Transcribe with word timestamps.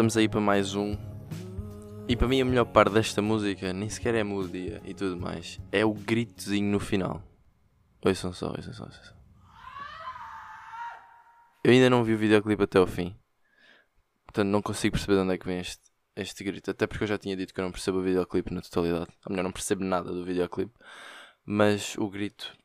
estamos 0.00 0.16
aí 0.16 0.30
para 0.30 0.40
mais 0.40 0.74
um. 0.74 0.96
E 2.08 2.16
para 2.16 2.26
mim 2.26 2.40
a 2.40 2.44
melhor 2.46 2.64
parte 2.64 2.94
desta 2.94 3.20
música 3.20 3.70
nem 3.74 3.86
sequer 3.90 4.14
é 4.14 4.22
a 4.22 4.24
melodia 4.24 4.80
e 4.82 4.94
tudo 4.94 5.14
mais. 5.14 5.60
É 5.70 5.84
o 5.84 5.92
gritozinho 5.92 6.72
no 6.72 6.80
final. 6.80 7.22
Ouçam 8.02 8.32
só, 8.32 8.48
ouçam 8.48 8.72
só, 8.72 8.84
ouçam 8.84 9.04
só. 9.04 9.12
Eu 11.62 11.72
ainda 11.72 11.90
não 11.90 12.02
vi 12.02 12.14
o 12.14 12.18
videoclipe 12.18 12.62
até 12.62 12.78
ao 12.78 12.86
fim. 12.86 13.14
Portanto 14.24 14.48
não 14.48 14.62
consigo 14.62 14.94
perceber 14.94 15.16
de 15.16 15.20
onde 15.20 15.34
é 15.34 15.38
que 15.38 15.44
vem 15.44 15.58
este, 15.58 15.82
este 16.16 16.44
grito. 16.44 16.70
Até 16.70 16.86
porque 16.86 17.04
eu 17.04 17.08
já 17.08 17.18
tinha 17.18 17.36
dito 17.36 17.52
que 17.52 17.60
eu 17.60 17.64
não 17.64 17.70
percebo 17.70 17.98
o 17.98 18.02
videoclipe 18.02 18.54
na 18.54 18.62
totalidade. 18.62 19.10
Ou 19.26 19.30
melhor, 19.30 19.42
não 19.42 19.52
percebo 19.52 19.84
nada 19.84 20.10
do 20.10 20.24
videoclipe. 20.24 20.72
Mas 21.44 21.94
o 21.98 22.08
grito, 22.08 22.56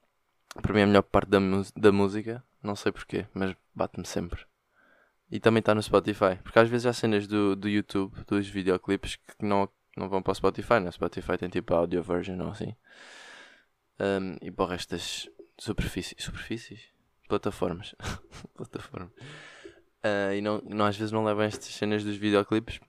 para 0.61 0.73
mim 0.73 0.79
é 0.79 0.83
a 0.83 0.87
melhor 0.87 1.03
parte 1.03 1.31
da, 1.31 1.39
da 1.75 1.91
música. 1.91 2.41
Não 2.63 2.77
sei 2.77 2.93
porquê, 2.93 3.27
mas 3.33 3.53
bate-me 3.75 4.07
sempre. 4.07 4.45
E 5.31 5.39
também 5.39 5.59
está 5.59 5.73
no 5.73 5.81
Spotify. 5.81 6.37
Porque 6.43 6.59
às 6.59 6.69
vezes 6.69 6.85
há 6.85 6.93
cenas 6.93 7.27
do, 7.27 7.55
do 7.55 7.67
YouTube, 7.67 8.13
dos 8.27 8.47
videoclipes, 8.47 9.15
que 9.15 9.45
não, 9.45 9.67
não 9.97 10.07
vão 10.07 10.21
para 10.21 10.31
o 10.31 10.35
Spotify. 10.35 10.79
Né? 10.79 10.91
Spotify 10.91 11.37
tem 11.37 11.49
tipo 11.49 11.73
a 11.73 11.77
audio 11.77 12.01
version 12.03 12.39
ou 12.41 12.51
assim. 12.51 12.75
Um, 13.99 14.37
e 14.41 14.51
para 14.51 14.65
o 14.65 14.67
resto 14.67 14.91
das 14.91 15.29
superfícies. 15.57 16.23
Superfícies? 16.23 16.81
Plataformas. 17.27 17.95
Plataformas. 18.53 19.11
Uh, 20.03 20.33
e 20.35 20.41
não, 20.41 20.61
não, 20.63 20.85
às 20.85 20.95
vezes 20.95 21.11
não 21.11 21.23
levam 21.23 21.43
estas 21.43 21.73
cenas 21.73 22.03
dos 22.03 22.15
videoclipes. 22.17 22.79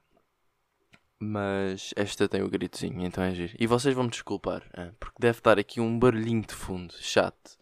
Mas 1.18 1.94
esta 1.96 2.28
tem 2.28 2.42
o 2.42 2.50
gritozinho, 2.50 3.00
então 3.02 3.24
é 3.24 3.34
giro. 3.34 3.54
E 3.58 3.66
vocês 3.66 3.94
vão 3.94 4.04
me 4.04 4.10
desculpar, 4.10 4.62
uh, 4.78 4.94
porque 5.00 5.16
deve 5.18 5.38
estar 5.38 5.58
aqui 5.58 5.80
um 5.80 5.98
barulhinho 5.98 6.42
de 6.42 6.52
fundo, 6.52 6.92
chato, 7.00 7.56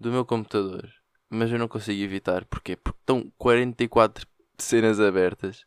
do 0.00 0.10
meu 0.10 0.24
computador 0.24 0.97
mas 1.30 1.50
eu 1.50 1.58
não 1.58 1.68
consigo 1.68 2.02
evitar. 2.02 2.44
Porquê? 2.46 2.76
Porque 2.76 2.98
estão 3.00 3.30
44 3.38 4.26
cenas 4.58 5.00
abertas 5.00 5.64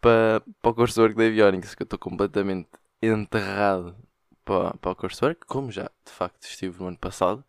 para, 0.00 0.42
para 0.60 0.70
o 0.70 0.74
coursework 0.74 1.14
da 1.16 1.24
Avionics, 1.24 1.74
que 1.74 1.82
eu 1.82 1.84
estou 1.84 1.98
completamente 1.98 2.68
enterrado 3.02 3.96
para, 4.44 4.74
para 4.74 4.90
o 4.90 4.96
coursework, 4.96 5.46
como 5.46 5.70
já 5.70 5.90
de 6.04 6.12
facto 6.12 6.42
estive 6.44 6.80
no 6.80 6.88
ano 6.88 6.98
passado. 6.98 7.44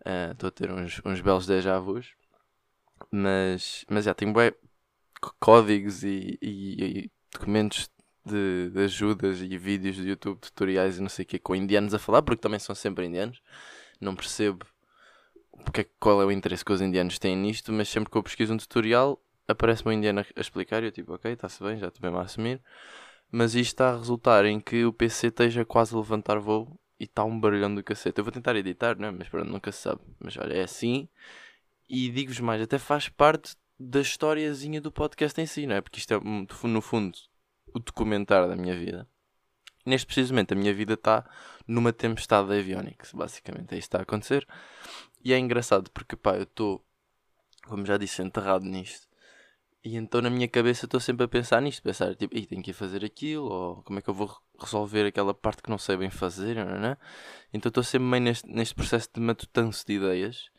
Uh, 0.00 0.32
estou 0.32 0.48
a 0.48 0.50
ter 0.50 0.70
uns, 0.70 1.00
uns 1.04 1.20
belos 1.20 1.46
déjà 1.46 1.78
vus, 1.78 2.14
mas, 3.10 3.84
mas 3.88 4.04
já 4.04 4.14
tenho 4.14 4.32
bem 4.32 4.52
códigos 5.40 6.04
e, 6.04 6.38
e, 6.40 6.84
e 6.84 7.10
documentos 7.32 7.90
de, 8.24 8.70
de, 8.70 8.80
ajudas 8.84 9.40
e 9.40 9.58
vídeos 9.58 9.96
do 9.96 10.04
YouTube, 10.04 10.38
tutoriais 10.38 10.98
e 10.98 11.02
não 11.02 11.08
sei 11.08 11.24
o 11.24 11.26
que, 11.26 11.38
com 11.38 11.54
indianos 11.54 11.94
a 11.94 11.98
falar, 11.98 12.22
porque 12.22 12.40
também 12.40 12.60
são 12.60 12.74
sempre 12.74 13.06
indianos. 13.06 13.40
Não 14.00 14.14
percebo 14.14 14.64
porque, 15.64 15.82
é 15.82 15.86
qual 15.98 16.22
é 16.22 16.24
o 16.24 16.32
interesse 16.32 16.64
que 16.64 16.72
os 16.72 16.80
indianos 16.80 17.18
têm 17.18 17.36
nisto, 17.36 17.72
mas 17.72 17.88
sempre 17.88 18.10
que 18.10 18.16
eu 18.16 18.22
pesquiso 18.22 18.52
um 18.52 18.56
tutorial 18.56 19.20
aparece-me 19.48 19.90
um 19.90 19.98
indiano 19.98 20.20
a 20.20 20.40
explicar 20.40 20.82
e 20.82 20.86
eu 20.86 20.92
tipo, 20.92 21.14
ok, 21.14 21.32
está-se 21.32 21.62
bem, 21.64 21.78
já 21.78 21.88
estou 21.88 22.02
bem 22.02 22.18
a 22.18 22.22
assumir. 22.22 22.62
Mas 23.30 23.54
isto 23.54 23.72
está 23.72 23.90
a 23.90 23.96
resultar 23.96 24.44
em 24.44 24.60
que 24.60 24.84
o 24.84 24.92
PC 24.92 25.28
esteja 25.28 25.64
quase 25.64 25.94
a 25.94 25.98
levantar 25.98 26.38
voo 26.38 26.78
e 27.00 27.04
está 27.04 27.24
um 27.24 27.38
barulhão 27.38 27.74
do 27.74 27.82
cacete. 27.82 28.18
Eu 28.18 28.24
vou 28.24 28.32
tentar 28.32 28.54
editar, 28.56 28.98
não 28.98 29.08
é? 29.08 29.10
Mas 29.10 29.28
pronto, 29.28 29.50
nunca 29.50 29.72
se 29.72 29.82
sabe. 29.82 30.00
Mas 30.20 30.36
olha, 30.36 30.54
é 30.54 30.62
assim. 30.62 31.08
E 31.88 32.10
digo-vos 32.10 32.40
mais, 32.40 32.60
até 32.60 32.78
faz 32.78 33.08
parte 33.08 33.56
da 33.78 34.00
historiazinha 34.00 34.80
do 34.80 34.92
podcast 34.92 35.40
em 35.40 35.46
si, 35.46 35.66
não 35.66 35.76
é? 35.76 35.80
Porque 35.80 35.98
isto 35.98 36.12
é, 36.12 36.20
no 36.20 36.80
fundo, 36.80 37.16
o 37.74 37.78
documentário 37.78 38.48
da 38.48 38.56
minha 38.56 38.76
vida. 38.76 39.08
Neste 39.86 40.06
precisamente, 40.06 40.52
a 40.52 40.56
minha 40.56 40.74
vida 40.74 40.94
está 40.94 41.24
numa 41.66 41.92
tempestade 41.92 42.48
de 42.48 42.58
avionics, 42.58 43.12
basicamente. 43.12 43.74
É 43.74 43.78
isto 43.78 43.88
que 43.90 43.96
está 43.96 43.98
a 43.98 44.02
acontecer. 44.02 44.46
E 45.24 45.32
é 45.32 45.38
engraçado 45.38 45.90
porque, 45.90 46.16
pá, 46.16 46.36
eu 46.36 46.44
estou, 46.44 46.84
como 47.66 47.84
já 47.84 47.96
disse, 47.96 48.22
enterrado 48.22 48.64
nisto. 48.64 49.08
E 49.84 49.96
então 49.96 50.20
na 50.20 50.30
minha 50.30 50.48
cabeça 50.48 50.86
estou 50.86 51.00
sempre 51.00 51.24
a 51.24 51.28
pensar 51.28 51.62
nisto, 51.62 51.82
pensar 51.82 52.14
tipo, 52.14 52.34
tenho 52.46 52.62
que 52.62 52.70
ir 52.70 52.74
fazer 52.74 53.04
aquilo, 53.04 53.46
ou 53.46 53.82
como 53.84 53.98
é 53.98 54.02
que 54.02 54.10
eu 54.10 54.14
vou 54.14 54.30
resolver 54.58 55.06
aquela 55.06 55.32
parte 55.32 55.62
que 55.62 55.70
não 55.70 55.78
sei 55.78 55.96
bem 55.96 56.10
fazer, 56.10 56.56
não 56.56 56.88
é? 56.88 56.96
Então 57.52 57.70
estou 57.70 57.82
sempre 57.84 58.06
meio 58.08 58.22
neste, 58.24 58.48
neste 58.48 58.74
processo 58.74 59.08
de 59.14 59.20
matutanço 59.20 59.86
de 59.86 59.94
ideias. 59.94 60.50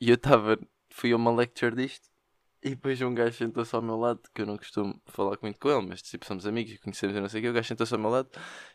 E 0.00 0.08
eu 0.10 0.14
estava, 0.14 0.58
fui 0.90 1.12
a 1.12 1.16
uma 1.16 1.32
lecture 1.34 1.74
disto, 1.74 2.08
e 2.62 2.70
depois 2.70 3.00
um 3.02 3.14
gajo 3.14 3.36
sentou-se 3.36 3.74
ao 3.74 3.82
meu 3.82 3.96
lado, 3.96 4.20
que 4.34 4.42
eu 4.42 4.46
não 4.46 4.56
costumo 4.56 5.00
falar 5.06 5.38
muito 5.42 5.58
com 5.58 5.70
ele, 5.70 5.86
mas 5.86 6.02
tipo, 6.02 6.26
somos 6.26 6.46
amigos 6.46 6.72
e 6.72 6.78
conhecemos 6.78 7.16
e 7.16 7.20
não 7.20 7.28
sei 7.28 7.40
o 7.40 7.42
que, 7.44 7.50
o 7.50 7.52
gajo 7.52 7.68
sentou-se 7.68 7.94
ao 7.94 8.00
meu 8.00 8.10
lado, 8.10 8.28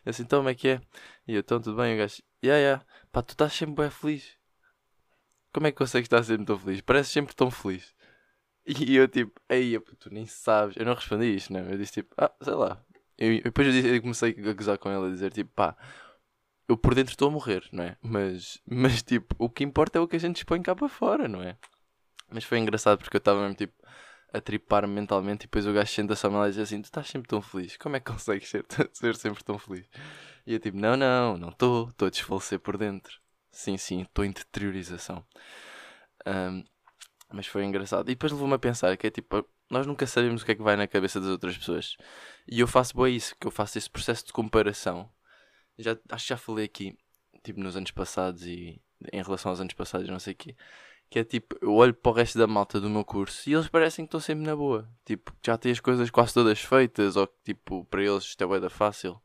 e 0.06 0.10
assim, 0.10 0.22
então 0.22 0.40
como 0.40 0.48
é 0.50 0.54
que 0.54 0.68
é? 0.68 0.80
E 1.26 1.34
eu, 1.34 1.40
então 1.40 1.60
tudo 1.60 1.76
bem, 1.76 1.94
o 1.94 1.98
gajo, 1.98 2.22
yeah, 2.42 2.60
yeah, 2.60 2.86
pá, 3.12 3.22
tu 3.22 3.32
estás 3.32 3.52
sempre 3.52 3.76
bem 3.82 3.90
feliz. 3.90 4.36
Como 5.54 5.68
é 5.68 5.70
que 5.70 5.78
consegues 5.78 6.06
estar 6.06 6.22
sempre 6.24 6.44
tão 6.44 6.58
feliz? 6.58 6.80
Parece 6.80 7.10
sempre 7.10 7.34
tão 7.34 7.50
feliz. 7.50 7.94
E 8.66 8.96
eu 8.96 9.06
tipo, 9.06 9.40
ei, 9.48 9.78
tu 10.00 10.12
nem 10.12 10.26
sabes. 10.26 10.76
Eu 10.76 10.84
não 10.84 10.94
respondi 10.94 11.36
isto, 11.36 11.52
não. 11.52 11.60
Eu 11.60 11.78
disse 11.78 11.92
tipo, 11.92 12.14
ah, 12.18 12.32
sei 12.42 12.54
lá. 12.54 12.84
Eu, 13.16 13.40
depois 13.42 13.68
eu, 13.68 13.72
disse, 13.72 13.88
eu 13.88 14.02
comecei 14.02 14.36
a 14.36 14.52
gozar 14.52 14.78
com 14.78 14.90
ele 14.90 15.06
a 15.06 15.10
dizer 15.10 15.32
tipo, 15.32 15.52
pá, 15.54 15.76
eu 16.68 16.76
por 16.76 16.94
dentro 16.94 17.12
estou 17.12 17.28
a 17.28 17.30
morrer, 17.30 17.62
não 17.70 17.84
é? 17.84 17.96
Mas, 18.02 18.60
mas 18.66 19.02
tipo, 19.02 19.34
o 19.38 19.48
que 19.48 19.62
importa 19.62 19.98
é 19.98 20.00
o 20.00 20.08
que 20.08 20.16
a 20.16 20.18
gente 20.18 20.38
expõe 20.38 20.60
cá 20.60 20.74
para 20.74 20.88
fora, 20.88 21.28
não 21.28 21.40
é? 21.40 21.56
Mas 22.28 22.42
foi 22.42 22.58
engraçado 22.58 22.98
porque 22.98 23.16
eu 23.16 23.18
estava 23.18 23.40
mesmo 23.42 23.54
tipo 23.54 23.74
a 24.32 24.40
tripar 24.40 24.88
mentalmente 24.88 25.44
e 25.44 25.46
depois 25.46 25.66
o 25.66 25.72
gajo 25.72 25.92
senta-se 25.92 26.26
lado 26.26 26.48
e 26.48 26.50
diz 26.50 26.58
assim: 26.58 26.82
Tu 26.82 26.86
estás 26.86 27.06
sempre 27.06 27.28
tão 27.28 27.40
feliz, 27.40 27.76
como 27.76 27.94
é 27.94 28.00
que 28.00 28.10
consegues 28.10 28.48
ser, 28.48 28.66
ser 28.92 29.14
sempre 29.14 29.44
tão 29.44 29.58
feliz? 29.58 29.86
E 30.46 30.54
eu 30.54 30.58
tipo: 30.58 30.76
Não, 30.76 30.96
não, 30.96 31.36
não 31.36 31.50
estou, 31.50 31.88
estou 31.90 32.08
a 32.08 32.10
desfalecer 32.10 32.58
por 32.58 32.76
dentro. 32.76 33.23
Sim, 33.54 33.76
sim, 33.76 34.02
estou 34.02 34.24
em 34.24 34.32
deteriorização. 34.32 35.24
Um, 36.26 36.64
mas 37.32 37.46
foi 37.46 37.64
engraçado. 37.64 38.10
E 38.10 38.14
depois 38.14 38.32
levou-me 38.32 38.54
a 38.54 38.58
pensar 38.58 38.96
que 38.96 39.06
é 39.06 39.10
tipo, 39.10 39.48
nós 39.70 39.86
nunca 39.86 40.06
sabemos 40.06 40.42
o 40.42 40.44
que 40.44 40.52
é 40.52 40.54
que 40.56 40.62
vai 40.62 40.76
na 40.76 40.88
cabeça 40.88 41.20
das 41.20 41.30
outras 41.30 41.56
pessoas. 41.56 41.96
E 42.48 42.60
eu 42.60 42.66
faço 42.66 42.96
bem 42.96 43.14
isso, 43.14 43.34
que 43.40 43.46
eu 43.46 43.50
faço 43.52 43.78
esse 43.78 43.88
processo 43.88 44.26
de 44.26 44.32
comparação. 44.32 45.08
Já, 45.78 45.96
acho 46.10 46.24
que 46.24 46.28
já 46.30 46.36
falei 46.36 46.64
aqui, 46.64 46.98
tipo, 47.44 47.60
nos 47.60 47.76
anos 47.76 47.92
passados 47.92 48.44
e 48.44 48.82
em 49.12 49.22
relação 49.22 49.50
aos 49.50 49.60
anos 49.60 49.74
passados, 49.74 50.08
não 50.08 50.18
sei 50.18 50.32
o 50.34 50.36
quê. 50.36 50.56
Que 51.08 51.20
é 51.20 51.24
tipo, 51.24 51.56
eu 51.62 51.74
olho 51.74 51.94
para 51.94 52.10
o 52.10 52.14
resto 52.14 52.38
da 52.38 52.46
malta 52.48 52.80
do 52.80 52.90
meu 52.90 53.04
curso 53.04 53.48
e 53.48 53.52
eles 53.54 53.68
parecem 53.68 54.04
que 54.04 54.08
estão 54.08 54.20
sempre 54.20 54.44
na 54.44 54.56
boa. 54.56 54.90
Tipo, 55.04 55.32
já 55.44 55.56
têm 55.56 55.70
as 55.70 55.80
coisas 55.80 56.10
quase 56.10 56.34
todas 56.34 56.60
feitas, 56.60 57.16
ou 57.16 57.26
que 57.28 57.34
tipo, 57.44 57.84
para 57.84 58.02
eles 58.02 58.24
isto 58.24 58.54
é 58.54 58.60
da 58.60 58.70
fácil. 58.70 59.20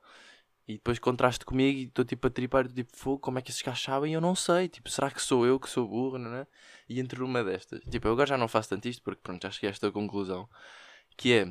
E 0.69 0.74
depois 0.74 1.00
contraste 1.00 1.44
comigo 1.46 1.80
e 1.80 1.84
estou 1.85 2.06
tipo 2.06 2.28
a 2.28 2.30
tripar, 2.30 2.68
tipo, 2.72 2.96
fogo, 2.96 3.18
como 3.18 3.40
é 3.40 3.41
que 3.41 3.50
esses 3.50 3.59
gajos 3.63 3.81
sabem? 3.81 4.13
Eu 4.13 4.22
não 4.22 4.35
sei, 4.35 4.68
tipo, 4.69 4.88
será 4.88 5.09
que 5.09 5.19
sou 5.19 5.44
eu 5.44 5.59
que 5.59 5.68
sou 5.68 5.88
burro, 5.88 6.19
não 6.19 6.31
é? 6.35 6.46
E 6.88 7.00
entre 7.00 7.24
uma 7.24 7.44
destas, 7.44 7.81
tipo, 7.90 8.07
eu 8.07 8.12
agora 8.12 8.28
já 8.28 8.38
não 8.38 8.47
faço 8.47 8.69
tanto 8.69 8.88
isto 8.88 9.02
porque 9.02 9.19
pronto, 9.19 9.41
já 9.41 9.50
cheguei 9.50 9.69
a 9.69 9.72
esta 9.72 9.91
conclusão, 9.91 10.47
que 11.18 11.34
é, 11.34 11.46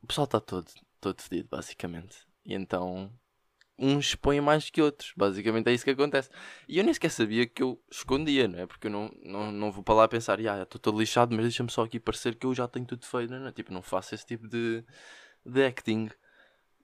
o 0.00 0.06
pessoal 0.06 0.26
está 0.26 0.38
todo, 0.38 0.70
todo 1.00 1.20
fedido, 1.20 1.48
basicamente. 1.50 2.18
E 2.44 2.54
então, 2.54 3.12
uns 3.76 4.06
expõem 4.10 4.40
mais 4.40 4.70
que 4.70 4.80
outros, 4.80 5.12
basicamente 5.16 5.68
é 5.68 5.72
isso 5.72 5.84
que 5.84 5.90
acontece. 5.90 6.30
E 6.68 6.78
eu 6.78 6.84
nem 6.84 6.94
sequer 6.94 7.10
sabia 7.10 7.48
que 7.48 7.60
eu 7.64 7.82
escondia, 7.90 8.46
não 8.46 8.60
é? 8.60 8.66
Porque 8.66 8.86
eu 8.86 8.92
não, 8.92 9.10
não, 9.24 9.50
não 9.50 9.72
vou 9.72 9.82
para 9.82 9.94
lá 9.94 10.08
pensar, 10.08 10.38
ah, 10.38 10.62
estou 10.62 10.80
todo 10.80 11.00
lixado, 11.00 11.34
mas 11.34 11.46
deixa-me 11.46 11.70
só 11.70 11.82
aqui 11.82 11.98
parecer 11.98 12.36
que 12.36 12.46
eu 12.46 12.54
já 12.54 12.68
tenho 12.68 12.86
tudo 12.86 13.04
feito, 13.04 13.30
não 13.32 13.48
é? 13.48 13.52
Tipo, 13.52 13.72
não 13.72 13.82
faço 13.82 14.14
esse 14.14 14.24
tipo 14.24 14.46
de, 14.46 14.84
de 15.44 15.64
acting. 15.64 16.08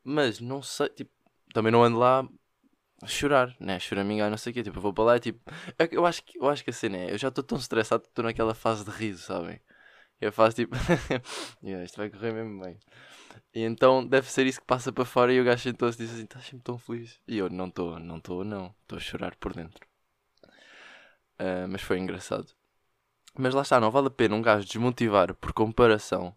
Mas 0.02 0.40
não 0.40 0.62
sei, 0.62 0.88
tipo, 0.88 1.15
também 1.56 1.72
não 1.72 1.82
ando 1.82 1.98
lá 1.98 2.28
a 3.02 3.06
chorar, 3.06 3.56
né? 3.58 3.78
Choramingar, 3.80 4.28
não 4.30 4.36
sei 4.36 4.50
o 4.50 4.54
quê. 4.54 4.62
Tipo, 4.62 4.76
eu 4.76 4.82
vou 4.82 4.92
para 4.92 5.04
lá 5.04 5.16
e 5.16 5.20
tipo. 5.20 5.40
É 5.78 5.88
eu 5.90 6.04
acho 6.04 6.22
que, 6.22 6.38
eu 6.38 6.48
acho 6.50 6.62
que 6.62 6.68
a 6.68 6.72
cena 6.72 6.98
é. 6.98 7.12
Eu 7.12 7.18
já 7.18 7.28
estou 7.28 7.42
tão 7.42 7.56
estressado 7.56 8.02
que 8.02 8.10
estou 8.10 8.24
naquela 8.24 8.54
fase 8.54 8.84
de 8.84 8.90
riso, 8.90 9.22
sabem? 9.22 9.58
Eu 10.20 10.30
faço 10.32 10.56
tipo. 10.56 10.76
yeah, 11.64 11.82
isto 11.82 11.96
vai 11.96 12.10
correr 12.10 12.32
mesmo 12.32 12.62
bem. 12.62 12.78
E 13.54 13.62
então 13.62 14.06
deve 14.06 14.30
ser 14.30 14.46
isso 14.46 14.60
que 14.60 14.66
passa 14.66 14.92
para 14.92 15.06
fora 15.06 15.32
e 15.32 15.40
o 15.40 15.44
gajo 15.44 15.62
sentou-se 15.62 15.98
e 15.98 16.04
diz 16.04 16.14
assim: 16.14 16.24
estás 16.24 16.44
sempre 16.44 16.62
tão 16.62 16.76
feliz. 16.78 17.18
E 17.26 17.38
eu 17.38 17.48
não 17.48 17.68
estou, 17.68 17.98
não 17.98 18.18
estou, 18.18 18.44
não. 18.44 18.74
Estou 18.82 18.98
a 18.98 19.00
chorar 19.00 19.34
por 19.36 19.54
dentro. 19.54 19.86
Uh, 21.40 21.66
mas 21.70 21.80
foi 21.80 21.98
engraçado. 21.98 22.52
Mas 23.38 23.54
lá 23.54 23.62
está, 23.62 23.80
não 23.80 23.90
vale 23.90 24.08
a 24.08 24.10
pena 24.10 24.34
um 24.34 24.42
gajo 24.42 24.66
desmotivar 24.66 25.34
por 25.34 25.54
comparação 25.54 26.34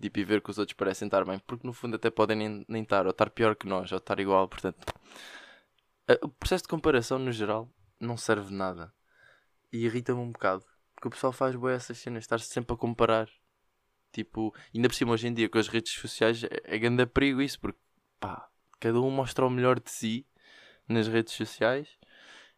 tipo, 0.00 0.18
e 0.18 0.24
ver 0.24 0.42
que 0.42 0.50
os 0.50 0.58
outros 0.58 0.76
parecem 0.76 1.06
estar 1.06 1.24
bem, 1.24 1.38
porque 1.40 1.66
no 1.66 1.72
fundo 1.72 1.96
até 1.96 2.10
podem 2.10 2.36
nem, 2.36 2.64
nem 2.68 2.82
estar, 2.82 3.06
ou 3.06 3.10
estar 3.10 3.30
pior 3.30 3.56
que 3.56 3.66
nós, 3.66 3.90
ou 3.92 3.98
estar 3.98 4.18
igual, 4.20 4.48
portanto. 4.48 4.84
O 6.22 6.28
processo 6.28 6.64
de 6.64 6.68
comparação, 6.68 7.18
no 7.18 7.32
geral, 7.32 7.70
não 7.98 8.16
serve 8.16 8.48
de 8.48 8.54
nada. 8.54 8.92
E 9.72 9.84
irrita-me 9.84 10.20
um 10.20 10.30
bocado. 10.30 10.64
Porque 10.94 11.08
o 11.08 11.10
pessoal 11.10 11.32
faz 11.32 11.56
boas 11.56 11.76
essas 11.76 11.98
cenas, 11.98 12.24
estar-se 12.24 12.46
sempre 12.46 12.74
a 12.74 12.76
comparar. 12.78 13.28
Tipo, 14.12 14.54
ainda 14.72 14.88
por 14.88 14.94
cima 14.94 15.12
hoje 15.12 15.26
em 15.26 15.34
dia 15.34 15.48
com 15.48 15.58
as 15.58 15.66
redes 15.66 15.92
sociais 15.92 16.44
é, 16.44 16.48
é 16.64 16.78
grande 16.78 17.04
perigo 17.04 17.42
isso, 17.42 17.58
porque 17.58 17.80
pá, 18.20 18.48
cada 18.78 19.00
um 19.00 19.10
mostra 19.10 19.44
o 19.44 19.50
melhor 19.50 19.80
de 19.80 19.90
si 19.90 20.24
nas 20.86 21.08
redes 21.08 21.34
sociais 21.34 21.98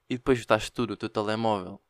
e 0.09 0.17
depois 0.17 0.39
estás 0.39 0.69
tu 0.69 0.87
no 0.87 0.97
teu 0.97 1.09
telemóvel 1.09 1.81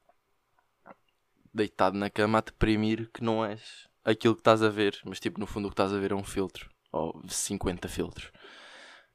deitado 1.53 1.99
na 1.99 2.09
cama 2.09 2.39
a 2.39 2.43
deprimir 2.43 3.11
que 3.11 3.25
não 3.25 3.45
és 3.45 3.89
aquilo 4.07 4.37
que 4.37 4.41
estás 4.41 4.63
a 4.63 4.69
ver, 4.69 5.01
mas 5.05 5.19
tipo, 5.19 5.41
no 5.41 5.47
fundo 5.47 5.67
o 5.67 5.69
que 5.69 5.75
estás 5.75 5.93
a 5.93 5.99
ver 5.99 6.13
é 6.13 6.15
um 6.15 6.23
filtro, 6.23 6.71
ou 6.93 7.21
50 7.29 7.89
filtros. 7.89 8.31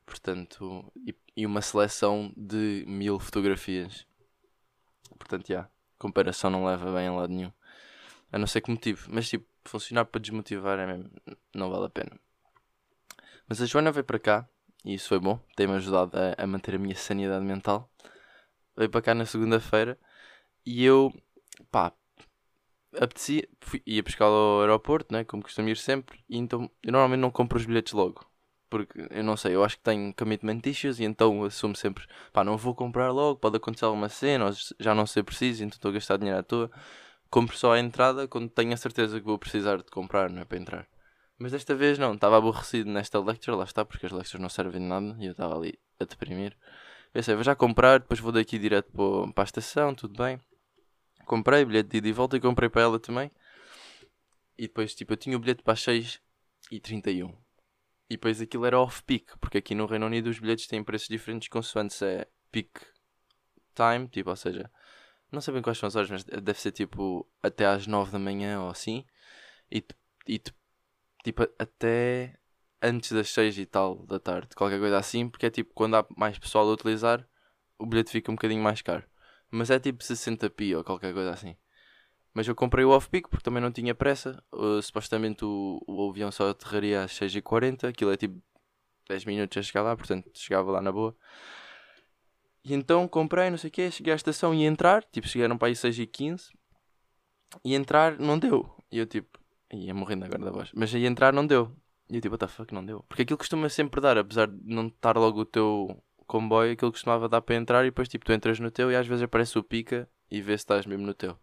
Portanto, 0.05 0.91
e, 1.07 1.15
e 1.38 1.45
uma 1.45 1.61
seleção 1.61 2.33
de 2.35 2.83
mil 2.85 3.17
fotografias. 3.17 4.05
Portanto, 5.17 5.47
já, 5.47 5.53
yeah, 5.53 5.71
comparação 5.97 6.49
não 6.49 6.65
leva 6.65 6.91
bem 6.91 7.07
a 7.07 7.13
lado 7.13 7.31
nenhum. 7.31 7.51
A 8.33 8.38
não 8.38 8.45
ser 8.45 8.59
que 8.59 8.69
motive, 8.69 9.05
mas 9.09 9.29
tipo, 9.29 9.47
funcionar 9.63 10.05
para 10.05 10.19
desmotivar 10.19 10.77
é 10.77 10.85
mesmo, 10.85 11.09
não 11.55 11.69
vale 11.69 11.85
a 11.85 11.89
pena. 11.89 12.19
Mas 13.47 13.61
a 13.61 13.65
Joana 13.65 13.91
veio 13.91 14.03
para 14.03 14.19
cá 14.19 14.49
e 14.83 14.93
isso 14.93 15.07
foi 15.07 15.19
bom, 15.19 15.39
tem-me 15.55 15.73
ajudado 15.73 16.17
a, 16.17 16.43
a 16.43 16.47
manter 16.47 16.75
a 16.75 16.79
minha 16.79 16.95
sanidade 16.95 17.45
mental. 17.45 17.89
Veio 18.75 18.89
para 18.89 19.01
cá 19.01 19.15
na 19.15 19.25
segunda-feira 19.25 19.97
e 20.65 20.83
eu, 20.83 21.13
pá, 21.69 21.93
apetecia, 22.95 23.47
fui, 23.61 23.81
ia 23.85 24.03
buscar 24.03 24.25
ao 24.25 24.61
aeroporto, 24.61 25.13
né, 25.13 25.23
como 25.23 25.43
costumo 25.43 25.69
ir 25.69 25.77
sempre, 25.77 26.19
e 26.29 26.38
então 26.38 26.69
eu 26.83 26.91
normalmente 26.91 27.19
não 27.19 27.31
compro 27.31 27.57
os 27.57 27.65
bilhetes 27.65 27.93
logo. 27.93 28.25
Porque 28.69 29.05
eu 29.11 29.23
não 29.23 29.35
sei, 29.35 29.53
eu 29.55 29.63
acho 29.63 29.77
que 29.77 29.83
tenho 29.83 30.13
commitment 30.13 30.61
issues 30.65 30.99
e 30.99 31.03
então 31.03 31.43
assumo 31.43 31.75
sempre, 31.75 32.05
pá, 32.31 32.43
não 32.43 32.57
vou 32.57 32.73
comprar 32.73 33.11
logo, 33.11 33.38
pode 33.39 33.57
acontecer 33.57 33.85
alguma 33.85 34.07
cena, 34.07 34.49
já 34.79 34.95
não 34.95 35.05
ser 35.05 35.23
preciso, 35.23 35.63
então 35.63 35.75
estou 35.75 35.89
a 35.89 35.93
gastar 35.93 36.17
dinheiro 36.17 36.39
à 36.39 36.43
toa. 36.43 36.71
Compro 37.29 37.57
só 37.57 37.73
a 37.73 37.79
entrada 37.79 38.27
quando 38.27 38.49
tenho 38.49 38.73
a 38.73 38.77
certeza 38.77 39.19
que 39.19 39.25
vou 39.25 39.38
precisar 39.38 39.77
de 39.77 39.85
comprar, 39.85 40.29
não 40.29 40.41
é 40.41 40.45
para 40.45 40.57
entrar. 40.57 40.88
Mas 41.38 41.51
desta 41.51 41.75
vez 41.75 41.97
não, 41.97 42.13
estava 42.13 42.38
aborrecido 42.38 42.89
nesta 42.89 43.19
lecture, 43.19 43.57
lá 43.57 43.63
está, 43.63 43.83
porque 43.83 44.05
as 44.05 44.11
lectures 44.11 44.41
não 44.41 44.49
servem 44.49 44.81
de 44.81 44.88
nada 44.88 45.17
e 45.19 45.25
eu 45.25 45.31
estava 45.31 45.57
ali 45.57 45.77
a 45.99 46.05
deprimir. 46.05 46.55
Pensei, 47.11 47.35
vou 47.35 47.43
já 47.43 47.55
comprar, 47.55 47.99
depois 47.99 48.19
vou 48.19 48.31
daqui 48.31 48.57
direto 48.57 48.91
para 49.33 49.43
a 49.43 49.45
estação, 49.45 49.93
tudo 49.93 50.21
bem. 50.23 50.39
Comprei 51.25 51.65
bilhete 51.65 51.89
de 51.89 51.97
ida 51.97 52.07
e 52.07 52.12
volta 52.12 52.38
e 52.38 52.39
comprei 52.39 52.69
para 52.69 52.81
ela 52.81 53.00
também. 53.00 53.31
E 54.57 54.63
depois, 54.68 54.94
tipo, 54.94 55.13
eu 55.13 55.18
tinha 55.18 55.35
o 55.35 55.39
bilhete 55.39 55.63
para 55.63 55.73
as 55.73 55.81
6 55.81 56.21
e 56.71 56.79
31. 56.79 57.29
E 58.09 58.15
depois 58.15 58.41
aquilo 58.41 58.65
era 58.65 58.79
off-peak, 58.79 59.38
porque 59.39 59.57
aqui 59.57 59.73
no 59.73 59.85
Reino 59.85 60.06
Unido 60.06 60.29
os 60.29 60.38
bilhetes 60.38 60.68
têm 60.68 60.83
preços 60.83 61.07
diferentes 61.07 61.47
consoante 61.47 61.94
se 61.94 62.06
é 62.06 62.27
peak 62.51 62.69
time, 63.73 64.07
tipo, 64.09 64.29
ou 64.29 64.35
seja, 64.35 64.69
não 65.31 65.39
sei 65.41 65.53
bem 65.53 65.63
quais 65.63 65.77
são 65.77 65.88
as 65.88 65.95
horas, 65.95 66.09
mas 66.09 66.23
deve 66.23 66.59
ser 66.59 66.71
tipo 66.71 67.27
até 67.41 67.65
às 67.65 67.88
9 67.88 68.12
da 68.12 68.19
manhã 68.19 68.62
ou 68.62 68.69
assim. 68.69 69.06
E, 69.71 69.83
e 70.27 70.41
tipo, 71.24 71.44
até 71.57 72.38
antes 72.81 73.12
das 73.12 73.29
6 73.29 73.57
e 73.57 73.65
tal 73.65 74.06
da 74.06 74.19
tarde, 74.19 74.56
qualquer 74.56 74.79
coisa 74.79 74.97
assim, 74.97 75.29
porque 75.29 75.45
é 75.45 75.50
tipo 75.50 75.74
quando 75.74 75.95
há 75.95 76.06
mais 76.17 76.38
pessoal 76.38 76.69
a 76.69 76.74
utilizar, 76.74 77.25
o 77.79 77.85
bilhete 77.85 78.12
fica 78.12 78.31
um 78.31 78.35
bocadinho 78.35 78.62
mais 78.62 78.81
caro. 78.81 79.06
Mas 79.51 79.69
é 79.69 79.80
tipo 79.80 80.03
60p 80.03 80.77
ou 80.77 80.83
qualquer 80.83 81.13
coisa 81.13 81.31
assim. 81.31 81.56
Mas 82.33 82.48
eu 82.48 82.56
comprei 82.56 82.86
o 82.86 82.92
off-peak 82.92 83.30
porque 83.30 83.44
também 83.44 83.62
não 83.62 83.71
tinha 83.71 83.94
pressa. 83.94 84.42
Uh, 84.51 84.81
supostamente 84.81 85.44
o, 85.44 85.83
o 85.86 86.09
avião 86.09 86.31
só 86.31 86.50
aterraria 86.50 87.03
às 87.03 87.12
6h40, 87.12 87.89
aquilo 87.89 88.12
é 88.12 88.18
tipo 88.18 88.42
10 89.09 89.25
minutos 89.25 89.57
a 89.57 89.62
chegar 89.62 89.81
lá, 89.81 89.95
portanto 89.95 90.31
chegava 90.33 90.71
lá 90.71 90.81
na 90.81 90.92
boa. 90.92 91.15
E 92.63 92.74
então 92.74 93.07
comprei, 93.07 93.50
não 93.50 93.57
sei 93.57 93.69
o 93.69 93.71
quê, 93.71 93.92
cheguei 93.92 94.13
à 94.13 94.15
estação 94.15 94.53
e 94.53 94.63
entrar, 94.63 95.03
tipo, 95.03 95.27
chegaram 95.27 95.57
para 95.57 95.68
aí 95.68 95.74
6h15 95.74 96.51
e 97.65 97.75
entrar 97.75 98.18
não 98.18 98.39
deu. 98.39 98.74
E 98.89 98.98
eu 99.00 99.06
tipo, 99.06 99.42
Ia 99.74 99.94
morrendo 99.94 100.25
agora 100.25 100.44
da 100.44 100.51
voz. 100.51 100.69
Mas 100.74 100.94
aí 100.94 101.06
entrar 101.06 101.33
não 101.33 101.48
deu. 101.48 101.71
E 102.09 102.15
eu 102.15 102.21
tipo, 102.21 102.33
what 102.33 102.45
the 102.45 102.48
fuck, 102.48 102.74
não 102.74 102.86
deu. 102.86 103.03
Porque 103.07 103.21
aquilo 103.21 103.38
costuma 103.38 103.69
sempre 103.69 104.01
dar, 104.01 104.18
apesar 104.18 104.48
de 104.48 104.59
não 104.63 104.88
estar 104.88 105.18
logo 105.18 105.42
o 105.42 105.45
teu 105.45 106.03
comboio, 106.31 106.71
aquilo 106.71 106.91
costumava 106.91 107.27
dar 107.27 107.41
para 107.41 107.55
entrar 107.55 107.83
e 107.83 107.89
depois 107.89 108.07
tipo, 108.07 108.23
tu 108.23 108.31
entras 108.31 108.57
no 108.59 108.71
teu 108.71 108.89
e 108.89 108.95
às 108.95 109.05
vezes 109.05 109.23
aparece 109.23 109.59
o 109.59 109.63
pica 109.63 110.07
e 110.29 110.41
vê 110.41 110.57
se 110.57 110.63
estás 110.63 110.85
mesmo 110.85 111.05
no 111.05 111.13
teu. 111.13 111.37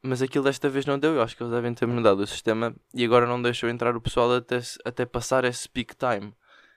Mas 0.00 0.22
aquilo 0.22 0.44
desta 0.44 0.68
vez 0.68 0.86
não 0.86 0.96
deu, 0.96 1.14
eu 1.14 1.22
acho 1.22 1.36
que 1.36 1.42
eles 1.42 1.52
devem 1.52 1.74
ter 1.74 1.86
mudado 1.86 2.20
o 2.20 2.26
sistema 2.26 2.72
e 2.94 3.04
agora 3.04 3.26
não 3.26 3.42
deixam 3.42 3.68
entrar 3.68 3.96
o 3.96 4.00
pessoal 4.00 4.32
até, 4.36 4.60
até 4.84 5.04
passar 5.04 5.44
esse 5.44 5.68
peak 5.68 5.96
time. 5.96 6.32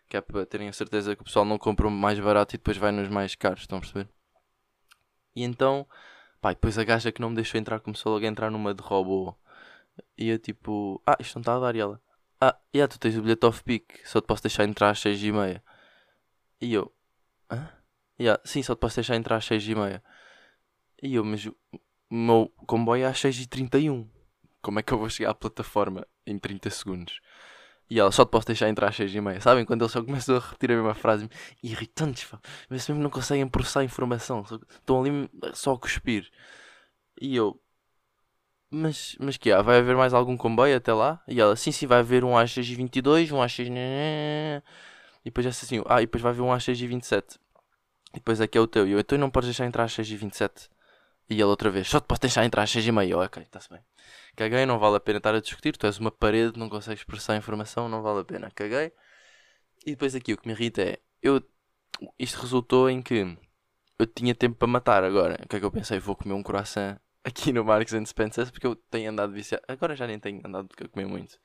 Que 0.10 0.18
é 0.18 0.22
para 0.22 0.44
terem 0.44 0.68
a 0.68 0.74
certeza 0.74 1.16
que 1.16 1.22
o 1.22 1.26
pessoal 1.26 1.46
não 1.46 1.60
compra 1.60 1.88
o 1.88 1.92
mais 1.92 2.20
barato 2.20 2.56
e 2.56 2.58
depois 2.58 2.78
vai 2.78 2.92
nos 2.92 3.08
mais 3.10 3.36
caros, 3.36 3.62
estão 3.62 3.78
a 3.78 3.82
perceber? 3.82 4.10
E 5.36 5.44
então, 5.44 5.88
pá, 6.42 6.50
depois 6.50 6.80
a 6.80 6.84
gaja 6.84 7.12
que 7.12 7.22
não 7.22 7.30
me 7.30 7.36
deixou 7.36 7.60
entrar 7.60 7.80
começou 7.80 8.14
logo 8.14 8.26
a 8.26 8.28
entrar 8.28 8.50
numa 8.50 8.74
de 8.74 8.82
robô 8.82 9.38
e 10.18 10.30
eu 10.30 10.40
tipo, 10.40 11.02
ah, 11.06 11.18
isto 11.20 11.36
não 11.36 11.42
está 11.42 11.56
a 11.56 11.60
dar. 11.60 11.76
E 11.76 11.80
ela, 11.80 12.02
ah, 12.42 12.58
yeah, 12.74 12.92
tu 12.92 13.00
tens 13.00 13.16
o 13.18 13.22
bilhete 13.22 13.46
off-peak, 13.46 14.08
só 14.08 14.20
te 14.20 14.26
posso 14.26 14.42
deixar 14.42 14.64
entrar 14.64 14.90
às 14.90 15.00
6 15.00 15.22
e 15.24 15.32
meia. 15.32 15.64
E 16.62 16.74
eu, 16.74 16.92
hã? 17.50 17.70
Yeah, 18.20 18.42
sim, 18.46 18.62
só 18.64 18.76
te 18.76 18.80
posso 18.80 18.96
deixar 18.96 19.16
entrar 19.16 19.38
às 19.38 19.46
6 19.46 19.64
e. 19.68 19.74
E 21.02 21.16
eu, 21.16 21.24
mas 21.24 21.46
o 21.46 21.56
meu 22.10 22.52
comboio 22.68 23.04
é 23.04 23.08
às 23.08 23.20
6 23.20 23.40
e 23.40 23.48
31 23.48 24.08
Como 24.62 24.80
é 24.80 24.84
que 24.84 24.92
eu 24.94 24.98
vou 24.98 25.10
chegar 25.10 25.32
à 25.32 25.34
plataforma 25.34 26.06
em 26.26 26.38
30 26.38 26.70
segundos? 26.70 27.22
E 27.90 28.00
ela, 28.00 28.12
só 28.12 28.26
te 28.26 28.30
posso 28.32 28.48
deixar 28.48 28.70
entrar 28.70 28.90
às 28.90 28.96
6 28.96 29.14
e 29.16 29.22
meia. 29.22 29.42
Sabem? 29.42 29.66
Quando 29.66 29.82
eles 29.84 29.92
só 29.92 30.04
começam 30.04 30.36
a 30.36 30.40
repetir 30.40 30.72
a 30.72 30.76
mesma 30.76 30.94
frase, 30.94 31.30
irritantes, 31.64 32.26
pá. 32.26 32.40
Mas 32.70 32.88
mesmo 32.88 33.02
não 33.02 33.10
conseguem 33.10 33.48
processar 33.48 33.82
a 33.82 33.84
informação. 33.86 34.44
Estão 34.70 35.02
ali 35.02 35.30
só 35.54 35.74
a 35.74 35.80
cuspir. 35.80 36.30
E 37.22 37.36
eu, 37.36 37.60
mas, 38.72 39.16
mas 39.20 39.38
que 39.38 39.52
há? 39.52 39.62
Vai 39.62 39.80
haver 39.80 39.96
mais 39.96 40.14
algum 40.14 40.38
comboio 40.38 40.76
até 40.78 40.94
lá? 40.94 41.22
E 41.28 41.40
ela, 41.42 41.56
sim, 41.56 41.72
sim, 41.72 41.88
vai 41.88 42.00
haver 42.00 42.24
um 42.24 42.38
às 42.38 42.52
6h22, 42.52 43.32
um 43.32 43.42
às 43.42 43.52
6 43.54 43.68
E 45.22 45.26
depois 45.26 45.46
é 45.46 45.50
assim, 45.50 45.82
ah, 45.88 46.02
e 46.02 46.06
depois 46.06 46.22
vai 46.22 46.32
haver 46.32 46.42
um 46.42 46.52
às 46.52 46.64
6h27. 46.64 47.38
E 48.12 48.16
depois 48.16 48.42
aqui 48.42 48.58
é, 48.58 48.60
é 48.60 48.62
o 48.62 48.68
teu. 48.68 48.88
E 48.88 48.92
eu, 48.92 49.00
então 49.00 49.18
não 49.18 49.30
podes 49.30 49.48
deixar 49.50 49.66
entrar 49.66 49.84
às 49.84 49.94
6h27. 49.94 50.70
E 51.30 51.36
ele 51.36 51.44
outra 51.44 51.70
vez, 51.70 51.88
só 51.88 52.00
te 52.00 52.06
posso 52.08 52.22
deixar 52.22 52.46
entrar 52.46 52.64
às 52.64 52.72
6h30. 52.72 53.26
Ok, 53.26 53.44
está-se 53.44 53.70
bem. 53.70 53.82
Caguei, 54.36 54.66
não 54.66 54.80
vale 54.80 54.98
a 54.98 55.00
pena 55.00 55.18
estar 55.18 55.36
a 55.36 55.42
discutir. 55.42 55.78
Tu 55.78 55.86
és 55.86 56.00
uma 56.00 56.12
parede, 56.12 56.58
não 56.58 56.70
consegues 56.70 57.02
expressar 57.02 57.36
informação, 57.38 57.88
não 57.90 58.02
vale 58.02 58.22
a 58.22 58.26
pena. 58.26 58.52
Caguei. 58.52 58.92
E 59.86 59.92
depois 59.92 60.16
aqui 60.16 60.34
o 60.34 60.38
que 60.38 60.48
me 60.48 60.54
irrita 60.54 60.82
é, 60.82 61.00
eu, 61.22 61.42
isto 62.18 62.40
resultou 62.42 62.90
em 62.90 63.02
que 63.02 63.38
eu 63.98 64.08
tinha 64.08 64.34
tempo 64.34 64.58
para 64.58 64.68
matar 64.68 65.04
agora. 65.04 65.40
O 65.44 65.48
que 65.48 65.56
é 65.58 65.60
que 65.60 65.66
eu 65.66 65.72
pensei? 65.72 66.00
Vou 66.00 66.16
comer 66.16 66.34
um 66.34 66.44
croissant 66.44 66.98
aqui 67.24 67.52
no 67.54 67.64
Marks 67.64 67.94
and 67.94 68.06
Spencer 68.06 68.52
porque 68.52 68.68
eu 68.68 68.76
tenho 68.76 69.12
andado 69.12 69.32
viciado. 69.34 69.64
Agora 69.68 69.96
já 69.96 70.08
nem 70.08 70.20
tenho 70.20 70.42
andado 70.46 70.70
a 70.82 70.88
comer 70.88 71.06
muito. 71.06 71.38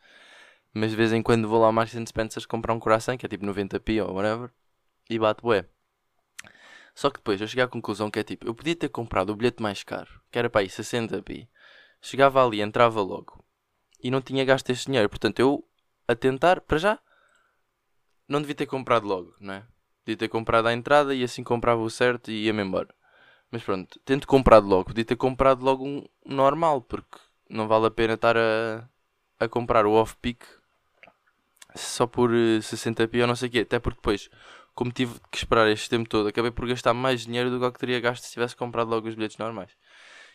Mas 0.75 0.91
de 0.91 0.97
vez 0.97 1.13
em 1.13 1.23
quando 1.23 1.49
vou 1.49 1.61
lá 1.61 1.67
ao 1.67 1.73
Marks 1.73 1.95
and 1.95 2.07
Spencer 2.07 2.47
comprar 2.49 2.75
um 2.75 2.81
coração 2.81 3.17
que 3.17 3.25
é 3.25 3.29
tipo 3.29 3.47
90p 3.47 4.05
ou 4.05 4.15
whatever 4.15 4.51
e 5.09 5.19
bate 5.19 5.41
bué. 5.41 5.69
Só 6.95 7.11
que 7.11 7.19
depois 7.19 7.41
eu 7.41 7.47
cheguei 7.47 7.65
à 7.65 7.69
conclusão 7.69 8.11
que 8.11 8.19
é 8.19 8.25
tipo, 8.25 8.47
eu 8.47 8.55
podia 8.55 8.75
ter 8.75 8.89
comprado 8.89 9.31
o 9.31 9.37
bilhete 9.37 9.63
mais 9.63 9.83
caro, 9.85 10.21
que 10.31 10.39
era 10.39 10.51
para 10.51 10.63
aí 10.63 10.69
60p. 10.69 11.49
Chegava 12.01 12.45
ali, 12.45 12.61
entrava 12.61 13.01
logo 13.01 13.45
e 14.03 14.11
não 14.11 14.21
tinha 14.21 14.45
gasto 14.45 14.69
este 14.71 14.87
dinheiro. 14.87 15.09
Portanto, 15.09 15.41
eu 15.41 15.65
a 16.07 16.15
tentar, 16.15 16.61
para 16.61 16.79
já, 16.79 16.99
não 18.29 18.41
devia 18.41 18.55
ter 18.55 18.67
comprado 18.67 19.07
logo, 19.07 19.35
não 19.41 19.55
é? 19.55 19.67
Devia 20.05 20.19
ter 20.19 20.29
comprado 20.29 20.69
à 20.69 20.73
entrada 20.73 21.15
e 21.15 21.25
assim 21.25 21.43
comprava 21.43 21.81
o 21.81 21.89
certo 21.89 22.31
e 22.31 22.45
ia-me 22.45 22.63
embora. 22.63 22.95
Mas 23.51 23.63
pronto, 23.63 23.99
tento 24.05 24.27
comprado 24.27 24.67
logo. 24.67 24.87
Podia 24.87 25.05
ter 25.05 25.17
comprado 25.17 25.65
logo 25.65 25.85
um 25.85 26.05
normal, 26.27 26.83
porque 26.83 27.19
não 27.49 27.67
vale 27.69 27.87
a 27.87 27.91
pena 27.91 28.15
estar 28.15 28.37
a, 28.37 28.89
a 29.39 29.49
comprar 29.49 29.87
o 29.87 29.93
off-peak 29.93 30.45
só 31.75 32.07
por 32.07 32.31
60p 32.31 33.19
eh, 33.19 33.21
ou 33.23 33.27
não 33.27 33.37
sei 33.37 33.49
o 33.49 33.53
quê. 33.53 33.61
Até 33.61 33.79
porque 33.79 33.99
depois, 33.99 34.31
como 34.75 34.93
tive 34.93 35.15
que 35.31 35.39
esperar 35.39 35.69
este 35.69 35.89
tempo 35.89 36.09
todo, 36.09 36.29
acabei 36.29 36.51
por 36.51 36.67
gastar 36.69 36.95
mais 36.95 37.25
dinheiro 37.27 37.51
do 37.51 37.73
que 37.73 37.79
teria 37.79 38.01
gasto 38.01 38.25
se 38.25 38.33
tivesse 38.33 38.57
comprado 38.57 38.89
logo 38.89 39.09
os 39.09 39.15
bilhetes 39.15 39.39
normais. 39.39 39.71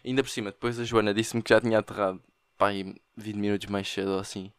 E 0.04 0.10
ainda 0.10 0.24
por 0.24 0.30
cima, 0.30 0.52
depois 0.52 0.80
a 0.80 0.84
Joana 0.84 1.14
disse-me 1.14 1.42
que 1.44 1.50
já 1.50 1.60
tinha 1.62 1.80
aterrado 1.80 2.22
pá, 2.58 2.70
20 2.72 3.36
minutos 3.36 3.68
mais 3.68 3.88
cedo 3.88 4.12
ou 4.12 4.20
assim. 4.20 4.52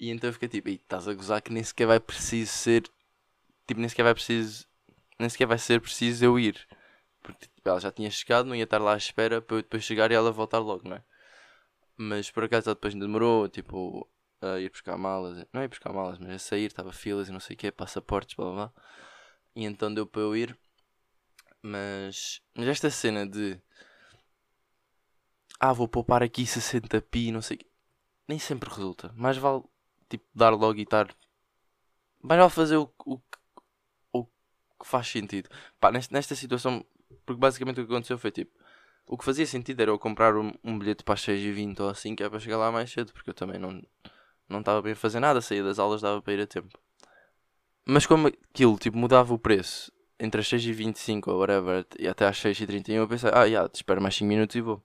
E 0.00 0.10
então 0.10 0.28
eu 0.28 0.34
fiquei 0.34 0.48
tipo, 0.48 0.68
estás 0.68 1.08
a 1.08 1.14
gozar 1.14 1.42
que 1.42 1.52
nem 1.52 1.62
sequer 1.62 1.86
vai 1.86 2.00
preciso 2.00 2.52
ser. 2.52 2.82
Tipo, 3.66 3.80
nem 3.80 3.88
sequer 3.88 4.04
vai 4.04 4.14
preciso. 4.14 4.66
Nem 5.18 5.28
sequer 5.28 5.46
vai 5.46 5.58
ser 5.58 5.80
preciso 5.80 6.24
eu 6.24 6.38
ir. 6.38 6.66
Porque 7.22 7.46
tipo, 7.46 7.68
ela 7.68 7.80
já 7.80 7.90
tinha 7.92 8.10
chegado, 8.10 8.46
não 8.46 8.54
ia 8.54 8.64
estar 8.64 8.78
lá 8.78 8.94
à 8.94 8.96
espera 8.96 9.42
para 9.42 9.56
eu 9.56 9.62
depois 9.62 9.84
chegar 9.84 10.10
e 10.10 10.14
ela 10.14 10.30
voltar 10.32 10.58
logo, 10.58 10.88
não 10.88 10.96
é? 10.96 11.04
Mas 11.96 12.30
por 12.30 12.44
acaso 12.44 12.68
ela 12.68 12.74
depois 12.74 12.94
demorou, 12.94 13.48
tipo, 13.48 14.08
a 14.40 14.58
ir 14.60 14.70
buscar 14.70 14.96
malas. 14.96 15.46
Não 15.52 15.60
é 15.60 15.64
ir 15.64 15.68
buscar 15.68 15.92
malas, 15.92 16.18
mas 16.18 16.30
a 16.30 16.38
sair, 16.38 16.66
estava 16.66 16.92
filas 16.92 17.28
e 17.28 17.32
não 17.32 17.40
sei 17.40 17.54
o 17.54 17.58
que, 17.58 17.72
passaportes, 17.72 18.34
blá 18.36 18.52
blá. 18.52 18.72
E 19.54 19.64
então 19.64 19.92
deu 19.92 20.06
para 20.06 20.22
eu 20.22 20.36
ir. 20.36 20.58
Mas, 21.62 22.40
mas 22.54 22.68
esta 22.68 22.90
cena 22.90 23.26
de 23.26 23.60
ah, 25.60 25.72
vou 25.72 25.88
poupar 25.88 26.22
aqui 26.22 26.44
60p, 26.44 27.32
não 27.32 27.42
sei 27.42 27.56
o 27.56 27.58
que, 27.58 27.66
nem 28.28 28.38
sempre 28.38 28.70
resulta. 28.70 29.12
Mais 29.16 29.36
vale 29.36 29.62
tipo 30.08 30.24
dar 30.34 30.50
logo 30.50 30.78
e 30.78 30.82
estar. 30.82 31.08
Mais 32.22 32.38
vale 32.38 32.50
fazer 32.50 32.76
o, 32.76 32.92
o, 33.04 33.20
o 34.12 34.24
que 34.24 34.86
faz 34.86 35.08
sentido. 35.08 35.48
Pá, 35.80 35.90
nesta, 35.90 36.14
nesta 36.14 36.34
situação 36.36 36.84
porque 37.24 37.40
basicamente 37.40 37.80
o 37.80 37.86
que 37.86 37.92
aconteceu 37.92 38.18
foi 38.18 38.30
tipo. 38.30 38.52
O 39.06 39.16
que 39.16 39.24
fazia 39.24 39.46
sentido 39.46 39.80
era 39.80 39.90
eu 39.90 39.98
comprar 39.98 40.36
um, 40.36 40.52
um 40.62 40.78
bilhete 40.78 41.02
para 41.02 41.14
as 41.14 41.20
6h20 41.22 41.80
ou 41.80 41.88
assim, 41.88 42.14
que 42.14 42.22
é 42.22 42.28
para 42.28 42.38
chegar 42.38 42.58
lá 42.58 42.70
mais 42.70 42.90
cedo, 42.90 43.12
porque 43.12 43.30
eu 43.30 43.34
também 43.34 43.58
não 43.58 43.82
não 44.48 44.60
estava 44.60 44.82
bem 44.82 44.92
a 44.92 44.96
fazer 44.96 45.20
nada, 45.20 45.40
saía 45.40 45.62
das 45.62 45.78
aulas 45.78 46.00
dava 46.00 46.22
para 46.22 46.32
ir 46.32 46.40
a 46.40 46.46
tempo. 46.46 46.78
Mas 47.86 48.06
como 48.06 48.28
aquilo 48.28 48.78
tipo, 48.78 48.96
mudava 48.96 49.32
o 49.32 49.38
preço 49.38 49.92
entre 50.18 50.40
as 50.40 50.46
6h25 50.48 51.28
ou 51.28 51.38
whatever 51.38 51.86
e 51.98 52.08
até 52.08 52.26
às 52.26 52.36
6h31, 52.38 52.90
eu 52.94 53.08
pensei, 53.08 53.30
ah, 53.32 53.48
já, 53.48 53.70
espero 53.72 54.02
mais 54.02 54.16
5 54.16 54.28
minutos 54.28 54.56
e 54.56 54.60
vou. 54.60 54.82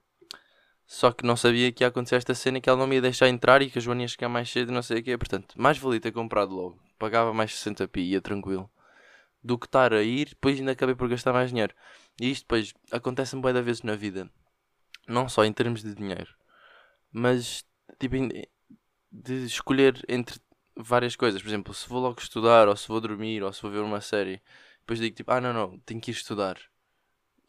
Só 0.86 1.12
que 1.12 1.26
não 1.26 1.36
sabia 1.36 1.72
que 1.72 1.84
ia 1.84 1.88
acontecer 1.88 2.18
esta 2.18 2.36
cena 2.36 2.62
que 2.62 2.70
ela 2.70 2.78
não 2.78 2.88
me 2.88 2.96
ia 2.96 3.02
deixar 3.02 3.28
entrar 3.28 3.62
e 3.62 3.70
que 3.70 3.80
a 3.80 3.82
Joana 3.82 4.02
ia 4.02 4.08
chegar 4.08 4.30
mais 4.30 4.50
cedo 4.50 4.72
e 4.72 4.74
não 4.74 4.82
sei 4.82 5.00
o 5.00 5.04
quê. 5.04 5.18
Portanto, 5.18 5.56
mais 5.58 5.78
valia 5.78 6.00
ter 6.00 6.12
comprado 6.12 6.54
logo. 6.54 6.78
Pagava 7.00 7.34
mais 7.34 7.52
60p 7.52 7.98
e 7.98 8.12
ia 8.12 8.22
tranquilo 8.22 8.70
do 9.44 9.58
que 9.58 9.66
estar 9.66 9.94
a 9.94 10.02
ir, 10.02 10.30
depois 10.30 10.58
ainda 10.58 10.72
acabei 10.72 10.96
por 10.96 11.10
gastar 11.10 11.34
mais 11.34 11.50
dinheiro. 11.50 11.74
E 12.20 12.32
isto 12.32 12.44
depois 12.44 12.74
acontece-me 12.92 13.42
bem 13.42 13.54
da 13.54 13.62
vezes 13.62 13.82
na 13.82 13.96
vida. 13.96 14.30
Não 15.08 15.28
só 15.28 15.44
em 15.44 15.52
termos 15.52 15.84
de 15.84 15.94
dinheiro, 15.94 16.34
mas 17.12 17.66
tipo 18.00 18.16
de 19.14 19.46
escolher 19.46 20.04
entre 20.10 20.40
várias 20.76 21.16
coisas. 21.16 21.42
Por 21.42 21.48
exemplo, 21.48 21.74
se 21.74 21.88
vou 21.88 22.02
logo 22.02 22.20
estudar, 22.20 22.68
ou 22.68 22.76
se 22.76 22.88
vou 22.88 23.00
dormir, 23.00 23.44
ou 23.44 23.54
se 23.54 23.62
vou 23.62 23.72
ver 23.72 23.80
uma 23.80 24.02
série, 24.02 24.42
depois 24.80 25.00
digo 25.00 25.16
tipo, 25.16 25.32
ah 25.32 25.40
não, 25.42 25.54
não, 25.54 25.80
tenho 25.80 26.02
que 26.02 26.12
ir 26.12 26.14
estudar. 26.14 26.58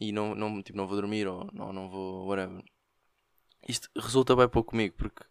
E 0.00 0.12
não, 0.12 0.34
não, 0.34 0.62
tipo, 0.62 0.76
não 0.76 0.86
vou 0.86 0.96
dormir, 0.96 1.26
ou 1.26 1.48
não, 1.52 1.72
não 1.72 1.88
vou, 1.88 2.26
whatever. 2.28 2.62
Isto 3.68 3.88
resulta 3.96 4.36
bem 4.36 4.48
pouco 4.48 4.70
comigo, 4.72 4.94
porque 4.98 5.22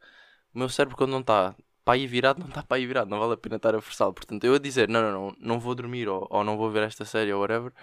o 0.53 0.59
meu 0.59 0.69
cérebro 0.69 0.97
quando 0.97 1.11
não 1.11 1.21
está 1.21 1.55
para 1.85 1.95
aí 1.95 2.07
virado, 2.07 2.39
não 2.39 2.47
está 2.47 2.63
para 2.63 2.77
aí 2.77 2.85
virado, 2.85 3.09
não 3.09 3.19
vale 3.19 3.33
a 3.33 3.37
pena 3.37 3.57
estar 3.57 3.75
a 3.75 3.81
forçá-lo. 3.81 4.13
Portanto, 4.13 4.43
eu 4.45 4.55
a 4.55 4.59
dizer, 4.59 4.89
não, 4.89 5.01
não, 5.01 5.11
não, 5.11 5.35
não 5.39 5.59
vou 5.59 5.75
dormir, 5.75 6.07
ou, 6.09 6.27
ou 6.29 6.43
não 6.43 6.57
vou 6.57 6.71
ver 6.71 6.83
esta 6.83 7.05
série, 7.05 7.33
ou 7.33 7.41
whatever, 7.41 7.73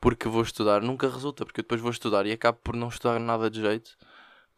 porque 0.00 0.28
vou 0.28 0.42
estudar, 0.42 0.82
nunca 0.82 1.08
resulta, 1.08 1.44
porque 1.44 1.60
eu 1.60 1.62
depois 1.64 1.80
vou 1.80 1.90
estudar 1.90 2.26
e 2.26 2.32
acabo 2.32 2.58
por 2.62 2.74
não 2.76 2.88
estudar 2.88 3.20
nada 3.20 3.50
de 3.50 3.60
jeito, 3.60 3.96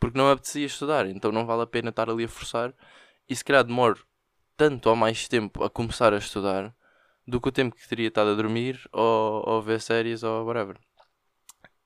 porque 0.00 0.16
não 0.18 0.26
me 0.26 0.32
apetecia 0.32 0.66
estudar, 0.66 1.06
então 1.06 1.32
não 1.32 1.46
vale 1.46 1.62
a 1.62 1.66
pena 1.66 1.90
estar 1.90 2.08
ali 2.10 2.24
a 2.24 2.28
forçar, 2.28 2.74
e 3.28 3.36
se 3.36 3.44
calhar 3.44 3.64
demoro 3.64 4.06
tanto 4.56 4.88
ou 4.88 4.96
mais 4.96 5.28
tempo 5.28 5.64
a 5.64 5.70
começar 5.70 6.12
a 6.12 6.18
estudar 6.18 6.74
do 7.26 7.40
que 7.40 7.48
o 7.48 7.52
tempo 7.52 7.74
que 7.74 7.88
teria 7.88 8.08
estado 8.08 8.30
a 8.30 8.34
dormir 8.34 8.88
ou, 8.92 9.48
ou 9.48 9.62
ver 9.62 9.80
séries 9.80 10.22
ou 10.22 10.44
whatever. 10.44 10.78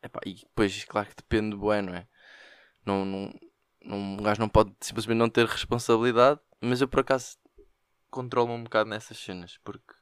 Epá, 0.03 0.21
e 0.25 0.35
depois, 0.35 0.85
claro 0.85 1.09
que 1.09 1.17
depende 1.17 1.51
do 1.51 1.59
bueno, 1.59 1.95
é? 1.95 2.07
Não, 2.85 3.05
não, 3.05 3.35
não, 3.85 3.99
um 3.99 4.17
gajo 4.19 4.41
não 4.41 4.49
pode 4.49 4.73
simplesmente 4.81 5.19
não 5.19 5.29
ter 5.29 5.47
responsabilidade, 5.47 6.41
mas 6.61 6.81
eu 6.81 6.89
por 6.89 7.01
acaso 7.01 7.37
controlo-me 8.11 8.55
um 8.55 8.65
bocado 8.65 8.89
nessas 8.89 9.19
cenas, 9.19 9.59
porque 9.65 9.95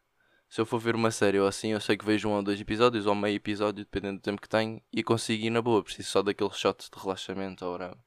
se 0.48 0.60
eu 0.60 0.66
for 0.66 0.78
ver 0.78 0.94
uma 0.94 1.10
série 1.10 1.40
ou 1.40 1.46
assim, 1.46 1.72
eu 1.72 1.80
sei 1.80 1.96
que 1.96 2.04
vejo 2.04 2.28
um 2.28 2.32
ou 2.32 2.42
dois 2.42 2.60
episódios 2.60 3.06
ou 3.06 3.14
meio 3.14 3.36
episódio, 3.36 3.84
dependendo 3.84 4.18
do 4.18 4.22
tempo 4.22 4.40
que 4.40 4.48
tenho, 4.48 4.80
e 4.92 5.02
consigo 5.02 5.44
ir 5.44 5.50
na 5.50 5.60
boa, 5.60 5.82
preciso 5.82 6.10
só 6.10 6.22
daquele 6.22 6.52
shot 6.52 6.88
de 6.90 7.00
relaxamento 7.02 7.64
ou 7.64 7.72
whatever. 7.72 7.98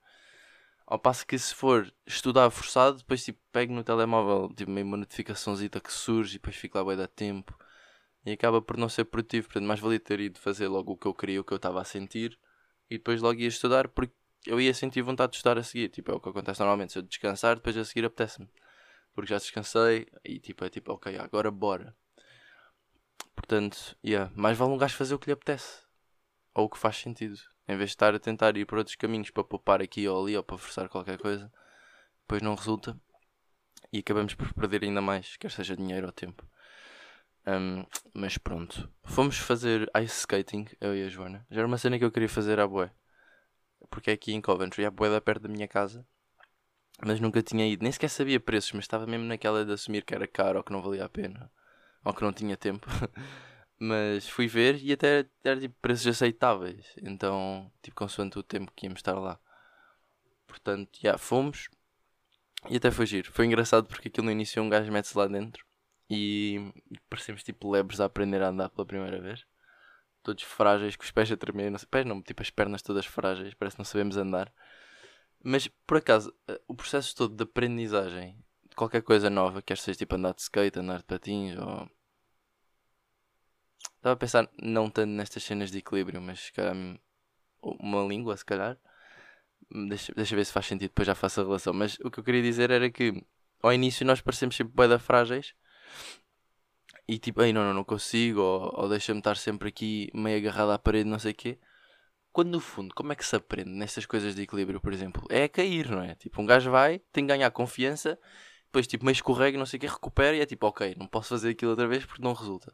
Ao 0.88 0.98
passo 0.98 1.28
que 1.28 1.38
se 1.38 1.54
for 1.54 1.94
estudar 2.06 2.50
forçado, 2.50 3.00
depois 3.00 3.24
tipo, 3.24 3.40
pego 3.52 3.74
no 3.74 3.84
telemóvel 3.84 4.50
tipo, 4.56 4.72
meio 4.72 4.88
uma 4.88 4.98
notificaçãozita 4.98 5.82
que 5.82 5.92
surge 5.92 6.36
e 6.36 6.40
depois 6.40 6.56
fico 6.56 6.78
lá 6.78 6.86
bem 6.86 6.96
da 6.96 7.08
tempo 7.08 7.58
e 8.26 8.32
acaba 8.32 8.62
por 8.62 8.78
não 8.78 8.88
ser 8.90 9.06
produtivo. 9.06 9.48
Portanto, 9.48 9.68
mais 9.68 9.80
valia 9.82 10.00
ter 10.00 10.20
ido 10.22 10.40
fazer 10.40 10.68
logo 10.70 10.94
o 10.94 10.98
que 10.98 11.06
eu 11.06 11.14
queria, 11.14 11.42
o 11.42 11.44
que 11.44 11.54
eu 11.54 11.58
estava 11.58 11.82
a 11.82 11.84
sentir 11.84 12.40
e 12.90 12.98
depois 12.98 13.22
logo 13.22 13.40
ia 13.40 13.48
estudar 13.48 13.90
porque 13.90 14.14
eu 14.46 14.62
ia 14.62 14.74
sentir 14.74 15.02
vontade 15.02 15.32
de 15.32 15.38
estudar 15.38 15.58
a 15.58 15.64
seguir. 15.64 15.90
Tipo, 15.90 16.12
é 16.12 16.16
o 16.16 16.20
que 16.22 16.30
acontece 16.30 16.60
normalmente. 16.62 16.94
Se 16.94 17.00
eu 17.00 17.04
descansar, 17.04 17.58
depois 17.58 17.78
a 17.78 17.84
seguir 17.84 18.06
apetece-me. 18.06 18.50
Porque 19.14 19.30
já 19.30 19.38
descansei 19.38 20.08
e 20.24 20.40
tipo, 20.40 20.64
é 20.64 20.70
tipo, 20.70 20.94
ok, 20.94 21.18
agora 21.18 21.52
bora. 21.52 21.96
Portanto, 23.36 23.98
yeah, 24.06 24.32
mais 24.36 24.58
vale 24.58 24.72
um 24.72 24.78
gajo 24.78 24.96
fazer 24.96 25.16
o 25.16 25.20
que 25.20 25.28
lhe 25.28 25.34
apetece. 25.34 25.84
Ou 26.54 26.66
o 26.66 26.70
que 26.70 26.78
faz 26.78 26.98
sentido. 26.98 27.40
Em 27.68 27.76
vez 27.76 27.90
de 27.90 27.96
estar 27.96 28.16
a 28.16 28.20
tentar 28.20 28.56
ir 28.56 28.66
por 28.66 28.78
outros 28.78 28.96
caminhos 28.96 29.30
para 29.30 29.44
poupar 29.44 29.82
aqui 29.82 30.08
ou 30.08 30.24
ali 30.24 30.38
ou 30.38 30.44
para 30.44 30.58
forçar 30.58 30.88
qualquer 30.88 31.18
coisa, 31.18 31.52
depois 32.22 32.42
não 32.42 32.56
resulta 32.56 33.00
e 33.92 34.00
acabamos 34.00 34.34
por 34.34 34.54
perder 34.54 34.84
ainda 34.84 35.02
mais, 35.02 35.38
quer 35.38 35.52
seja 35.52 35.76
dinheiro 35.76 36.08
ou 36.08 36.12
tempo. 36.12 36.46
Um, 37.46 37.86
mas 38.14 38.38
pronto, 38.38 38.90
fomos 39.04 39.38
fazer 39.38 39.90
ice 40.04 40.20
skating, 40.20 40.66
eu 40.82 40.96
e 40.96 41.04
a 41.04 41.10
Joana. 41.10 41.46
Já 41.50 41.62
era 41.62 41.68
uma 41.68 41.78
cena 41.78 41.98
que 41.98 42.04
eu 42.04 42.12
queria 42.12 42.28
fazer 42.28 42.60
à 42.60 42.68
boé, 42.68 42.92
porque 43.90 44.12
é 44.12 44.14
aqui 44.14 44.34
em 44.34 44.42
Coventry, 44.42 44.86
a 44.86 44.92
boé 44.92 45.10
da 45.10 45.22
perto 45.22 45.44
da 45.44 45.50
minha 45.50 45.68
casa, 45.68 46.06
mas 47.06 47.20
nunca 47.20 47.42
tinha 47.42 47.66
ido, 47.66 47.84
nem 47.84 47.92
sequer 47.92 48.10
sabia 48.10 48.40
preços, 48.40 48.74
mas 48.74 48.84
estava 48.84 49.06
mesmo 49.06 49.26
naquela 49.26 49.64
de 49.64 49.72
assumir 49.72 50.04
que 50.04 50.14
era 50.14 50.28
caro 50.28 50.58
ou 50.58 50.64
que 50.64 50.74
não 50.74 50.82
valia 50.82 51.06
a 51.06 51.10
pena, 51.10 51.50
ou 52.04 52.14
que 52.14 52.22
não 52.22 52.34
tinha 52.34 52.58
tempo. 52.58 52.88
Mas 53.80 54.28
fui 54.28 54.48
ver 54.48 54.82
e 54.84 54.92
até 54.92 55.26
era 55.44 55.60
tipo 55.60 55.76
preços 55.82 56.08
aceitáveis. 56.08 56.86
Então, 57.02 57.72
tipo, 57.82 57.96
consoante 57.96 58.40
o 58.40 58.44
tempo 58.44 58.72
que 58.76 58.86
íamos 58.88 59.00
estar 59.00 59.14
lá. 59.20 59.40
Portanto, 60.48 60.90
já 60.96 61.10
yeah, 61.10 61.18
fomos. 61.18 61.70
E 62.70 62.78
até 62.78 62.90
foi 62.92 63.06
giro. 63.06 63.32
Foi 63.32 63.46
engraçado 63.46 63.88
porque 63.88 64.08
aquilo 64.08 64.26
no 64.26 64.32
início 64.32 64.62
um 64.62 64.70
gajo 64.70 64.92
mete-se 64.92 65.18
lá 65.18 65.28
dentro 65.28 65.66
e 66.10 66.74
parecemos 67.10 67.44
tipo 67.44 67.70
lebres 67.70 68.00
a 68.00 68.06
aprender 68.06 68.42
a 68.42 68.50
andar 68.50 68.70
pela 68.70 68.86
primeira 68.86 69.22
vez. 69.22 69.46
Todos 70.24 70.44
frágeis, 70.44 70.96
com 70.96 71.04
os 71.04 71.12
pés 71.12 71.32
a 71.32 71.38
tremer. 71.38 71.72
Não 71.72 71.78
sei, 71.80 71.88
pés 71.90 72.06
não, 72.06 72.22
tipo 72.22 72.42
as 72.42 72.50
pernas 72.50 72.82
todas 72.82 73.06
frágeis, 73.06 73.54
parece 73.54 73.76
que 73.76 73.80
não 73.80 73.86
sabemos 73.86 74.18
andar. 74.18 74.52
Mas 75.44 75.68
por 75.86 75.98
acaso, 75.98 76.34
eh, 76.48 76.60
o 76.68 76.76
processo 76.76 77.16
todo 77.16 77.36
de 77.36 77.44
aprendizagem 77.44 78.38
de 78.70 78.76
qualquer 78.76 79.02
coisa 79.02 79.30
nova, 79.30 79.62
quer 79.62 79.78
seja 79.78 79.98
tipo 80.00 80.16
andar 80.16 80.34
de 80.34 80.42
skate, 80.42 80.80
andar 80.80 81.00
de 81.00 81.06
patins 81.06 81.58
ou 81.58 81.90
Estava 84.08 84.14
a 84.14 84.20
pensar 84.20 84.50
não 84.62 84.90
tanto 84.90 85.10
nestas 85.10 85.44
cenas 85.44 85.70
de 85.70 85.80
equilíbrio, 85.80 86.22
mas 86.22 86.50
calhar 86.52 86.74
uma 87.62 88.08
língua, 88.08 88.38
se 88.38 88.46
calhar. 88.46 88.78
Deixa, 89.90 90.14
deixa 90.16 90.34
ver 90.34 90.46
se 90.46 90.54
faz 90.54 90.66
sentido, 90.66 90.90
depois 90.90 91.06
já 91.06 91.14
faço 91.14 91.42
a 91.42 91.44
relação. 91.44 91.74
Mas 91.74 92.00
o 92.00 92.10
que 92.10 92.22
eu 92.22 92.24
queria 92.24 92.42
dizer 92.42 92.72
era 92.72 92.90
que 92.90 93.22
ao 93.62 93.74
início 93.74 94.06
nós 94.06 94.22
parecemos 94.22 94.56
sempre 94.56 94.74
boeda 94.74 94.98
frágeis 94.98 95.54
e 97.06 97.18
tipo, 97.20 97.42
ei, 97.42 97.52
não, 97.52 97.66
não, 97.66 97.74
não 97.74 97.84
consigo, 97.84 98.40
ou, 98.40 98.84
ou 98.84 98.90
deixa-me 98.90 99.20
estar 99.20 99.36
sempre 99.36 99.68
aqui 99.68 100.10
meio 100.14 100.38
agarrado 100.38 100.72
à 100.72 100.80
parede, 100.80 101.10
não 101.10 101.20
sei 101.20 101.34
o 101.34 101.36
quê. 101.36 101.60
Quando 102.32 102.52
no 102.52 102.62
fundo, 102.62 102.96
como 102.96 103.12
é 103.12 103.16
que 103.16 103.26
se 103.26 103.36
aprende 103.36 103.72
nestas 103.72 104.06
coisas 104.06 104.34
de 104.34 104.44
equilíbrio, 104.44 104.80
por 104.80 104.94
exemplo? 104.94 105.28
É 105.30 105.44
a 105.44 105.50
cair, 105.50 105.90
não 105.90 106.02
é? 106.02 106.16
Tipo, 106.16 106.42
um 106.42 106.46
gajo 106.46 106.72
vai, 106.72 107.00
tem 107.12 107.26
que 107.26 107.34
ganhar 107.34 107.52
confiança, 107.52 108.18
depois 108.68 108.88
tipo 108.88 109.04
meio 109.04 109.14
escorrega, 109.16 109.58
não 109.58 109.66
sei 109.66 109.78
o 109.78 109.82
quê, 109.82 109.88
recupera 109.88 110.38
e 110.38 110.40
é 110.40 110.46
tipo, 110.46 110.66
ok, 110.66 110.96
não 110.98 111.08
posso 111.08 111.30
fazer 111.30 111.50
aquilo 111.50 111.72
outra 111.72 111.88
vez 111.88 112.06
porque 112.06 112.24
não 112.24 112.32
resulta. 112.32 112.74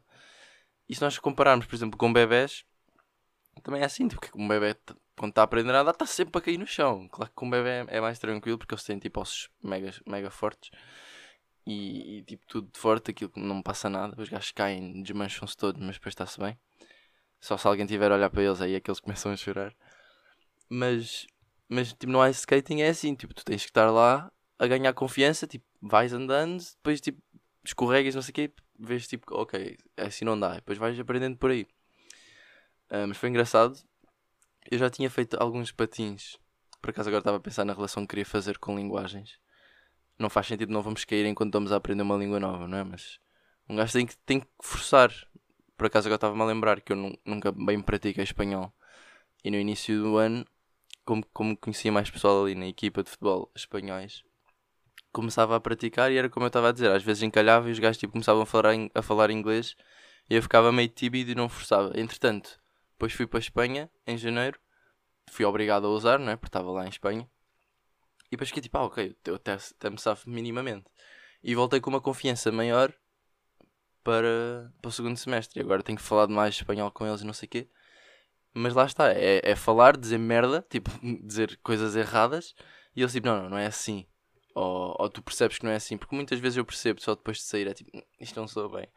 E 0.88 0.94
se 0.94 1.00
nós 1.00 1.18
compararmos, 1.18 1.66
por 1.66 1.74
exemplo, 1.74 1.98
com 1.98 2.12
bebés, 2.12 2.64
também 3.62 3.80
é 3.80 3.84
assim, 3.84 4.08
porque 4.08 4.26
tipo, 4.26 4.40
um 4.40 4.48
bebê, 4.48 4.76
quando 5.16 5.30
está 5.30 5.42
a 5.42 5.44
aprender 5.44 5.74
a 5.74 5.90
está 5.90 6.06
sempre 6.06 6.38
a 6.38 6.40
cair 6.40 6.58
no 6.58 6.66
chão. 6.66 7.08
Claro 7.08 7.30
que 7.30 7.36
com 7.36 7.46
um 7.46 7.50
bebê 7.50 7.84
é 7.88 8.00
mais 8.00 8.18
tranquilo, 8.18 8.58
porque 8.58 8.74
eles 8.74 8.84
têm 8.84 8.98
tipo 8.98 9.20
ossos 9.20 9.48
mega, 9.62 9.90
mega 10.06 10.30
fortes 10.30 10.70
e, 11.66 12.18
e, 12.18 12.22
tipo 12.22 12.44
tudo 12.46 12.70
forte, 12.74 13.10
aquilo 13.10 13.30
que 13.30 13.40
não 13.40 13.62
passa 13.62 13.88
nada. 13.88 14.20
Os 14.20 14.28
gajos 14.28 14.52
caem, 14.52 15.02
desmancham-se 15.02 15.56
todos, 15.56 15.80
mas 15.80 15.96
depois 15.96 16.12
está-se 16.12 16.38
bem. 16.38 16.58
Só 17.40 17.56
se 17.56 17.66
alguém 17.66 17.86
tiver 17.86 18.10
a 18.10 18.14
olhar 18.14 18.30
para 18.30 18.42
eles, 18.42 18.60
aí 18.60 18.74
é 18.74 18.80
que 18.80 18.90
eles 18.90 19.00
começam 19.00 19.32
a 19.32 19.36
chorar. 19.36 19.74
Mas, 20.68 21.26
mas 21.68 21.92
tipo, 21.92 22.12
no 22.12 22.26
ice 22.26 22.40
skating 22.40 22.80
é 22.82 22.88
assim, 22.88 23.14
tipo, 23.14 23.34
tu 23.34 23.44
tens 23.44 23.62
que 23.62 23.70
estar 23.70 23.90
lá 23.90 24.30
a 24.58 24.66
ganhar 24.66 24.92
confiança, 24.94 25.46
tipo, 25.46 25.64
vais 25.80 26.12
andando, 26.12 26.62
depois 26.76 27.00
tipo, 27.00 27.22
escorregas, 27.64 28.14
não 28.14 28.22
sei 28.22 28.30
o 28.30 28.34
quê, 28.34 28.52
vês 28.78 29.06
tipo, 29.06 29.34
ok, 29.34 29.76
assim 29.96 30.24
não 30.24 30.38
dá. 30.38 30.54
Depois 30.54 30.78
vais 30.78 30.98
aprendendo 30.98 31.36
por 31.36 31.50
aí. 31.50 31.66
Uh, 32.90 33.08
mas 33.08 33.16
foi 33.16 33.28
engraçado. 33.28 33.78
Eu 34.70 34.78
já 34.78 34.88
tinha 34.90 35.10
feito 35.10 35.36
alguns 35.40 35.72
patins. 35.72 36.38
Por 36.80 36.90
acaso 36.90 37.08
agora 37.08 37.20
estava 37.20 37.36
a 37.36 37.40
pensar 37.40 37.64
na 37.64 37.72
relação 37.72 38.02
que 38.04 38.10
queria 38.10 38.26
fazer 38.26 38.58
com 38.58 38.76
linguagens. 38.76 39.38
Não 40.18 40.30
faz 40.30 40.46
sentido, 40.46 40.72
não 40.72 40.82
vamos 40.82 41.04
cair 41.04 41.26
enquanto 41.26 41.48
estamos 41.48 41.72
a 41.72 41.76
aprender 41.76 42.02
uma 42.02 42.16
língua 42.16 42.38
nova, 42.38 42.68
não 42.68 42.78
é? 42.78 42.84
Mas 42.84 43.18
um 43.68 43.76
gajo 43.76 43.92
tem 43.92 44.06
que, 44.06 44.16
tem 44.18 44.40
que 44.40 44.46
forçar. 44.62 45.10
Por 45.76 45.86
acaso 45.86 46.08
agora 46.08 46.16
estava-me 46.16 46.42
a 46.42 46.46
lembrar 46.46 46.80
que 46.80 46.92
eu 46.92 47.18
nunca 47.24 47.50
bem 47.52 47.80
pratiquei 47.80 48.22
espanhol. 48.22 48.72
E 49.42 49.50
no 49.50 49.56
início 49.56 50.00
do 50.02 50.16
ano, 50.16 50.46
como, 51.04 51.24
como 51.32 51.56
conhecia 51.56 51.92
mais 51.92 52.10
pessoal 52.10 52.44
ali 52.44 52.54
na 52.54 52.66
equipa 52.66 53.02
de 53.02 53.10
futebol 53.10 53.50
espanhóis, 53.54 54.24
começava 55.14 55.56
a 55.56 55.60
praticar 55.60 56.10
e 56.12 56.18
era 56.18 56.28
como 56.28 56.44
eu 56.44 56.48
estava 56.48 56.68
a 56.68 56.72
dizer, 56.72 56.90
às 56.90 57.02
vezes 57.02 57.22
encalhava 57.22 57.68
e 57.68 57.72
os 57.72 57.78
gajos 57.78 57.98
tipo, 57.98 58.12
começavam 58.12 58.42
a 58.42 58.46
falar, 58.46 58.74
a 58.94 59.00
falar 59.02 59.30
inglês 59.30 59.76
e 60.28 60.34
eu 60.34 60.42
ficava 60.42 60.72
meio 60.72 60.88
tímido 60.88 61.30
e 61.30 61.34
não 61.34 61.48
forçava. 61.48 61.92
Entretanto, 61.98 62.60
depois 62.92 63.12
fui 63.12 63.26
para 63.26 63.38
a 63.38 63.40
Espanha 63.40 63.90
em 64.06 64.18
janeiro, 64.18 64.58
fui 65.30 65.44
obrigado 65.44 65.86
a 65.86 65.90
usar, 65.90 66.18
não 66.18 66.32
é? 66.32 66.36
Porque 66.36 66.48
estava 66.48 66.70
lá 66.70 66.84
em 66.84 66.88
Espanha. 66.88 67.28
E 68.26 68.30
depois 68.32 68.48
fiquei 68.48 68.62
tipo, 68.62 68.76
ah, 68.76 68.84
ok, 68.84 69.16
eu 69.26 69.36
até, 69.36 69.52
até 69.52 69.90
me 69.90 69.98
safo 69.98 70.28
minimamente. 70.28 70.86
E 71.42 71.54
voltei 71.54 71.80
com 71.80 71.90
uma 71.90 72.00
confiança 72.00 72.50
maior 72.50 72.92
para, 74.02 74.72
para 74.80 74.88
o 74.88 74.92
segundo 74.92 75.16
semestre. 75.16 75.60
E 75.60 75.62
agora 75.62 75.82
tenho 75.82 75.98
falado 75.98 76.30
mais 76.30 76.56
espanhol 76.56 76.90
com 76.90 77.06
eles 77.06 77.20
e 77.20 77.26
não 77.26 77.32
sei 77.32 77.46
o 77.46 77.50
quê. 77.50 77.68
Mas 78.52 78.74
lá 78.74 78.86
está, 78.86 79.12
é, 79.12 79.40
é 79.42 79.54
falar, 79.54 79.96
dizer 79.96 80.18
merda, 80.18 80.64
tipo, 80.68 80.90
dizer 81.22 81.58
coisas 81.62 81.94
erradas. 81.94 82.54
E 82.96 83.02
eles 83.02 83.12
tipo, 83.12 83.26
não, 83.26 83.42
não, 83.42 83.50
não 83.50 83.58
é 83.58 83.66
assim. 83.66 84.06
Ou, 84.54 84.94
ou 84.98 85.10
tu 85.10 85.20
percebes 85.20 85.58
que 85.58 85.64
não 85.64 85.72
é 85.72 85.76
assim, 85.76 85.98
porque 85.98 86.14
muitas 86.14 86.38
vezes 86.38 86.56
eu 86.56 86.64
percebo 86.64 87.00
só 87.00 87.14
depois 87.14 87.38
de 87.38 87.42
sair, 87.42 87.66
é 87.66 87.74
tipo, 87.74 87.90
hum, 87.96 88.02
isto 88.20 88.38
não 88.38 88.46
sou 88.46 88.70
bem. 88.70 88.88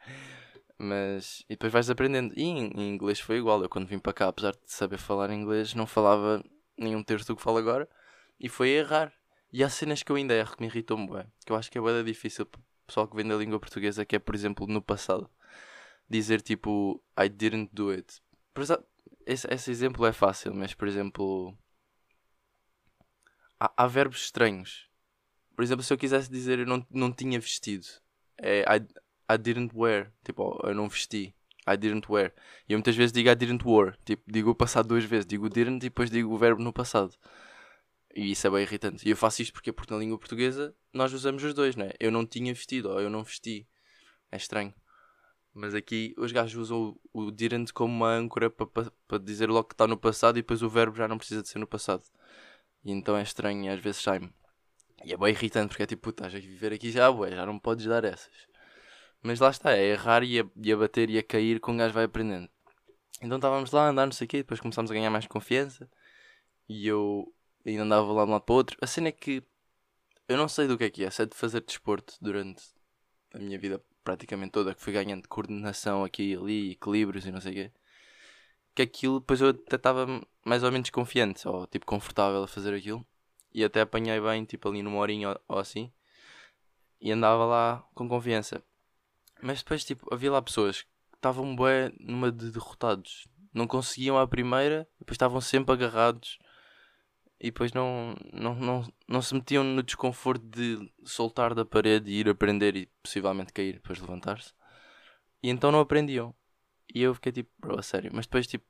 Mas, 0.78 1.40
e 1.48 1.54
depois 1.54 1.72
vais 1.72 1.90
aprendendo. 1.90 2.32
E 2.36 2.42
em, 2.42 2.68
em, 2.68 2.90
inglês 2.94 3.18
foi 3.18 3.38
igual. 3.38 3.60
Eu 3.62 3.68
quando 3.68 3.88
vim 3.88 3.98
para 3.98 4.12
cá, 4.12 4.28
apesar 4.28 4.52
de 4.52 4.60
saber 4.66 4.98
falar 4.98 5.30
inglês, 5.30 5.74
não 5.74 5.86
falava 5.86 6.42
nenhum 6.78 7.02
terço 7.02 7.26
do 7.26 7.36
que 7.36 7.42
falo 7.42 7.58
agora. 7.58 7.88
E 8.38 8.48
foi 8.48 8.70
errar. 8.70 9.12
E 9.52 9.64
há 9.64 9.68
cenas 9.68 10.02
que 10.02 10.12
eu 10.12 10.16
ainda 10.16 10.34
erro 10.34 10.54
que 10.56 10.62
me 10.62 10.68
irritam 10.68 11.06
bem. 11.06 11.24
Que 11.44 11.52
eu 11.52 11.56
acho 11.56 11.70
que 11.70 11.78
é 11.78 11.80
bem 11.80 12.04
difícil 12.04 12.46
para 12.46 12.60
o 12.60 12.62
pessoal 12.86 13.08
que 13.08 13.16
vem 13.16 13.26
da 13.26 13.36
língua 13.36 13.58
portuguesa, 13.58 14.04
que 14.04 14.16
é, 14.16 14.18
por 14.20 14.34
exemplo, 14.34 14.66
no 14.68 14.80
passado. 14.80 15.28
Dizer 16.08 16.40
tipo, 16.42 17.02
I 17.20 17.28
didn't 17.28 17.70
do 17.74 17.90
it. 17.90 18.22
Esse, 19.26 19.46
esse 19.52 19.70
exemplo 19.70 20.06
é 20.06 20.12
fácil, 20.12 20.54
mas, 20.54 20.74
por 20.74 20.88
exemplo, 20.88 21.56
há, 23.60 23.72
há 23.76 23.86
verbos 23.86 24.22
estranhos 24.22 24.87
por 25.58 25.64
exemplo, 25.64 25.82
se 25.82 25.92
eu 25.92 25.98
quisesse 25.98 26.30
dizer 26.30 26.60
eu 26.60 26.66
não, 26.66 26.86
não 26.88 27.12
tinha 27.12 27.40
vestido, 27.40 27.84
é 28.40 28.60
I, 28.60 28.76
I 29.28 29.36
didn't 29.36 29.76
wear. 29.76 30.12
Tipo, 30.24 30.56
eu 30.62 30.72
não 30.72 30.88
vesti. 30.88 31.34
I 31.66 31.76
didn't 31.76 32.06
wear. 32.08 32.32
E 32.68 32.74
eu 32.74 32.78
muitas 32.78 32.94
vezes 32.94 33.10
digo 33.10 33.28
I 33.28 33.34
didn't 33.34 33.66
wear. 33.66 33.98
Tipo, 34.04 34.22
digo 34.30 34.50
o 34.50 34.54
passado 34.54 34.86
duas 34.86 35.02
vezes. 35.02 35.26
Digo 35.26 35.48
didn't 35.48 35.78
e 35.78 35.88
depois 35.88 36.12
digo 36.12 36.32
o 36.32 36.38
verbo 36.38 36.62
no 36.62 36.72
passado. 36.72 37.12
E 38.14 38.30
isso 38.30 38.46
é 38.46 38.50
bem 38.50 38.62
irritante. 38.62 39.04
E 39.04 39.10
eu 39.10 39.16
faço 39.16 39.42
isto 39.42 39.52
porque, 39.52 39.72
porque 39.72 39.92
na 39.92 39.98
língua 39.98 40.16
portuguesa 40.16 40.72
nós 40.94 41.12
usamos 41.12 41.42
os 41.42 41.52
dois, 41.52 41.74
né? 41.74 41.90
Eu 41.98 42.12
não 42.12 42.24
tinha 42.24 42.54
vestido 42.54 42.90
ou 42.90 43.00
eu 43.00 43.10
não 43.10 43.24
vesti. 43.24 43.66
É 44.30 44.36
estranho. 44.36 44.72
Mas 45.52 45.74
aqui 45.74 46.14
os 46.16 46.30
gajos 46.30 46.54
usam 46.54 46.96
o, 47.12 47.24
o 47.24 47.30
didn't 47.32 47.72
como 47.72 47.92
uma 47.92 48.14
âncora 48.14 48.48
para 48.48 48.64
pa, 48.64 48.92
pa 49.08 49.18
dizer 49.18 49.50
logo 49.50 49.66
que 49.66 49.74
está 49.74 49.88
no 49.88 49.98
passado 49.98 50.38
e 50.38 50.42
depois 50.42 50.62
o 50.62 50.68
verbo 50.68 50.96
já 50.96 51.08
não 51.08 51.18
precisa 51.18 51.42
de 51.42 51.48
ser 51.48 51.58
no 51.58 51.66
passado. 51.66 52.04
E 52.84 52.92
então 52.92 53.16
é 53.16 53.22
estranho 53.24 53.64
e 53.64 53.68
às 53.68 53.80
vezes 53.80 54.00
sai-me. 54.00 54.32
E 55.04 55.12
é 55.12 55.16
bem 55.16 55.30
irritante 55.30 55.68
porque 55.68 55.82
é 55.82 55.86
tipo, 55.86 56.10
estás 56.10 56.34
a 56.34 56.38
viver 56.38 56.72
aqui 56.72 56.90
já, 56.90 57.10
ué, 57.10 57.30
já 57.30 57.46
não 57.46 57.58
podes 57.58 57.86
dar 57.86 58.04
essas. 58.04 58.48
Mas 59.22 59.40
lá 59.40 59.50
está, 59.50 59.72
é 59.72 59.84
errar 59.84 60.22
e 60.22 60.40
a, 60.40 60.44
e 60.56 60.72
a 60.72 60.76
bater 60.76 61.10
e 61.10 61.18
a 61.18 61.22
cair 61.22 61.60
com 61.60 61.72
o 61.74 61.76
gajo 61.76 61.94
vai 61.94 62.04
aprendendo. 62.04 62.48
Então 63.20 63.36
estávamos 63.36 63.72
lá 63.72 63.86
a 63.86 63.90
andar, 63.90 64.06
não 64.06 64.12
sei 64.12 64.26
o 64.26 64.28
quê, 64.28 64.38
depois 64.38 64.60
começámos 64.60 64.90
a 64.90 64.94
ganhar 64.94 65.10
mais 65.10 65.26
confiança. 65.26 65.90
E 66.68 66.86
eu 66.86 67.32
ainda 67.66 67.82
andava 67.82 68.12
lá 68.12 68.24
de 68.24 68.30
um 68.30 68.32
lado 68.32 68.42
para 68.42 68.52
o 68.52 68.56
outro. 68.56 68.76
A 68.80 68.86
cena 68.86 69.08
é 69.08 69.12
que 69.12 69.42
eu 70.28 70.36
não 70.36 70.48
sei 70.48 70.66
do 70.68 70.78
que 70.78 70.84
é 70.84 70.90
que 70.90 71.04
é, 71.04 71.10
se 71.10 71.22
é 71.22 71.26
de 71.26 71.36
fazer 71.36 71.62
desporto 71.62 72.14
durante 72.20 72.62
a 73.32 73.38
minha 73.38 73.58
vida 73.58 73.82
praticamente 74.04 74.52
toda, 74.52 74.74
que 74.74 74.80
fui 74.80 74.92
ganhando 74.92 75.28
coordenação 75.28 76.04
aqui 76.04 76.32
e 76.32 76.36
ali, 76.36 76.70
equilíbrios 76.72 77.26
e 77.26 77.32
não 77.32 77.40
sei 77.40 77.52
o 77.52 77.54
quê. 77.54 77.72
Que 78.74 78.82
aquilo, 78.82 79.20
depois 79.20 79.40
eu 79.40 79.48
até 79.50 79.76
estava 79.76 80.06
mais 80.44 80.62
ou 80.62 80.72
menos 80.72 80.90
confiante, 80.90 81.46
ou 81.48 81.66
tipo 81.66 81.84
confortável 81.86 82.42
a 82.42 82.48
fazer 82.48 82.74
aquilo. 82.74 83.06
E 83.58 83.64
até 83.64 83.80
apanhei 83.80 84.20
bem, 84.20 84.44
tipo 84.44 84.68
ali 84.68 84.84
numa 84.84 84.98
horinha 84.98 85.30
ou, 85.30 85.40
ou 85.48 85.58
assim. 85.58 85.92
E 87.00 87.10
andava 87.10 87.44
lá 87.44 87.84
com 87.92 88.08
confiança. 88.08 88.62
Mas 89.42 89.58
depois, 89.58 89.84
tipo, 89.84 90.06
havia 90.14 90.30
lá 90.30 90.40
pessoas 90.40 90.82
que 90.82 90.88
estavam 91.16 91.56
bem 91.56 91.92
numa 91.98 92.30
de 92.30 92.52
derrotados. 92.52 93.26
Não 93.52 93.66
conseguiam 93.66 94.16
à 94.16 94.28
primeira, 94.28 94.88
depois 94.96 95.16
estavam 95.16 95.40
sempre 95.40 95.72
agarrados 95.72 96.38
e 97.40 97.46
depois 97.46 97.72
não, 97.72 98.14
não, 98.32 98.54
não, 98.54 98.92
não 99.08 99.20
se 99.20 99.34
metiam 99.34 99.64
no 99.64 99.82
desconforto 99.82 100.44
de 100.44 100.88
soltar 101.04 101.52
da 101.52 101.64
parede 101.64 102.12
e 102.12 102.20
ir 102.20 102.28
aprender 102.28 102.76
e 102.76 102.86
possivelmente 103.02 103.52
cair, 103.52 103.74
depois 103.74 103.98
levantar-se. 103.98 104.54
E 105.42 105.50
então 105.50 105.72
não 105.72 105.80
aprendiam. 105.80 106.32
E 106.94 107.02
eu 107.02 107.12
fiquei 107.12 107.32
tipo, 107.32 107.50
bro, 107.58 107.76
a 107.76 107.82
sério. 107.82 108.12
Mas 108.14 108.26
depois, 108.26 108.46
tipo, 108.46 108.64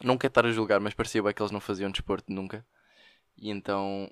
não 0.00 0.16
quero 0.16 0.30
estar 0.30 0.46
a 0.46 0.52
julgar, 0.52 0.78
mas 0.78 0.94
parecia 0.94 1.20
bem 1.20 1.34
que 1.34 1.42
eles 1.42 1.50
não 1.50 1.60
faziam 1.60 1.90
desporto 1.90 2.32
nunca. 2.32 2.64
E 3.36 3.50
então 3.50 4.10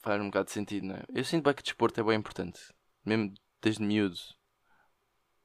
faz 0.00 0.20
um 0.20 0.26
bocado 0.26 0.46
de 0.46 0.52
sentido, 0.52 0.86
não 0.86 0.96
é? 0.96 1.04
Eu 1.08 1.24
sinto 1.24 1.44
bem 1.44 1.54
que 1.54 1.62
desporto 1.62 2.00
é 2.00 2.04
bem 2.04 2.16
importante, 2.16 2.60
mesmo 3.04 3.34
desde 3.60 3.82
miúdo. 3.82 4.18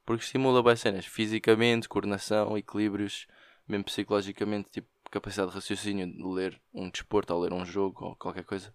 Porque 0.06 0.24
estimula 0.24 0.63
bem 0.63 0.75
cenas, 0.75 1.06
fisicamente, 1.06 1.88
coordenação, 1.88 2.58
equilíbrios, 2.58 3.28
mesmo 3.68 3.86
psicologicamente, 3.86 4.70
tipo, 4.70 4.90
capacidade 5.10 5.51
de 5.51 5.56
raciocínio 5.56 6.08
de 6.08 6.24
ler 6.24 6.62
um 6.74 6.90
desporto 6.90 7.34
ou 7.34 7.42
ler 7.42 7.54
um 7.54 7.66
jogo 7.66 8.06
ou 8.06 8.16
qualquer 8.16 8.44
coisa. 8.44 8.74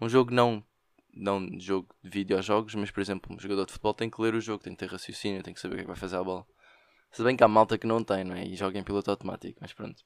Um 0.00 0.08
jogo 0.08 0.32
não, 0.32 0.64
não 1.12 1.48
jogo 1.58 1.94
de 2.02 2.10
videojogos, 2.10 2.74
mas 2.74 2.90
por 2.90 3.00
exemplo, 3.00 3.34
um 3.34 3.38
jogador 3.38 3.66
de 3.66 3.72
futebol 3.72 3.94
tem 3.94 4.10
que 4.10 4.20
ler 4.20 4.34
o 4.34 4.40
jogo, 4.40 4.62
tem 4.62 4.74
que 4.74 4.78
ter 4.78 4.90
raciocínio, 4.90 5.42
tem 5.42 5.54
que 5.54 5.60
saber 5.60 5.74
o 5.74 5.76
que 5.76 5.80
é 5.80 5.84
que 5.84 5.88
vai 5.88 5.96
fazer 5.96 6.16
a 6.16 6.24
bola. 6.24 6.46
Se 7.10 7.22
bem 7.22 7.36
que 7.36 7.42
há 7.42 7.48
malta 7.48 7.78
que 7.78 7.86
não 7.86 8.04
tem, 8.04 8.22
não 8.24 8.34
é? 8.34 8.44
E 8.44 8.54
joga 8.54 8.78
em 8.78 8.84
piloto 8.84 9.10
automático, 9.10 9.58
mas 9.60 9.72
pronto. 9.72 10.04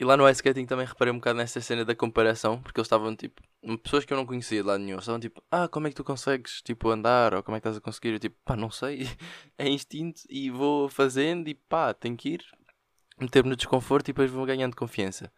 E 0.00 0.04
lá 0.04 0.16
no 0.16 0.26
ice 0.26 0.38
skating 0.38 0.64
também 0.64 0.86
reparei 0.86 1.12
um 1.12 1.18
bocado 1.18 1.36
nessa 1.36 1.60
cena 1.60 1.84
da 1.84 1.94
comparação, 1.94 2.62
porque 2.62 2.80
eles 2.80 2.86
estavam 2.86 3.14
tipo, 3.14 3.42
pessoas 3.82 4.02
que 4.02 4.10
eu 4.10 4.16
não 4.16 4.24
conhecia 4.24 4.62
de 4.62 4.66
lado 4.66 4.82
nenhum, 4.82 4.98
estavam 4.98 5.20
tipo, 5.20 5.44
ah, 5.50 5.68
como 5.68 5.86
é 5.86 5.90
que 5.90 5.96
tu 5.96 6.02
consegues 6.02 6.62
tipo 6.62 6.88
andar, 6.88 7.34
ou 7.34 7.42
como 7.42 7.54
é 7.54 7.60
que 7.60 7.68
estás 7.68 7.76
a 7.76 7.82
conseguir? 7.82 8.14
Eu 8.14 8.18
tipo, 8.18 8.34
pá, 8.42 8.56
não 8.56 8.70
sei, 8.70 9.06
é 9.58 9.68
instinto 9.68 10.22
e 10.30 10.50
vou 10.50 10.88
fazendo 10.88 11.48
e 11.48 11.54
pá, 11.54 11.92
tenho 11.92 12.16
que 12.16 12.30
ir, 12.30 12.44
meter-me 13.20 13.50
no 13.50 13.56
desconforto 13.56 14.08
e 14.08 14.12
depois 14.14 14.30
vou 14.30 14.46
ganhando 14.46 14.74
confiança. 14.74 15.30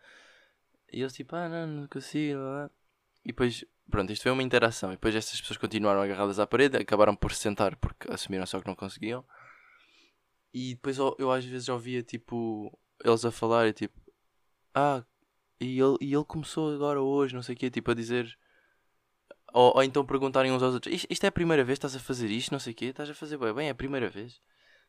E 0.93 1.01
eles 1.01 1.13
tipo, 1.13 1.35
ah, 1.35 1.49
não, 1.49 1.67
não 1.67 1.89
consigo. 1.89 2.39
E 3.25 3.29
depois, 3.29 3.65
pronto, 3.91 4.13
isto 4.13 4.23
foi 4.23 4.31
uma 4.31 4.45
interação. 4.45 4.91
E 4.91 4.95
depois 4.95 5.15
estas 5.17 5.41
pessoas 5.41 5.57
continuaram 5.57 6.03
agarradas 6.03 6.39
à 6.39 6.47
parede, 6.47 6.77
acabaram 6.77 7.17
por 7.17 7.33
se 7.33 7.41
sentar 7.41 7.75
porque 7.77 8.13
assumiram 8.13 8.47
só 8.47 8.61
que 8.61 8.69
não 8.69 8.77
conseguiam. 8.77 9.25
E 10.55 10.75
depois 10.77 10.99
eu, 10.99 11.17
eu 11.19 11.33
às 11.33 11.45
vezes 11.45 11.69
ouvia 11.69 12.03
tipo, 12.03 12.79
eles 13.05 13.25
a 13.25 13.33
falar 13.33 13.67
e 13.67 13.73
tipo, 13.73 14.02
ah, 14.75 15.05
e 15.61 15.79
ele, 15.79 15.97
e 16.01 16.15
ele 16.15 16.25
começou 16.25 16.75
agora 16.75 17.01
hoje, 17.01 17.35
não 17.35 17.43
sei 17.43 17.55
o 17.55 17.59
quê, 17.59 17.71
tipo 17.71 17.91
a 17.91 17.95
dizer. 17.95 18.37
Ou, 19.53 19.77
ou 19.77 19.83
então 19.83 20.05
perguntarem 20.05 20.51
uns 20.53 20.63
aos 20.63 20.75
outros: 20.75 20.95
isto, 20.95 21.07
isto, 21.11 21.25
é 21.25 21.29
a 21.29 21.33
primeira 21.33 21.65
vez 21.65 21.77
estás 21.77 21.95
a 21.95 22.01
fazer 22.01 22.31
isto, 22.31 22.53
não 22.53 22.59
sei 22.59 22.73
o 22.73 22.77
quê, 22.77 22.87
estás 22.87 23.09
a 23.11 23.15
fazer 23.15 23.39
bem, 23.39 23.55
bem, 23.55 23.69
é 23.69 23.71
a 23.71 23.75
primeira 23.75 24.09
vez. 24.09 24.41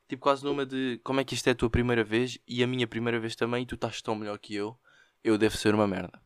Tipo, 0.08 0.24
quase 0.24 0.44
numa 0.44 0.66
de 0.66 1.00
como 1.04 1.20
é 1.20 1.24
que 1.24 1.34
isto 1.34 1.48
é 1.48 1.52
a 1.52 1.56
tua 1.56 1.70
primeira 1.70 2.04
vez 2.04 2.38
e 2.48 2.64
a 2.64 2.68
minha 2.68 2.88
primeira 2.88 3.20
vez 3.20 3.36
também, 3.36 3.64
e 3.64 3.66
tu 3.66 3.76
estás 3.76 4.02
tão 4.02 4.16
melhor 4.16 4.38
que 4.40 4.56
eu, 4.56 4.78
eu 5.24 5.38
devo 5.38 5.56
ser 5.58 5.74
uma 5.76 5.88
merda. 5.88 6.22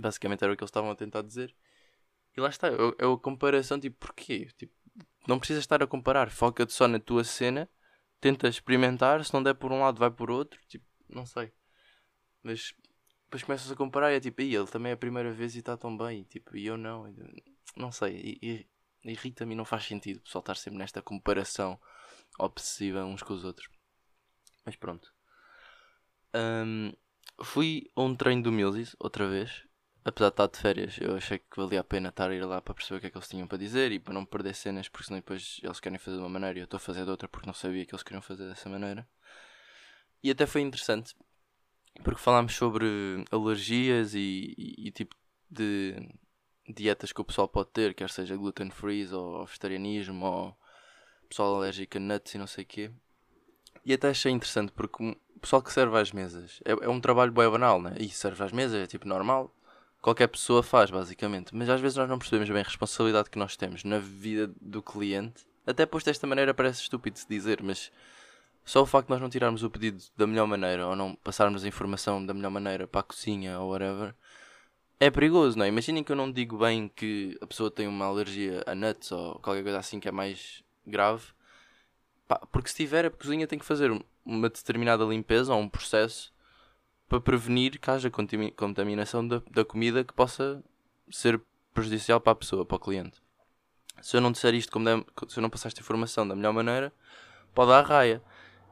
Basicamente 0.00 0.42
era 0.42 0.52
o 0.52 0.56
que 0.56 0.62
eles 0.62 0.70
estavam 0.70 0.90
a 0.90 0.94
tentar 0.96 1.22
dizer. 1.22 1.54
E 2.36 2.40
lá 2.40 2.48
está, 2.48 2.68
é, 2.68 2.72
é 2.72 3.12
a 3.12 3.16
comparação, 3.18 3.78
tipo, 3.78 3.98
porquê? 3.98 4.48
Tipo, 4.56 4.72
não 5.26 5.38
precisas 5.38 5.62
estar 5.62 5.82
a 5.82 5.86
comparar, 5.86 6.30
foca-te 6.30 6.72
só 6.72 6.88
na 6.88 6.98
tua 6.98 7.24
cena, 7.24 7.68
tenta 8.20 8.48
experimentar, 8.48 9.24
se 9.24 9.34
não 9.34 9.42
der 9.42 9.54
por 9.54 9.72
um 9.72 9.80
lado, 9.80 9.98
vai 9.98 10.10
por 10.10 10.30
outro, 10.30 10.60
tipo, 10.68 10.84
não 11.08 11.26
sei. 11.26 11.52
Mas 12.42 12.74
depois 13.30 13.44
começas 13.44 13.70
a 13.70 13.76
comparar 13.76 14.12
e 14.12 14.16
é 14.16 14.20
tipo, 14.20 14.42
ele 14.42 14.66
também 14.66 14.90
é 14.90 14.94
a 14.94 14.96
primeira 14.96 15.30
vez 15.30 15.54
e 15.54 15.60
está 15.60 15.76
tão 15.76 15.96
bem, 15.96 16.24
tipo, 16.24 16.56
e 16.56 16.66
eu 16.66 16.76
não, 16.76 17.14
não 17.76 17.92
sei, 17.92 18.40
irrita-me 19.04 19.54
e 19.54 19.56
não 19.56 19.64
faz 19.64 19.84
sentido 19.84 20.16
o 20.16 20.20
pessoal 20.22 20.40
estar 20.40 20.56
sempre 20.56 20.80
nesta 20.80 21.00
comparação 21.00 21.80
obsessiva 22.40 23.04
uns 23.04 23.22
com 23.22 23.32
os 23.32 23.44
outros. 23.44 23.68
Mas 24.66 24.74
pronto. 24.74 25.14
Um, 26.34 26.92
fui 27.40 27.88
a 27.94 28.02
um 28.02 28.16
treino 28.16 28.42
do 28.42 28.50
Mills 28.50 28.96
outra 28.98 29.28
vez. 29.28 29.64
Apesar 30.04 30.30
de 30.30 30.32
estar 30.32 30.46
de 30.48 30.58
férias, 30.58 30.98
eu 30.98 31.14
achei 31.14 31.38
que 31.38 31.56
valia 31.56 31.80
a 31.80 31.84
pena 31.84 32.08
estar 32.08 32.30
a 32.30 32.34
ir 32.34 32.44
lá 32.44 32.60
para 32.60 32.74
perceber 32.74 32.98
o 32.98 33.00
que 33.00 33.06
é 33.06 33.10
que 33.10 33.16
eles 33.16 33.28
tinham 33.28 33.46
para 33.46 33.58
dizer 33.58 33.92
e 33.92 34.00
para 34.00 34.14
não 34.14 34.24
perder 34.24 34.54
cenas, 34.54 34.88
porque 34.88 35.06
senão 35.06 35.20
depois 35.20 35.60
eles 35.62 35.78
querem 35.78 35.98
fazer 35.98 36.16
de 36.16 36.22
uma 36.22 36.28
maneira 36.28 36.58
e 36.58 36.62
eu 36.62 36.64
estou 36.64 36.78
a 36.78 36.80
fazer 36.80 37.04
de 37.04 37.10
outra 37.10 37.28
porque 37.28 37.46
não 37.46 37.54
sabia 37.54 37.86
que 37.86 37.94
eles 37.94 38.02
queriam 38.02 38.22
fazer 38.22 38.48
dessa 38.48 38.68
maneira. 38.68 39.06
E 40.22 40.30
até 40.30 40.46
foi 40.46 40.62
interessante, 40.62 41.14
porque 42.02 42.20
falámos 42.20 42.54
sobre 42.54 43.24
alergias 43.30 44.14
e, 44.14 44.54
e, 44.56 44.88
e 44.88 44.90
tipo 44.90 45.14
de 45.50 45.96
dietas 46.68 47.12
que 47.12 47.20
o 47.20 47.24
pessoal 47.24 47.48
pode 47.48 47.70
ter, 47.70 47.94
quer 47.94 48.10
seja 48.10 48.36
gluten 48.36 48.70
free 48.70 49.06
ou 49.12 49.44
vegetarianismo 49.44 50.24
ou 50.24 50.56
pessoal 51.28 51.56
alérgico 51.56 51.96
a 51.96 52.00
nuts 52.00 52.34
e 52.34 52.38
não 52.38 52.46
sei 52.46 52.64
o 52.64 52.66
quê. 52.66 52.90
E 53.84 53.92
até 53.92 54.10
achei 54.10 54.30
interessante 54.32 54.72
porque 54.72 55.02
o 55.02 55.40
pessoal 55.40 55.62
que 55.62 55.72
serve 55.72 55.96
às 55.98 56.12
mesas 56.12 56.60
é, 56.64 56.72
é 56.72 56.88
um 56.88 57.00
trabalho 57.00 57.32
bem 57.32 57.48
banal, 57.48 57.80
né? 57.80 57.94
E 57.98 58.08
serve 58.08 58.42
às 58.44 58.52
mesas 58.52 58.82
é 58.82 58.86
tipo 58.86 59.08
normal, 59.08 59.54
qualquer 60.00 60.26
pessoa 60.26 60.62
faz 60.62 60.90
basicamente. 60.90 61.54
Mas 61.54 61.68
às 61.68 61.80
vezes 61.80 61.96
nós 61.96 62.08
não 62.08 62.18
percebemos 62.18 62.50
bem 62.50 62.60
a 62.60 62.64
responsabilidade 62.64 63.30
que 63.30 63.38
nós 63.38 63.56
temos 63.56 63.84
na 63.84 63.98
vida 63.98 64.52
do 64.60 64.82
cliente. 64.82 65.46
Até 65.66 65.86
posto 65.86 66.06
desta 66.06 66.26
maneira 66.26 66.52
parece 66.52 66.82
estúpido 66.82 67.18
se 67.18 67.28
dizer, 67.28 67.62
mas 67.62 67.92
só 68.64 68.82
o 68.82 68.86
facto 68.86 69.06
de 69.06 69.12
nós 69.12 69.20
não 69.20 69.30
tirarmos 69.30 69.62
o 69.62 69.70
pedido 69.70 70.02
da 70.16 70.26
melhor 70.26 70.46
maneira 70.46 70.86
ou 70.86 70.94
não 70.94 71.14
passarmos 71.16 71.64
a 71.64 71.68
informação 71.68 72.24
da 72.24 72.34
melhor 72.34 72.50
maneira 72.50 72.86
para 72.86 73.00
a 73.00 73.04
cozinha 73.04 73.58
ou 73.58 73.70
whatever 73.70 74.14
é 75.00 75.10
perigoso, 75.10 75.56
não 75.58 75.64
é? 75.64 75.68
Imaginem 75.68 76.04
que 76.04 76.12
eu 76.12 76.16
não 76.16 76.30
digo 76.30 76.58
bem 76.58 76.86
que 76.94 77.36
a 77.40 77.46
pessoa 77.46 77.70
tem 77.70 77.88
uma 77.88 78.04
alergia 78.04 78.62
a 78.66 78.74
nuts 78.74 79.10
ou 79.10 79.38
qualquer 79.38 79.62
coisa 79.62 79.78
assim 79.78 79.98
que 79.98 80.06
é 80.06 80.12
mais 80.12 80.62
grave. 80.86 81.24
Pá, 82.28 82.38
porque 82.52 82.68
se 82.68 82.76
tiver, 82.76 83.06
a 83.06 83.10
cozinha 83.10 83.46
tem 83.46 83.58
que 83.58 83.64
fazer 83.64 83.90
uma 84.24 84.50
determinada 84.50 85.02
limpeza 85.04 85.54
ou 85.54 85.60
um 85.60 85.68
processo 85.68 86.30
para 87.08 87.18
prevenir 87.18 87.80
que 87.80 87.90
haja 87.90 88.10
contaminação 88.54 89.26
da, 89.26 89.42
da 89.50 89.64
comida 89.64 90.04
que 90.04 90.12
possa 90.12 90.62
ser 91.10 91.40
prejudicial 91.72 92.20
para 92.20 92.32
a 92.32 92.36
pessoa, 92.36 92.66
para 92.66 92.76
o 92.76 92.78
cliente. 92.78 93.22
Se 94.02 94.18
eu 94.18 94.20
não 94.20 94.30
disser 94.30 94.54
isto, 94.54 94.70
como 94.70 94.86
se 95.28 95.38
eu 95.38 95.42
não 95.42 95.50
passar 95.50 95.68
esta 95.68 95.80
informação 95.80 96.28
da 96.28 96.36
melhor 96.36 96.52
maneira, 96.52 96.92
pode 97.54 97.70
dar 97.70 97.86
raia. 97.86 98.22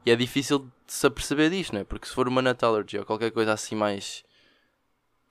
E 0.05 0.11
é 0.11 0.15
difícil 0.15 0.59
de 0.59 0.93
se 0.93 1.05
aperceber 1.05 1.49
disto, 1.49 1.73
não 1.73 1.81
é? 1.81 1.83
Porque 1.83 2.07
se 2.07 2.13
for 2.13 2.27
uma 2.27 2.41
nut 2.41 2.63
allergy 2.63 2.97
ou 2.97 3.05
qualquer 3.05 3.31
coisa 3.31 3.53
assim 3.53 3.75
mais 3.75 4.23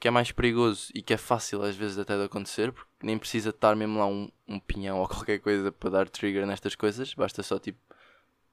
que 0.00 0.06
é 0.06 0.10
mais 0.10 0.30
perigoso 0.30 0.90
e 0.94 1.02
que 1.02 1.12
é 1.12 1.16
fácil 1.16 1.62
às 1.62 1.74
vezes 1.74 1.98
até 1.98 2.16
de 2.16 2.24
acontecer, 2.24 2.72
porque 2.72 2.88
nem 3.02 3.18
precisa 3.18 3.50
estar 3.50 3.74
mesmo 3.74 3.98
lá 3.98 4.06
um, 4.06 4.30
um 4.46 4.60
pinhão 4.60 4.98
ou 5.00 5.08
qualquer 5.08 5.40
coisa 5.40 5.72
para 5.72 5.90
dar 5.90 6.08
trigger 6.08 6.46
nestas 6.46 6.74
coisas, 6.74 7.14
basta 7.14 7.42
só 7.42 7.58
tipo 7.58 7.78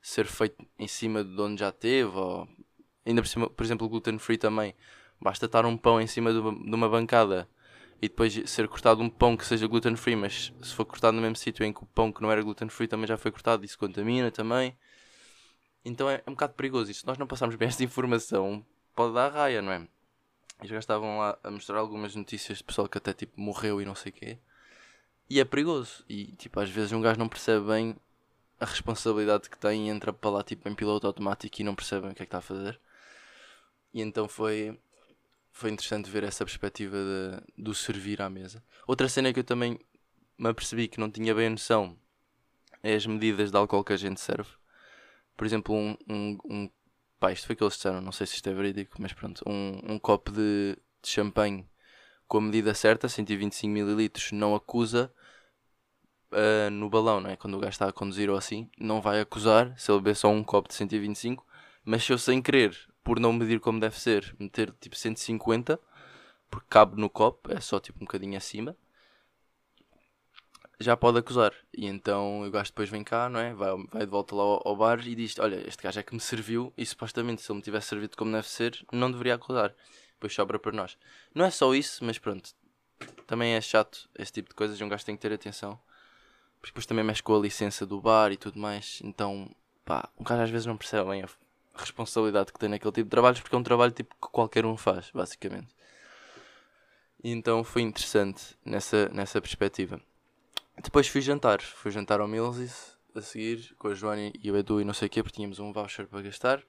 ser 0.01 0.25
feito 0.25 0.65
em 0.78 0.88
cima 0.88 1.23
de 1.23 1.39
onde 1.41 1.60
já 1.60 1.71
teve, 1.71 2.10
ou 2.15 2.47
ainda 3.06 3.21
por, 3.21 3.28
cima, 3.28 3.49
por 3.49 3.63
exemplo, 3.63 3.89
gluten 3.89 4.17
free 4.17 4.38
também, 4.38 4.75
basta 5.21 5.45
estar 5.45 5.65
um 5.65 5.78
pão 5.78 6.01
em 6.01 6.08
cima 6.08 6.32
de 6.32 6.39
uma, 6.39 6.51
de 6.51 6.75
uma 6.75 6.89
bancada 6.89 7.47
e 8.01 8.08
depois 8.10 8.39
ser 8.45 8.67
cortado 8.67 9.01
um 9.01 9.10
pão 9.10 9.38
que 9.38 9.45
seja 9.45 9.67
gluten 9.67 9.95
free, 9.95 10.15
mas 10.15 10.54
se 10.62 10.73
for 10.73 10.86
cortado 10.86 11.15
no 11.15 11.21
mesmo 11.21 11.36
sítio 11.36 11.65
em 11.65 11.73
que 11.73 11.84
o 11.84 11.88
pão 11.88 12.12
que 12.12 12.21
não 12.21 12.32
era 12.32 12.41
gluten 12.41 12.69
free 12.69 12.88
também 12.88 13.08
já 13.08 13.17
foi 13.17 13.32
cortado, 13.32 13.65
isso 13.65 13.78
contamina 13.78 14.32
também. 14.32 14.75
Então 15.85 16.09
é, 16.09 16.15
é 16.25 16.29
um 16.29 16.33
bocado 16.33 16.53
perigoso. 16.55 16.89
E 16.89 16.93
se 16.93 17.05
nós 17.05 17.17
não 17.17 17.27
passarmos 17.27 17.55
bem 17.55 17.67
esta 17.69 17.83
informação, 17.83 18.65
pode 18.95 19.13
dar 19.13 19.31
raia, 19.31 19.61
não 19.61 19.71
é? 19.71 19.87
E 20.63 20.67
já 20.67 20.79
estavam 20.79 21.19
lá 21.19 21.37
a 21.43 21.51
mostrar 21.51 21.77
algumas 21.77 22.15
notícias 22.15 22.57
de 22.57 22.63
pessoal 22.63 22.89
que 22.89 22.97
até 22.97 23.13
tipo 23.13 23.39
morreu 23.39 23.81
e 23.81 23.85
não 23.85 23.93
sei 23.93 24.11
o 24.11 24.13
quê. 24.13 24.37
E 25.29 25.39
é 25.39 25.45
perigoso. 25.45 26.03
E 26.09 26.27
tipo, 26.33 26.59
às 26.59 26.69
vezes 26.69 26.91
um 26.91 27.01
gajo 27.01 27.19
não 27.19 27.29
percebe 27.29 27.67
bem 27.67 27.95
a 28.59 28.65
responsabilidade 28.65 29.49
que 29.49 29.57
tem 29.57 29.87
e 29.87 29.89
entra 29.89 30.11
para 30.11 30.29
lá 30.29 30.43
tipo 30.43 30.67
em 30.67 30.73
piloto 30.75 31.05
automático 31.05 31.61
e 31.61 31.63
não 31.63 31.75
percebe 31.75 32.07
o 32.07 32.15
que 32.15 32.23
é 32.23 32.25
que 32.25 32.29
está 32.29 32.39
a 32.39 32.41
fazer. 32.41 32.79
E 33.93 34.01
então 34.01 34.27
foi 34.27 34.79
foi 35.51 35.71
interessante 35.71 36.09
ver 36.09 36.23
essa 36.23 36.43
perspectiva 36.43 36.97
de, 36.97 37.63
do 37.63 37.73
servir 37.73 38.21
à 38.21 38.29
mesa. 38.29 38.61
Outra 38.85 39.07
cena 39.07 39.31
que 39.31 39.39
eu 39.39 39.43
também 39.43 39.79
me 40.37 40.49
apercebi 40.49 40.87
que 40.87 40.99
não 40.99 41.09
tinha 41.09 41.33
bem 41.33 41.47
a 41.47 41.49
noção 41.49 41.97
é 42.83 42.93
as 42.93 43.05
medidas 43.05 43.51
de 43.51 43.57
álcool 43.57 43.83
que 43.83 43.93
a 43.93 43.97
gente 43.97 44.19
serve. 44.19 44.49
Por 45.35 45.45
exemplo, 45.45 45.75
um, 45.75 45.97
um, 46.09 46.37
um 46.45 46.69
pá, 47.19 47.31
isto 47.31 47.47
foi 47.47 47.55
que 47.55 47.63
eles 47.63 47.75
disseram, 47.75 48.01
não 48.01 48.11
sei 48.11 48.27
se 48.27 48.35
isto 48.35 48.49
é 48.49 48.53
verídico, 48.53 48.97
mas 48.99 49.13
pronto, 49.13 49.43
um, 49.47 49.93
um 49.93 49.99
copo 49.99 50.31
de, 50.31 50.77
de 51.01 51.09
champanhe 51.09 51.67
com 52.27 52.37
a 52.39 52.41
medida 52.41 52.73
certa, 52.73 53.07
125ml, 53.07 54.31
não 54.33 54.55
acusa 54.55 55.13
uh, 56.31 56.69
no 56.71 56.89
balão, 56.89 57.21
não 57.21 57.29
é? 57.29 57.35
Quando 57.35 57.55
o 57.55 57.59
gajo 57.59 57.71
está 57.71 57.87
a 57.87 57.93
conduzir 57.93 58.29
ou 58.29 58.37
assim, 58.37 58.69
não 58.77 59.01
vai 59.01 59.19
acusar 59.19 59.77
se 59.77 59.91
ele 59.91 59.99
beber 59.99 60.15
só 60.15 60.29
um 60.29 60.43
copo 60.43 60.69
de 60.69 60.75
125, 60.75 61.45
mas 61.83 62.03
se 62.03 62.11
eu 62.11 62.17
sem 62.17 62.41
querer, 62.41 62.75
por 63.03 63.19
não 63.19 63.31
medir 63.33 63.59
como 63.59 63.79
deve 63.79 63.99
ser, 63.99 64.35
meter 64.39 64.71
tipo 64.79 64.95
150, 64.95 65.79
porque 66.49 66.67
cabe 66.69 66.99
no 66.99 67.09
copo, 67.09 67.51
é 67.51 67.59
só 67.59 67.79
tipo 67.79 67.99
um 67.99 68.05
bocadinho 68.05 68.37
acima, 68.37 68.75
já 70.79 70.95
pode 70.95 71.19
acusar. 71.19 71.53
E 71.75 71.85
então 71.85 72.43
o 72.43 72.51
gajo 72.51 72.71
depois 72.71 72.89
vem 72.89 73.03
cá, 73.03 73.29
não 73.29 73.39
é? 73.39 73.53
Vai, 73.53 73.71
vai 73.91 74.05
de 74.05 74.11
volta 74.11 74.35
lá 74.35 74.43
ao, 74.43 74.67
ao 74.67 74.75
bar 74.75 75.05
e 75.07 75.15
diz: 75.15 75.38
Olha, 75.39 75.67
este 75.67 75.83
gajo 75.83 75.99
é 75.99 76.03
que 76.03 76.13
me 76.13 76.19
serviu 76.19 76.73
e 76.77 76.85
supostamente 76.85 77.41
se 77.41 77.51
ele 77.51 77.57
me 77.57 77.63
tivesse 77.63 77.88
servido 77.88 78.17
como 78.17 78.31
deve 78.31 78.47
ser, 78.47 78.85
não 78.91 79.11
deveria 79.11 79.35
acusar. 79.35 79.73
Depois 80.13 80.33
sobra 80.33 80.57
para 80.59 80.71
nós. 80.71 80.97
Não 81.33 81.45
é 81.45 81.51
só 81.51 81.73
isso, 81.73 82.03
mas 82.03 82.17
pronto. 82.17 82.51
Também 83.27 83.53
é 83.53 83.61
chato 83.61 84.09
esse 84.17 84.31
tipo 84.31 84.49
de 84.49 84.55
coisas. 84.55 84.79
Um 84.79 84.89
gajo 84.89 85.05
tem 85.05 85.15
que 85.15 85.21
ter 85.21 85.33
atenção. 85.33 85.79
Porque 86.59 86.71
depois 86.71 86.85
também 86.85 87.03
mexe 87.03 87.21
com 87.21 87.35
a 87.35 87.39
licença 87.39 87.85
do 87.85 87.99
bar 88.01 88.31
e 88.31 88.38
tudo 88.38 88.59
mais. 88.59 88.99
Então, 89.03 89.49
pá, 89.83 90.09
um 90.17 90.23
gajo 90.23 90.41
às 90.43 90.49
vezes 90.49 90.65
não 90.65 90.77
percebe 90.77 91.09
bem 91.09 91.23
a 91.23 91.27
responsabilidade 91.75 92.53
que 92.53 92.59
tem 92.59 92.69
naquele 92.69 92.93
tipo 92.93 93.05
de 93.05 93.11
trabalhos 93.11 93.41
porque 93.41 93.55
é 93.55 93.59
um 93.59 93.63
trabalho 93.63 93.91
tipo 93.91 94.15
que 94.15 94.29
qualquer 94.31 94.65
um 94.65 94.77
faz, 94.77 95.11
basicamente. 95.13 95.75
E 97.23 97.31
então 97.31 97.63
foi 97.63 97.81
interessante 97.81 98.55
nessa, 98.63 99.09
nessa 99.09 99.41
perspectiva. 99.41 99.99
Depois 100.81 101.07
fui 101.07 101.21
jantar, 101.21 101.61
fui 101.61 101.91
jantar 101.91 102.19
ao 102.19 102.27
Mills 102.27 102.95
a 103.15 103.21
seguir 103.21 103.73
com 103.77 103.88
a 103.88 103.93
Joana 103.93 104.31
e 104.41 104.51
o 104.51 104.57
Edu 104.57 104.81
e 104.81 104.83
não 104.83 104.93
sei 104.93 105.07
o 105.07 105.09
quê, 105.09 105.23
porque 105.23 105.35
tínhamos 105.35 105.59
um 105.59 105.71
voucher 105.71 106.07
para 106.07 106.21
gastar. 106.21 106.61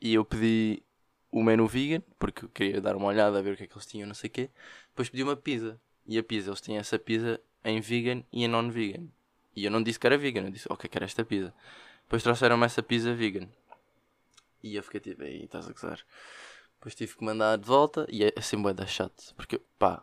E 0.00 0.14
eu 0.14 0.24
pedi 0.24 0.82
o 1.30 1.42
menu 1.42 1.66
vegan, 1.66 2.02
porque 2.18 2.44
eu 2.44 2.48
queria 2.48 2.80
dar 2.80 2.96
uma 2.96 3.06
olhada 3.06 3.38
a 3.38 3.42
ver 3.42 3.54
o 3.54 3.56
que 3.56 3.64
é 3.64 3.66
que 3.66 3.74
eles 3.74 3.86
tinham, 3.86 4.06
não 4.06 4.14
sei 4.14 4.28
o 4.28 4.30
quê. 4.32 4.50
Depois 4.88 5.08
pedi 5.08 5.22
uma 5.22 5.36
pizza. 5.36 5.80
E 6.06 6.18
a 6.18 6.22
pizza, 6.22 6.48
eles 6.48 6.60
tinham 6.60 6.80
essa 6.80 6.98
pizza 6.98 7.40
em 7.64 7.80
vegan 7.80 8.24
e 8.32 8.44
em 8.44 8.48
non-vegan. 8.48 9.06
E 9.54 9.64
eu 9.64 9.70
não 9.70 9.82
disse 9.82 9.98
que 9.98 10.06
era 10.06 10.16
vegan, 10.16 10.42
eu 10.42 10.50
disse, 10.50 10.66
ok, 10.70 10.88
quero 10.88 11.04
esta 11.04 11.24
pizza. 11.24 11.54
Depois 12.02 12.22
trouxeram-me 12.22 12.64
essa 12.64 12.82
pizza 12.82 13.14
vegan. 13.14 13.48
E 14.62 14.76
eu 14.76 14.82
fiquei 14.82 15.00
tipo, 15.00 15.22
aí 15.22 15.44
estás 15.44 15.68
a 15.68 15.72
gozar. 15.72 16.00
Depois 16.74 16.94
tive 16.94 17.14
que 17.14 17.24
mandar 17.24 17.56
de 17.56 17.66
volta 17.66 18.06
e 18.08 18.24
é 18.24 18.32
assim 18.36 18.60
bué 18.60 18.72
da 18.72 18.86
chato. 18.86 19.34
Porque, 19.36 19.60
pá, 19.78 20.02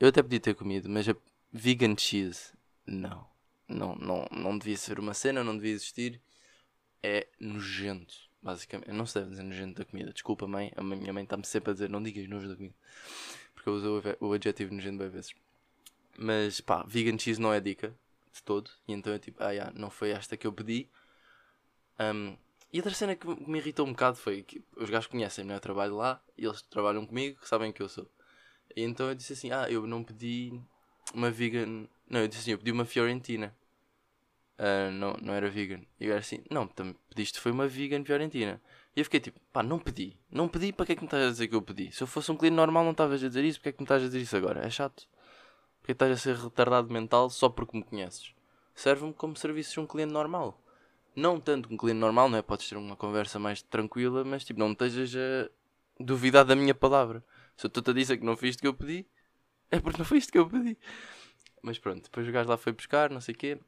eu 0.00 0.08
até 0.08 0.22
podia 0.22 0.40
ter 0.40 0.54
comido, 0.54 0.88
mas 0.88 1.08
a 1.08 1.14
vegan 1.52 1.96
cheese, 1.96 2.52
não. 2.86 3.26
Não, 3.68 3.94
não, 3.96 4.28
não 4.30 4.58
devia 4.58 4.76
ser 4.76 4.98
uma 4.98 5.14
cena, 5.14 5.42
não 5.42 5.56
devia 5.56 5.72
existir. 5.72 6.20
É 7.02 7.26
nojento, 7.38 8.14
basicamente. 8.42 8.90
Não 8.92 9.06
se 9.06 9.14
deve 9.14 9.30
dizer 9.30 9.42
nojento 9.42 9.78
da 9.78 9.84
comida. 9.84 10.12
Desculpa, 10.12 10.46
mãe. 10.46 10.72
A 10.76 10.82
minha 10.82 11.12
mãe 11.12 11.24
está-me 11.24 11.44
sempre 11.44 11.70
a 11.70 11.72
dizer 11.72 11.90
não 11.90 12.02
digas 12.02 12.28
nojo 12.28 12.48
da 12.48 12.56
comida. 12.56 12.74
Porque 13.54 13.68
eu 13.68 13.74
uso 13.74 14.02
o 14.20 14.32
adjetivo 14.32 14.74
nojento 14.74 14.98
bem 14.98 15.08
vezes. 15.08 15.34
Mas 16.18 16.60
pá, 16.60 16.84
vegan 16.86 17.18
cheese 17.18 17.40
não 17.40 17.52
é 17.52 17.60
dica 17.60 17.94
de 18.32 18.42
todo. 18.42 18.70
E 18.86 18.92
então 18.92 19.12
eu 19.12 19.18
tipo, 19.18 19.42
ah, 19.42 19.50
yeah, 19.50 19.72
não 19.78 19.90
foi 19.90 20.10
esta 20.10 20.36
que 20.36 20.46
eu 20.46 20.52
pedi. 20.52 20.88
Um, 21.98 22.36
e 22.72 22.78
outra 22.78 22.94
cena 22.94 23.16
que 23.16 23.26
me 23.26 23.58
irritou 23.58 23.86
um 23.86 23.92
bocado 23.92 24.16
foi 24.16 24.42
que 24.42 24.62
os 24.76 24.90
gajos 24.90 25.06
conhecem-me, 25.06 25.48
né? 25.48 25.56
eu 25.56 25.60
trabalho 25.60 25.96
lá 25.96 26.22
e 26.36 26.44
eles 26.44 26.62
trabalham 26.62 27.06
comigo, 27.06 27.38
sabem 27.42 27.72
que 27.72 27.82
eu 27.82 27.88
sou. 27.88 28.10
E 28.74 28.82
então 28.82 29.08
eu 29.08 29.14
disse 29.14 29.32
assim: 29.32 29.50
Ah, 29.50 29.70
eu 29.70 29.86
não 29.86 30.04
pedi 30.04 30.60
uma 31.16 31.30
vegan. 31.30 31.86
Não, 32.08 32.20
eu 32.20 32.28
disse 32.28 32.42
assim: 32.42 32.52
Eu 32.52 32.58
pedi 32.58 32.72
uma 32.72 32.84
Fiorentina. 32.84 33.54
Uh, 34.58 34.90
não, 34.92 35.14
não 35.20 35.34
era 35.34 35.50
vegan. 35.50 35.80
E 36.00 36.06
eu 36.06 36.12
era 36.12 36.20
assim: 36.20 36.42
Não, 36.50 36.68
pediste 37.08 37.40
foi 37.40 37.52
uma 37.52 37.66
vegan 37.66 38.04
Fiorentina. 38.04 38.60
E 38.94 39.00
eu 39.00 39.04
fiquei 39.04 39.20
tipo: 39.20 39.40
Pá, 39.52 39.62
não 39.62 39.78
pedi. 39.78 40.16
Não 40.30 40.48
pedi, 40.48 40.72
para 40.72 40.86
que 40.86 40.92
é 40.92 40.94
que 40.94 41.02
me 41.02 41.06
estás 41.06 41.24
a 41.24 41.30
dizer 41.30 41.48
que 41.48 41.54
eu 41.54 41.62
pedi? 41.62 41.92
Se 41.92 42.02
eu 42.02 42.06
fosse 42.06 42.30
um 42.30 42.36
cliente 42.36 42.56
normal, 42.56 42.84
não 42.84 42.92
estavas 42.92 43.22
a 43.22 43.28
dizer 43.28 43.44
isso, 43.44 43.58
porque 43.58 43.70
é 43.70 43.72
que 43.72 43.80
me 43.80 43.84
estás 43.84 44.02
a 44.02 44.06
dizer 44.06 44.20
isso 44.20 44.36
agora? 44.36 44.64
É 44.64 44.70
chato. 44.70 45.06
Porque 45.80 45.92
estás 45.92 46.12
a 46.12 46.16
ser 46.16 46.36
retardado 46.36 46.92
mental 46.92 47.30
só 47.30 47.48
porque 47.48 47.76
me 47.76 47.84
conheces. 47.84 48.34
Serve-me 48.74 49.12
como 49.14 49.36
serviço 49.36 49.74
de 49.74 49.80
um 49.80 49.86
cliente 49.86 50.12
normal 50.12 50.60
não 51.16 51.40
tanto 51.40 51.72
um 51.72 51.76
cliente 51.76 51.98
normal, 51.98 52.28
não 52.28 52.38
é? 52.38 52.42
Podes 52.42 52.68
ter 52.68 52.76
uma 52.76 52.94
conversa 52.94 53.38
mais 53.38 53.62
tranquila, 53.62 54.22
mas 54.22 54.44
tipo, 54.44 54.60
não 54.60 54.72
estejas 54.72 55.16
a 55.16 55.50
duvidar 55.98 56.44
da 56.44 56.54
minha 56.54 56.74
palavra. 56.74 57.24
Se 57.56 57.66
eu 57.66 57.68
estou-te 57.68 57.90
a 57.90 57.94
dizer 57.94 58.18
que 58.18 58.24
não 58.24 58.36
fiz 58.36 58.50
isto 58.50 58.60
que 58.60 58.66
eu 58.66 58.74
pedi, 58.74 59.06
é 59.70 59.80
porque 59.80 59.98
não 59.98 60.04
foi 60.04 60.18
isto 60.18 60.32
que 60.32 60.38
eu 60.38 60.48
pedi. 60.48 60.76
Mas 61.62 61.78
pronto, 61.78 62.04
depois 62.04 62.28
o 62.28 62.32
gajo 62.32 62.48
lá 62.48 62.56
foi 62.56 62.72
buscar, 62.72 63.10
não 63.10 63.20
sei 63.20 63.34
o 63.34 63.38
quê. 63.38 63.58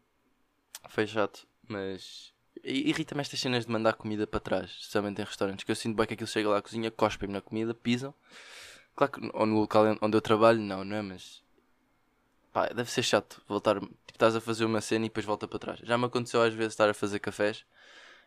Foi 0.88 1.06
chato, 1.06 1.46
mas 1.66 2.32
irrita-me 2.62 3.20
estas 3.20 3.40
cenas 3.40 3.66
de 3.66 3.72
mandar 3.72 3.94
comida 3.94 4.26
para 4.26 4.40
trás, 4.40 4.70
especialmente 4.70 5.20
em 5.20 5.24
restaurantes, 5.24 5.64
que 5.64 5.70
eu 5.70 5.76
sinto 5.76 5.96
bem 5.96 6.06
que 6.06 6.14
aquilo 6.14 6.28
chega 6.28 6.48
lá 6.48 6.58
à 6.58 6.62
cozinha, 6.62 6.90
cospem-me 6.90 7.34
na 7.34 7.40
comida, 7.40 7.74
pisam. 7.74 8.14
Claro 8.94 9.12
que 9.12 9.30
ou 9.32 9.46
no 9.46 9.60
local 9.60 9.84
onde 10.00 10.16
eu 10.16 10.20
trabalho, 10.20 10.60
não, 10.60 10.84
não 10.84 10.96
é? 10.96 11.02
Mas 11.02 11.42
pá, 12.52 12.68
deve 12.68 12.90
ser 12.90 13.02
chato 13.02 13.42
voltar. 13.46 13.80
Tipo, 13.80 13.94
estás 14.12 14.34
a 14.34 14.40
fazer 14.40 14.64
uma 14.64 14.80
cena 14.80 15.06
e 15.06 15.08
depois 15.08 15.24
volta 15.24 15.46
para 15.46 15.58
trás. 15.58 15.80
Já 15.82 15.96
me 15.96 16.06
aconteceu 16.06 16.42
às 16.42 16.52
vezes 16.54 16.72
estar 16.72 16.88
a 16.88 16.94
fazer 16.94 17.18
cafés 17.20 17.64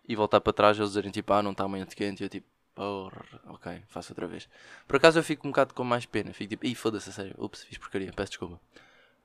e 0.07 0.15
voltar 0.15 0.41
para 0.41 0.53
trás 0.53 0.77
eles 0.77 0.89
dizerem 0.91 1.12
tipo, 1.12 1.34
ah, 1.34 1.43
não 1.43 1.51
está 1.51 1.67
muito 1.67 1.95
quente. 1.95 2.23
E 2.23 2.25
eu 2.25 2.29
tipo, 2.29 2.47
porra, 2.81 3.23
ok, 3.45 3.83
faço 3.87 4.11
outra 4.11 4.25
vez. 4.25 4.49
Por 4.87 4.95
acaso 4.95 5.19
eu 5.19 5.23
fico 5.23 5.47
um 5.47 5.51
bocado 5.51 5.73
com 5.73 5.83
mais 5.83 6.05
pena. 6.07 6.33
Fico 6.33 6.49
tipo, 6.49 6.65
ih, 6.65 6.73
foda-se, 6.73 7.09
a 7.09 7.13
sério, 7.13 7.35
ups, 7.37 7.63
fiz 7.63 7.77
porcaria, 7.77 8.11
peço 8.11 8.31
desculpa. 8.31 8.59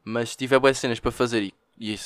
Mas 0.04 0.30
se 0.30 0.36
tiver 0.36 0.58
boas 0.58 0.76
cenas 0.76 1.00
para 1.00 1.10
fazer 1.10 1.54
e, 1.78 1.98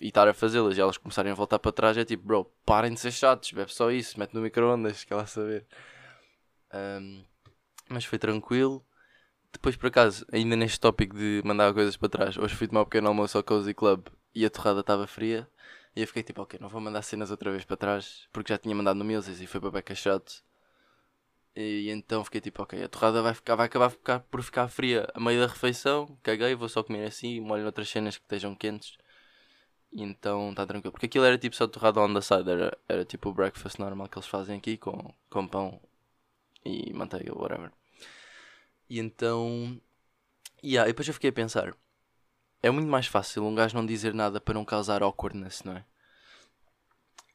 estar 0.00 0.26
a 0.26 0.32
fazê-las 0.32 0.78
e 0.78 0.80
elas 0.80 0.96
começarem 0.96 1.30
a 1.30 1.34
voltar 1.34 1.58
para 1.58 1.72
trás, 1.72 1.98
é 1.98 2.04
tipo, 2.06 2.26
bro, 2.26 2.50
parem 2.64 2.94
de 2.94 3.00
ser 3.00 3.12
chatos, 3.12 3.52
bebe 3.52 3.72
só 3.72 3.90
isso, 3.90 4.18
mete 4.18 4.34
no 4.34 4.40
micro-ondas, 4.40 5.04
quer 5.04 5.14
lá 5.14 5.26
saber. 5.26 5.66
Um, 6.72 7.22
mas 7.88 8.06
foi 8.06 8.18
tranquilo. 8.18 8.84
Depois, 9.52 9.76
por 9.76 9.88
acaso, 9.88 10.26
ainda 10.32 10.56
neste 10.56 10.80
tópico 10.80 11.16
de 11.16 11.42
mandar 11.44 11.72
coisas 11.74 11.96
para 11.98 12.08
trás, 12.08 12.38
hoje 12.38 12.54
fui 12.54 12.66
tomar 12.66 12.80
um 12.82 12.84
pequeno 12.84 13.08
almoço 13.08 13.36
ao 13.36 13.44
Cozy 13.44 13.74
Club 13.74 14.06
e 14.34 14.44
a 14.44 14.50
torrada 14.50 14.80
estava 14.80 15.06
fria. 15.06 15.46
E 15.94 16.00
eu 16.00 16.06
fiquei 16.06 16.22
tipo, 16.22 16.42
ok, 16.42 16.58
não 16.60 16.68
vou 16.68 16.80
mandar 16.80 17.02
cenas 17.02 17.30
outra 17.30 17.50
vez 17.50 17.64
para 17.64 17.76
trás, 17.76 18.26
porque 18.32 18.52
já 18.52 18.58
tinha 18.58 18.74
mandado 18.74 18.96
no 18.96 19.04
Mills 19.04 19.30
e 19.30 19.46
foi 19.46 19.60
para 19.60 19.70
beca 19.70 19.94
chato. 19.94 20.42
E 21.56 21.88
então 21.90 22.24
fiquei 22.24 22.40
tipo, 22.40 22.62
ok, 22.62 22.82
a 22.82 22.88
torrada 22.88 23.22
vai, 23.22 23.32
ficar, 23.32 23.54
vai 23.54 23.66
acabar 23.66 23.90
ficar, 23.90 24.20
por 24.20 24.42
ficar 24.42 24.68
fria 24.68 25.08
a 25.14 25.20
meio 25.20 25.40
da 25.40 25.46
refeição, 25.46 26.18
caguei, 26.22 26.54
vou 26.54 26.68
só 26.68 26.82
comer 26.82 27.06
assim, 27.06 27.40
molho 27.40 27.64
outras 27.66 27.88
cenas 27.88 28.16
que 28.16 28.24
estejam 28.24 28.54
quentes. 28.56 28.96
E 29.92 30.02
então 30.02 30.50
está 30.50 30.66
tranquilo. 30.66 30.92
Porque 30.92 31.06
aquilo 31.06 31.24
era 31.24 31.38
tipo 31.38 31.54
só 31.56 31.68
torrada 31.68 32.00
on 32.00 32.12
the 32.14 32.20
side, 32.20 32.50
era, 32.50 32.76
era 32.88 33.04
tipo 33.04 33.28
o 33.30 33.32
breakfast 33.34 33.78
normal 33.78 34.08
que 34.08 34.18
eles 34.18 34.28
fazem 34.28 34.58
aqui 34.58 34.76
com, 34.76 35.14
com 35.30 35.46
pão 35.46 35.80
e 36.64 36.92
manteiga, 36.92 37.32
whatever. 37.36 37.70
E 38.88 38.98
então. 38.98 39.80
Yeah, 40.62 40.88
e 40.88 40.92
depois 40.92 41.06
eu 41.08 41.14
fiquei 41.14 41.30
a 41.30 41.32
pensar: 41.32 41.76
é 42.62 42.70
muito 42.70 42.88
mais 42.88 43.06
fácil 43.06 43.44
um 43.44 43.54
gajo 43.54 43.76
não 43.76 43.86
dizer 43.86 44.14
nada 44.14 44.40
para 44.40 44.54
não 44.54 44.64
causar 44.64 45.02
awkwardness, 45.02 45.62
não 45.64 45.76
é? 45.76 45.84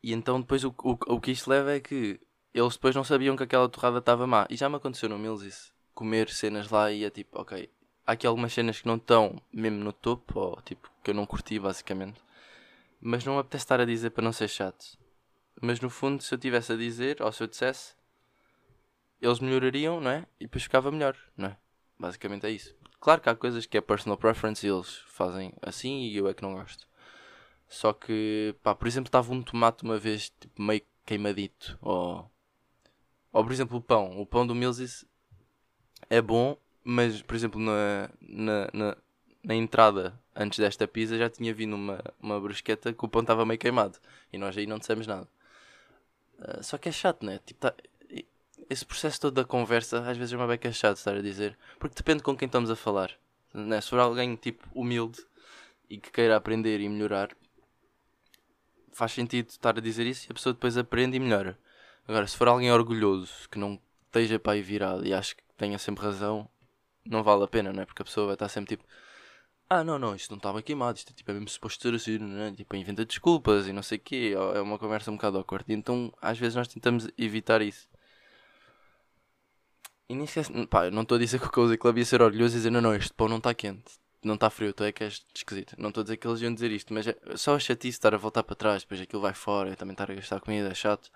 E 0.03 0.13
então 0.13 0.41
depois 0.41 0.63
o, 0.63 0.69
o, 0.83 0.97
o 1.15 1.21
que 1.21 1.31
isto 1.31 1.49
leva 1.49 1.73
é 1.73 1.79
que 1.79 2.19
eles 2.53 2.73
depois 2.73 2.95
não 2.95 3.03
sabiam 3.03 3.35
que 3.35 3.43
aquela 3.43 3.69
torrada 3.69 3.99
estava 3.99 4.25
má. 4.27 4.47
E 4.49 4.55
já 4.55 4.69
me 4.69 4.75
aconteceu 4.75 5.09
no 5.09 5.17
Mills. 5.17 5.71
Comer 5.93 6.29
cenas 6.29 6.69
lá 6.69 6.91
e 6.91 7.03
é 7.03 7.09
tipo, 7.09 7.39
ok, 7.41 7.69
há 8.05 8.13
aqui 8.13 8.25
algumas 8.25 8.53
cenas 8.53 8.79
que 8.79 8.87
não 8.87 8.95
estão 8.95 9.41
mesmo 9.51 9.83
no 9.83 9.91
topo, 9.91 10.39
ou 10.39 10.61
tipo, 10.61 10.89
que 11.03 11.11
eu 11.11 11.15
não 11.15 11.25
curti 11.25 11.59
basicamente. 11.59 12.21
Mas 13.01 13.25
não 13.25 13.33
me 13.33 13.39
apetece 13.39 13.65
estar 13.65 13.79
a 13.79 13.85
dizer 13.85 14.11
para 14.11 14.23
não 14.23 14.31
ser 14.31 14.47
chato. 14.47 14.97
Mas 15.61 15.79
no 15.79 15.89
fundo, 15.89 16.23
se 16.23 16.33
eu 16.33 16.37
tivesse 16.37 16.71
a 16.71 16.75
dizer, 16.75 17.21
ou 17.21 17.31
se 17.31 17.43
eu 17.43 17.47
dissesse, 17.47 17.95
eles 19.21 19.39
melhorariam, 19.39 19.99
não 19.99 20.11
é? 20.11 20.25
E 20.39 20.45
depois 20.45 20.63
ficava 20.63 20.91
melhor, 20.91 21.17
não 21.35 21.49
é? 21.49 21.57
Basicamente 21.99 22.45
é 22.45 22.51
isso. 22.51 22.73
Claro 22.99 23.21
que 23.21 23.29
há 23.29 23.35
coisas 23.35 23.65
que 23.65 23.77
é 23.77 23.81
personal 23.81 24.17
preference 24.17 24.65
e 24.65 24.69
eles 24.69 24.95
fazem 25.07 25.53
assim 25.61 26.03
e 26.03 26.17
eu 26.17 26.27
é 26.27 26.33
que 26.33 26.43
não 26.43 26.53
gosto. 26.53 26.87
Só 27.67 27.93
que, 27.93 28.55
pá, 28.63 28.73
por 28.73 28.87
exemplo, 28.87 29.09
estava 29.09 29.31
um 29.31 29.43
tomate 29.43 29.83
uma 29.83 29.97
vez 29.97 30.29
tipo, 30.29 30.61
meio 30.61 30.81
queimadito. 31.05 31.77
Ou, 31.81 32.29
ou, 33.31 33.43
por 33.43 33.51
exemplo, 33.51 33.77
o 33.77 33.81
pão. 33.81 34.19
O 34.19 34.25
pão 34.25 34.45
do 34.45 34.55
Mills 34.55 35.05
é 36.09 36.21
bom, 36.21 36.57
mas, 36.83 37.21
por 37.21 37.35
exemplo, 37.35 37.59
na, 37.59 38.09
na, 38.21 38.69
na, 38.73 38.97
na, 39.43 39.55
entrada, 39.55 40.19
antes 40.35 40.59
desta 40.59 40.87
pizza, 40.87 41.17
já 41.17 41.29
tinha 41.29 41.53
vindo 41.53 41.75
uma, 41.75 42.03
uma 42.19 42.39
brusqueta 42.39 42.93
que 42.93 43.05
o 43.05 43.07
pão 43.07 43.21
estava 43.21 43.45
meio 43.45 43.59
queimado. 43.59 43.99
E 44.33 44.37
nós 44.37 44.57
aí 44.57 44.65
não 44.65 44.79
dissemos 44.79 45.05
nada. 45.05 45.27
Uh, 46.39 46.63
só 46.63 46.77
que 46.77 46.89
é 46.89 46.91
chato, 46.91 47.25
né? 47.25 47.39
Tipo, 47.45 47.59
tá, 47.59 47.73
esse 48.69 48.85
processo 48.85 49.19
todo 49.19 49.33
da 49.33 49.43
conversa 49.43 49.99
às 50.09 50.17
vezes 50.17 50.33
é 50.33 50.37
uma 50.37 50.47
beca 50.47 50.71
chato 50.71 50.97
estar 50.97 51.15
a 51.15 51.21
dizer. 51.21 51.57
Porque 51.79 51.95
depende 51.95 52.23
com 52.23 52.35
quem 52.35 52.45
estamos 52.45 52.69
a 52.69 52.75
falar. 52.75 53.11
Né? 53.53 53.81
Se 53.81 53.89
for 53.89 53.99
alguém 53.99 54.35
tipo 54.35 54.67
humilde 54.73 55.19
e 55.89 55.97
que 55.97 56.11
queira 56.11 56.35
aprender 56.35 56.79
e 56.79 56.87
melhorar, 56.87 57.29
faz 58.91 59.11
sentido 59.11 59.49
estar 59.49 59.77
a 59.77 59.81
dizer 59.81 60.05
isso 60.05 60.27
e 60.29 60.31
a 60.31 60.33
pessoa 60.35 60.53
depois 60.53 60.77
aprende 60.77 61.17
e 61.17 61.19
melhora. 61.19 61.57
Agora, 62.09 62.25
se 62.25 62.35
for 62.35 62.47
alguém 62.47 62.71
orgulhoso 62.71 63.47
que 63.51 63.59
não 63.59 63.79
esteja 64.07 64.39
para 64.39 64.53
aí 64.53 64.63
virado 64.63 65.05
e 65.05 65.13
acho 65.13 65.35
que 65.35 65.43
tenha 65.55 65.77
sempre 65.77 66.03
razão, 66.03 66.49
não 67.05 67.21
vale 67.21 67.43
a 67.43 67.47
pena, 67.47 67.71
não 67.71 67.83
é? 67.83 67.85
Porque 67.85 68.01
a 68.01 68.05
pessoa 68.05 68.25
vai 68.25 68.33
estar 68.33 68.49
sempre 68.49 68.75
tipo, 68.75 68.83
ah, 69.69 69.83
não, 69.83 69.99
não, 69.99 70.15
isto 70.15 70.31
não 70.31 70.37
estava 70.37 70.59
queimado, 70.63 70.97
isto 70.97 71.11
é, 71.11 71.13
tipo, 71.13 71.29
é 71.29 71.35
mesmo 71.35 71.47
suposto 71.49 71.83
ser 71.83 71.93
assim, 71.93 72.17
não 72.17 72.41
é? 72.45 72.51
Tipo, 72.51 72.75
inventa 72.75 73.05
desculpas 73.05 73.67
e 73.67 73.73
não 73.73 73.83
sei 73.83 73.99
o 73.99 74.01
quê, 74.01 74.33
é 74.55 74.59
uma 74.59 74.79
conversa 74.79 75.11
um 75.11 75.17
bocado 75.17 75.37
awkward. 75.37 75.71
E 75.71 75.75
então, 75.75 76.11
às 76.19 76.35
vezes, 76.39 76.55
nós 76.55 76.67
tentamos 76.67 77.07
evitar 77.15 77.61
isso. 77.61 77.87
E 80.09 80.15
nem 80.15 80.23
esquece, 80.23 80.51
pá, 80.65 80.89
não 80.89 81.03
estou 81.03 81.15
a 81.15 81.19
dizer 81.19 81.39
que 81.39 81.45
o 81.45 81.51
Cozy 81.51 81.77
Club 81.77 81.99
ia 81.99 82.05
ser 82.05 82.23
orgulhoso 82.23 82.55
e 82.55 82.57
dizer, 82.57 82.71
não, 82.71 82.81
não, 82.81 82.95
este 82.95 83.13
pão 83.13 83.27
não 83.29 83.37
está 83.37 83.53
quente, 83.53 83.99
não 84.23 84.33
está 84.33 84.49
frio, 84.49 84.73
tu 84.73 84.83
é 84.83 84.91
que 84.91 85.03
és 85.03 85.23
esquisito. 85.35 85.75
Não 85.77 85.89
estou 85.89 86.01
a 86.01 86.05
dizer 86.05 86.17
que 86.17 86.27
eles 86.27 86.41
iam 86.41 86.51
dizer 86.55 86.71
isto, 86.71 86.91
mas 86.91 87.05
é 87.05 87.15
só 87.35 87.55
a 87.55 87.59
chatice 87.59 87.97
estar 87.97 88.15
a 88.15 88.17
voltar 88.17 88.41
para 88.41 88.55
trás, 88.55 88.81
depois 88.81 88.99
aquilo 88.99 89.21
vai 89.21 89.35
fora, 89.35 89.75
também 89.75 89.91
estar 89.93 90.09
a 90.09 90.15
gastar 90.15 90.39
comida, 90.39 90.69
é 90.69 90.73
chato. 90.73 91.11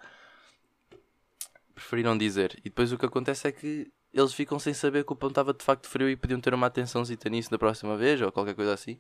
Preferi 1.74 2.04
não 2.04 2.18
dizer. 2.18 2.60
E 2.60 2.64
depois 2.64 2.92
o 2.92 2.98
que 2.98 3.06
acontece 3.06 3.48
é 3.48 3.52
que 3.52 3.92
eles 4.14 4.34
ficam 4.34 4.60
sem 4.60 4.74
saber 4.74 5.04
que 5.04 5.14
o 5.14 5.16
pão 5.16 5.30
estava 5.30 5.54
de 5.54 5.64
facto 5.64 5.88
frio 5.88 6.10
e 6.10 6.16
podiam 6.16 6.40
ter 6.40 6.54
uma 6.54 6.68
atençãozita 6.68 7.30
nisso 7.30 7.50
da 7.50 7.58
próxima 7.58 7.98
vez 7.98 8.22
ou 8.22 8.32
qualquer 8.32 8.56
coisa 8.56 8.74
assim. 8.74 9.00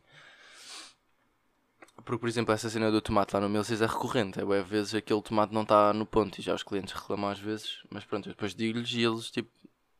Porque, 2.03 2.19
por 2.19 2.27
exemplo, 2.27 2.53
essa 2.53 2.69
cena 2.69 2.91
do 2.91 3.01
tomate 3.01 3.33
lá 3.33 3.39
no 3.39 3.47
Milsis 3.47 3.81
é 3.81 3.85
recorrente. 3.85 4.39
É, 4.39 4.43
às 4.43 4.67
vezes 4.67 4.95
aquele 4.95 5.21
tomate 5.21 5.53
não 5.53 5.61
está 5.61 5.93
no 5.93 6.05
ponto 6.05 6.39
e 6.39 6.41
já 6.41 6.53
os 6.53 6.63
clientes 6.63 6.93
reclamam 6.93 7.29
às 7.29 7.39
vezes. 7.39 7.83
Mas 7.89 8.03
pronto, 8.05 8.27
eu 8.27 8.33
depois 8.33 8.55
digo-lhes 8.55 8.91
e 8.93 9.03
eles, 9.03 9.29
tipo, 9.31 9.49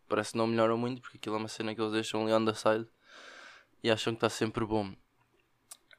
parece 0.10 0.32
que 0.32 0.38
não 0.38 0.48
melhoram 0.48 0.78
muito 0.78 1.02
porque 1.02 1.18
aquilo 1.18 1.36
é 1.36 1.40
uma 1.40 1.48
cena 1.48 1.74
que 1.74 1.82
eles 1.82 1.94
deixam 1.94 2.24
ali 2.24 2.34
on 2.34 2.46
the 2.46 2.54
side 2.54 2.88
e 3.84 3.92
acham 3.92 4.14
que 4.14 4.18
está 4.18 4.30
sempre 4.30 4.66
bom. 4.66 4.88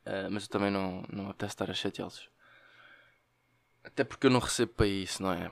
Uh, 0.07 0.29
mas 0.31 0.43
eu 0.45 0.49
também 0.51 0.71
não, 0.71 1.03
não 1.11 1.31
apetece 1.31 1.55
estar 1.55 1.71
a 1.71 1.75
chateá-los. 1.75 2.29
Até 3.83 4.05
porque 4.05 4.27
eu 4.27 4.31
não 4.31 4.41
recebo 4.41 4.73
para 4.75 4.87
isso, 4.87 5.23
não 5.23 5.33
é? 5.33 5.51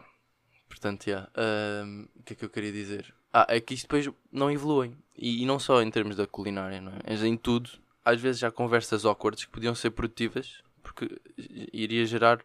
Portanto, 0.72 1.06
yeah. 1.06 1.28
uh, 1.36 2.08
o 2.18 2.22
que 2.22 2.32
é 2.32 2.36
que 2.36 2.44
eu 2.46 2.48
queria 2.48 2.72
dizer? 2.72 3.14
Ah, 3.30 3.44
é 3.46 3.60
que 3.60 3.74
isto 3.74 3.82
depois 3.82 4.08
não 4.32 4.50
evolui. 4.50 4.96
E, 5.14 5.42
e, 5.42 5.46
não 5.46 5.58
só 5.58 5.82
em 5.82 5.90
termos 5.90 6.16
da 6.16 6.26
culinária, 6.26 6.80
não 6.80 6.92
é? 6.92 6.98
Mas 7.06 7.22
em 7.22 7.36
tudo. 7.36 7.70
Às 8.02 8.18
vezes 8.18 8.42
há 8.42 8.50
conversas 8.50 9.04
awkward 9.04 9.36
que 9.44 9.52
podiam 9.52 9.74
ser 9.74 9.90
produtivas 9.90 10.62
porque 10.82 11.20
iria 11.72 12.06
gerar 12.06 12.40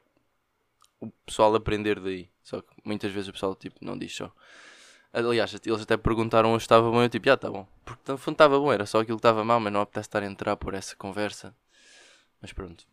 o 1.00 1.10
pessoal 1.26 1.56
aprender 1.56 2.02
daí. 2.02 2.30
Só 2.44 2.62
que 2.62 2.68
muitas 2.84 3.14
vezes 3.14 3.30
o 3.30 3.32
pessoal 3.32 3.56
tipo, 3.56 3.78
não 3.82 3.98
diz 3.98 4.14
só. 4.14 4.30
Aliás, 5.14 5.56
eles 5.66 5.82
até 5.82 5.96
perguntaram 5.96 6.52
se 6.60 6.66
estava 6.66 6.92
bom. 6.92 7.02
Eu 7.02 7.10
tipo, 7.10 7.28
já 7.28 7.36
está 7.36 7.50
bom. 7.50 7.66
Porque 7.86 8.12
no 8.12 8.18
fundo 8.18 8.36
estava 8.36 8.60
bom, 8.60 8.74
era 8.74 8.86
só 8.86 9.00
aquilo 9.00 9.18
que 9.18 9.22
estava 9.22 9.46
mal, 9.46 9.62
mas 9.62 9.72
não 9.72 9.80
apetece 9.80 10.10
estar 10.10 10.22
a 10.22 10.26
entrar 10.26 10.58
por 10.58 10.74
essa 10.74 10.98
conversa. 10.98 11.56
Mas 12.42 12.52
pronto. 12.52 12.86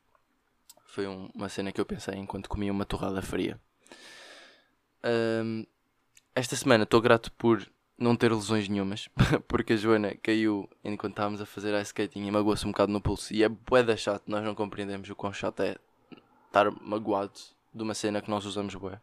Foi 0.87 1.09
um, 1.09 1.29
uma 1.35 1.49
cena 1.49 1.73
que 1.73 1.81
eu 1.81 1.85
pensei 1.85 2.15
enquanto 2.15 2.49
comia 2.49 2.71
uma 2.71 2.87
torrada 2.87 3.21
fria. 3.21 3.61
Um, 5.05 5.67
esta 6.35 6.57
semana 6.57 6.85
estou 6.85 7.01
grato 7.01 7.31
por 7.33 7.67
não 7.99 8.17
ter 8.17 8.33
lesões 8.33 8.69
nenhumas, 8.69 9.09
porque 9.47 9.75
a 9.75 9.77
Joana 9.77 10.15
caiu 10.23 10.69
enquanto 10.83 11.13
estávamos 11.13 11.41
a 11.41 11.47
fazer 11.47 11.75
ice 11.75 11.89
skating 11.89 12.27
e 12.27 12.31
magoou-se 12.31 12.67
um 12.67 12.71
bocado 12.71 12.93
no 12.93 13.01
pulso. 13.01 13.33
E 13.33 13.43
é 13.43 13.49
bué 13.49 13.83
da 13.83 13.97
chato, 13.97 14.25
nós 14.27 14.43
não 14.43 14.55
compreendemos 14.55 15.09
o 15.11 15.15
quão 15.15 15.33
chato 15.33 15.61
é 15.61 15.77
estar 16.47 16.71
magoado 16.81 17.39
de 17.73 17.83
uma 17.83 17.95
cena 17.95 18.21
que 18.21 18.31
nós 18.31 18.45
usamos 18.45 18.75
bué. 18.75 19.01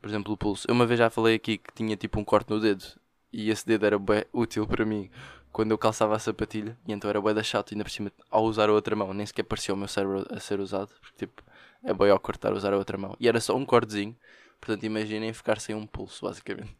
Por 0.00 0.08
exemplo, 0.08 0.32
o 0.32 0.36
pulso. 0.36 0.66
Eu 0.68 0.74
uma 0.74 0.86
vez 0.86 0.98
já 0.98 1.10
falei 1.10 1.36
aqui 1.36 1.58
que 1.58 1.72
tinha 1.74 1.96
tipo 1.96 2.18
um 2.18 2.24
corte 2.24 2.50
no 2.50 2.58
dedo 2.58 2.84
e 3.32 3.50
esse 3.50 3.66
dedo 3.66 3.86
era 3.86 3.98
bué 3.98 4.26
útil 4.32 4.66
para 4.66 4.84
mim 4.84 5.10
quando 5.52 5.72
eu 5.72 5.78
calçava 5.78 6.14
a 6.14 6.18
sapatilha 6.18 6.76
e 6.86 6.92
então 6.92 7.08
era 7.10 7.20
bué 7.20 7.34
da 7.34 7.42
chato 7.42 7.72
e 7.72 7.74
ainda 7.74 7.84
por 7.84 7.90
cima 7.90 8.12
ao 8.30 8.44
usar 8.44 8.68
a 8.68 8.72
outra 8.72 8.96
mão 8.96 9.12
nem 9.12 9.26
sequer 9.26 9.42
parecia 9.42 9.74
o 9.74 9.76
meu 9.76 9.88
cérebro 9.88 10.26
a 10.30 10.40
ser 10.40 10.60
usado 10.60 10.90
porque 11.00 11.26
tipo 11.26 11.42
é 11.84 11.92
bué 11.92 12.10
ao 12.10 12.18
cortar 12.18 12.52
usar 12.52 12.72
a 12.72 12.76
outra 12.76 12.96
mão 12.96 13.16
e 13.20 13.28
era 13.28 13.40
só 13.40 13.54
um 13.54 13.64
cortezinho 13.64 14.16
portanto 14.60 14.84
imaginem 14.84 15.32
ficar 15.32 15.60
sem 15.60 15.74
um 15.74 15.86
pulso 15.86 16.26
basicamente 16.26 16.76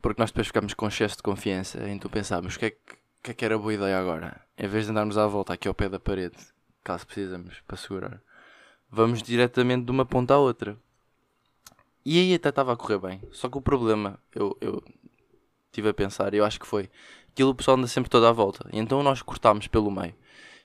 porque 0.00 0.20
nós 0.20 0.30
depois 0.30 0.46
ficamos 0.46 0.74
com 0.74 0.86
excesso 0.86 1.16
de 1.16 1.22
confiança, 1.22 1.88
então 1.88 2.10
pensámos 2.10 2.54
o 2.54 2.58
que 2.58 2.66
é 2.66 2.70
que, 2.70 2.78
que, 3.22 3.30
é 3.30 3.34
que 3.34 3.44
era 3.44 3.58
boa 3.58 3.74
ideia 3.74 3.98
agora? 3.98 4.40
Em 4.56 4.68
vez 4.68 4.84
de 4.84 4.90
andarmos 4.90 5.18
à 5.18 5.26
volta 5.26 5.52
aqui 5.52 5.68
ao 5.68 5.74
pé 5.74 5.88
da 5.88 5.98
parede, 5.98 6.36
caso 6.84 7.06
precisamos 7.06 7.60
para 7.66 7.76
segurar, 7.76 8.22
vamos 8.90 9.22
diretamente 9.22 9.84
de 9.84 9.90
uma 9.90 10.06
ponta 10.06 10.34
à 10.34 10.38
outra. 10.38 10.76
E 12.04 12.18
aí 12.18 12.34
até 12.34 12.48
estava 12.48 12.72
a 12.72 12.76
correr 12.76 12.98
bem. 12.98 13.22
Só 13.32 13.50
que 13.50 13.58
o 13.58 13.60
problema, 13.60 14.18
eu, 14.34 14.56
eu 14.60 14.82
tive 15.70 15.90
a 15.90 15.94
pensar, 15.94 16.32
eu 16.32 16.44
acho 16.44 16.58
que 16.58 16.66
foi, 16.66 16.88
aquilo 17.30 17.50
o 17.50 17.54
pessoal 17.54 17.76
anda 17.76 17.86
sempre 17.86 18.08
toda 18.08 18.28
à 18.28 18.32
volta. 18.32 18.66
E 18.72 18.78
então 18.78 19.02
nós 19.02 19.20
cortámos 19.20 19.66
pelo 19.66 19.90
meio. 19.90 20.14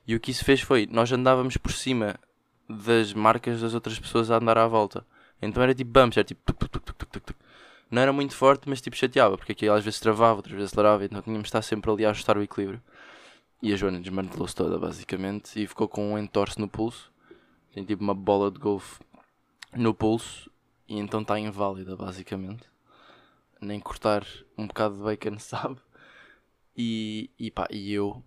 E 0.08 0.16
o 0.16 0.20
que 0.20 0.32
isso 0.32 0.46
fez 0.46 0.62
foi, 0.62 0.88
nós 0.90 1.12
andávamos 1.12 1.58
por 1.58 1.74
cima 1.74 2.16
das 2.70 3.14
marcas 3.14 3.60
das 3.60 3.74
outras 3.74 4.00
pessoas 4.00 4.32
a 4.32 4.38
andar 4.38 4.58
à 4.58 4.68
volta. 4.68 5.06
Então 5.46 5.62
era 5.62 5.74
tipo 5.74 5.92
bumps, 5.92 6.18
era 6.18 6.24
tipo 6.26 6.42
não 7.94 8.02
era 8.02 8.12
muito 8.12 8.36
forte, 8.36 8.68
mas 8.68 8.82
tipo 8.82 8.96
chateava, 8.98 9.38
porque 9.38 9.52
aqui 9.52 9.70
às 9.70 9.84
vezes 9.84 10.00
travava, 10.00 10.38
outras 10.38 10.56
vezes 10.56 10.72
acelerava, 10.72 11.06
então 11.06 11.22
tínhamos 11.22 11.44
de 11.44 11.50
estar 11.50 11.62
sempre 11.62 11.92
ali 11.92 12.04
a 12.04 12.10
ajustar 12.10 12.36
o 12.36 12.42
equilíbrio. 12.42 12.82
E 13.62 13.72
a 13.72 13.76
Joana 13.76 14.00
desmantelou-se 14.00 14.56
toda, 14.56 14.80
basicamente, 14.80 15.62
e 15.62 15.68
ficou 15.68 15.88
com 15.88 16.14
um 16.14 16.18
entorce 16.18 16.60
no 16.60 16.68
pulso. 16.68 17.14
Tem 17.72 17.86
tipo 17.86 18.04
uma 18.04 18.16
bola 18.16 18.50
de 18.50 18.58
golfe 18.58 19.00
no 19.76 19.94
pulso, 19.94 20.50
e 20.88 20.98
então 20.98 21.22
está 21.22 21.40
inválida, 21.40 21.96
basicamente. 21.96 22.68
Nem 23.62 23.80
cortar 23.80 24.26
um 24.58 24.66
bocado 24.66 24.98
de 24.98 25.04
bacon 25.04 25.38
sabe. 25.40 25.78
E, 26.76 27.30
e 27.38 27.52
pá, 27.52 27.68
e 27.70 27.94
eu 27.94 28.24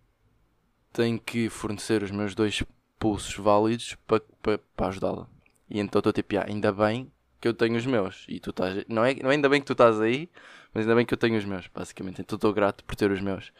tenho 0.92 1.18
que 1.18 1.48
fornecer 1.48 2.04
os 2.04 2.12
meus 2.12 2.36
dois 2.36 2.62
pulsos 3.00 3.34
válidos 3.34 3.96
para 4.06 4.20
pa, 4.40 4.58
pa 4.76 4.86
ajudá-la. 4.86 5.28
E 5.68 5.80
então 5.80 6.00
estou 6.00 6.12
tipo, 6.12 6.36
ah, 6.38 6.44
ainda 6.46 6.72
bem 6.72 7.10
que 7.40 7.48
eu 7.48 7.54
tenho 7.54 7.76
os 7.76 7.86
meus. 7.86 8.24
E 8.28 8.40
tu 8.40 8.50
estás. 8.50 8.84
Não 8.88 9.04
é, 9.04 9.14
não 9.14 9.30
é 9.30 9.34
ainda 9.34 9.48
bem 9.48 9.60
que 9.60 9.66
tu 9.66 9.72
estás 9.72 10.00
aí, 10.00 10.28
mas 10.72 10.82
ainda 10.84 10.94
bem 10.94 11.06
que 11.06 11.14
eu 11.14 11.18
tenho 11.18 11.36
os 11.36 11.44
meus, 11.44 11.66
basicamente. 11.68 12.20
Então 12.20 12.36
estou 12.36 12.52
grato 12.52 12.84
por 12.84 12.96
ter 12.96 13.10
os 13.10 13.20
meus. 13.20 13.52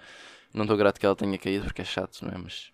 Não 0.55 0.65
estou 0.65 0.77
grato 0.77 0.99
que 0.99 1.07
ela 1.07 1.17
tenha 1.17 1.37
caído 1.39 1.65
porque 1.65 1.83
é 1.83 1.85
chato, 1.85 2.23
não 2.23 2.33
é? 2.33 2.39
Mas 2.39 2.73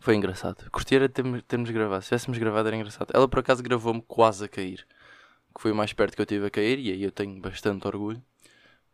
foi 0.00 0.14
engraçado. 0.14 0.70
Curti 0.70 0.96
era 0.96 1.08
termos, 1.08 1.42
termos 1.42 1.70
gravado. 1.70 2.02
Se 2.02 2.08
tivéssemos 2.08 2.38
gravado 2.38 2.68
era 2.68 2.76
engraçado. 2.76 3.10
Ela 3.12 3.28
por 3.28 3.40
acaso 3.40 3.62
gravou-me 3.62 4.02
quase 4.02 4.44
a 4.44 4.48
cair. 4.48 4.86
Que 5.54 5.60
foi 5.60 5.72
o 5.72 5.74
mais 5.74 5.92
perto 5.92 6.14
que 6.14 6.22
eu 6.22 6.26
tive 6.26 6.46
a 6.46 6.50
cair 6.50 6.78
e 6.78 6.92
aí 6.92 7.02
eu 7.02 7.12
tenho 7.12 7.40
bastante 7.40 7.86
orgulho. 7.86 8.22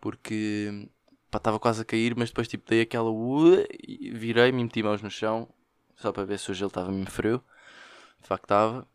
Porque 0.01 0.89
estava 1.35 1.59
quase 1.59 1.83
a 1.83 1.85
cair, 1.85 2.15
mas 2.17 2.31
depois 2.31 2.49
tipo 2.49 2.69
dei 2.69 2.83
aquela 2.83 3.11
virei-me 4.13 4.61
e 4.61 4.65
meti 4.65 4.83
mãos 4.83 5.03
no 5.03 5.11
chão. 5.11 5.49
Só 5.97 6.13
para 6.13 6.25
ver 6.25 6.39
se 6.39 6.51
o 6.51 6.55
gelo 6.55 6.69
estava 6.69 6.91
mesmo 6.91 7.11
frio. 7.11 7.43
De 8.21 8.29
facto 8.29 8.45
estava 8.45 8.89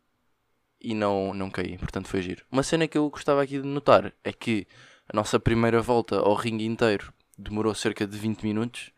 e 0.80 0.94
não, 0.94 1.34
não 1.34 1.50
caí, 1.50 1.76
portanto 1.76 2.08
foi 2.08 2.22
giro. 2.22 2.44
Uma 2.50 2.62
cena 2.62 2.88
que 2.88 2.96
eu 2.96 3.08
gostava 3.10 3.42
aqui 3.42 3.60
de 3.60 3.66
notar 3.66 4.12
é 4.24 4.32
que 4.32 4.66
a 5.08 5.14
nossa 5.14 5.38
primeira 5.38 5.82
volta 5.82 6.16
ao 6.18 6.34
ringue 6.34 6.64
inteiro 6.64 7.12
demorou 7.36 7.74
cerca 7.74 8.06
de 8.06 8.16
20 8.16 8.42
minutos 8.42 8.90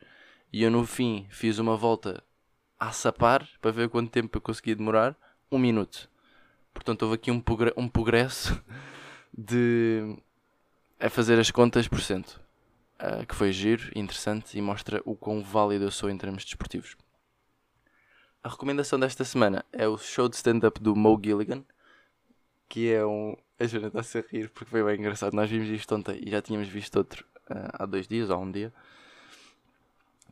e 0.53 0.63
eu 0.63 0.71
no 0.71 0.85
fim 0.87 1.27
fiz 1.31 1.59
uma 1.59 1.77
volta 1.77 2.23
a 2.79 2.93
sapar 2.93 3.49
para 3.61 3.71
ver 3.71 3.89
quanto 3.89 4.11
tempo 4.11 4.37
eu 4.37 4.41
conseguia 4.41 4.77
demorar. 4.77 5.17
Um 5.51 5.59
minuto. 5.59 6.09
Portanto 6.73 7.03
houve 7.03 7.15
aqui 7.17 7.31
um, 7.31 7.43
um 7.77 7.89
progresso 7.89 8.63
de 9.37 10.17
a 10.99 11.11
fazer 11.11 11.39
as 11.39 11.51
contas 11.51 11.89
por 11.89 12.01
cento. 12.01 12.41
Uh, 13.01 13.27
que 13.27 13.35
foi 13.35 13.51
giro, 13.51 13.91
interessante 13.97 14.57
e 14.57 14.63
mostra 14.63 15.03
o 15.05 15.17
quão 15.17 15.43
válido 15.43 15.85
eu 15.85 15.91
sou 15.91 16.09
em 16.09 16.17
termos 16.17 16.45
desportivos. 16.45 16.97
A 18.45 18.49
recomendação 18.49 18.99
desta 18.99 19.25
semana 19.25 19.65
é 19.73 19.87
o 19.87 19.97
show 19.97 20.29
de 20.29 20.37
stand-up 20.37 20.81
do 20.81 20.95
Mo 20.95 21.21
Gilligan, 21.23 21.65
que 22.73 22.91
é 22.91 23.05
um. 23.05 23.37
A 23.61 23.67
Joana 23.67 23.89
está-se 23.89 24.17
a 24.17 24.25
rir 24.33 24.49
porque 24.49 24.71
foi 24.71 24.83
bem 24.83 24.99
engraçado. 24.99 25.35
Nós 25.35 25.51
vimos 25.51 25.69
isto 25.69 25.95
ontem 25.95 26.19
e 26.25 26.31
já 26.31 26.41
tínhamos 26.41 26.69
visto 26.69 26.97
outro 26.97 27.23
uh, 27.51 27.69
há 27.75 27.85
dois 27.85 28.09
dias 28.09 28.31
ou 28.31 28.37
há 28.37 28.39
um 28.39 28.51
dia. 28.51 28.73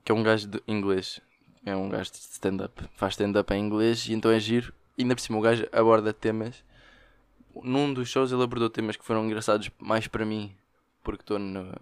Que 0.03 0.11
é 0.11 0.15
um 0.15 0.23
gajo 0.23 0.49
de 0.49 0.63
inglês. 0.67 1.21
É 1.67 1.77
um 1.77 1.91
gajo 1.91 2.11
de 2.11 2.17
stand-up. 2.17 2.83
Faz 2.95 3.13
stand-up 3.13 3.53
em 3.53 3.63
inglês 3.63 4.07
e 4.09 4.15
então 4.15 4.31
é 4.31 4.41
giro. 4.41 4.73
E 4.97 5.03
ainda 5.03 5.15
por 5.15 5.21
cima 5.21 5.39
o 5.39 5.43
gajo 5.43 5.69
aborda 5.71 6.15
temas. 6.15 6.65
Num 7.63 7.93
dos 7.93 8.09
shows 8.09 8.33
ele 8.33 8.43
abordou 8.43 8.71
temas 8.71 8.97
que 8.97 9.05
foram 9.05 9.27
engraçados 9.27 9.71
mais 9.79 10.09
para 10.09 10.25
mim, 10.25 10.57
porque 11.05 11.23
estou 11.23 11.39
no, 11.39 11.75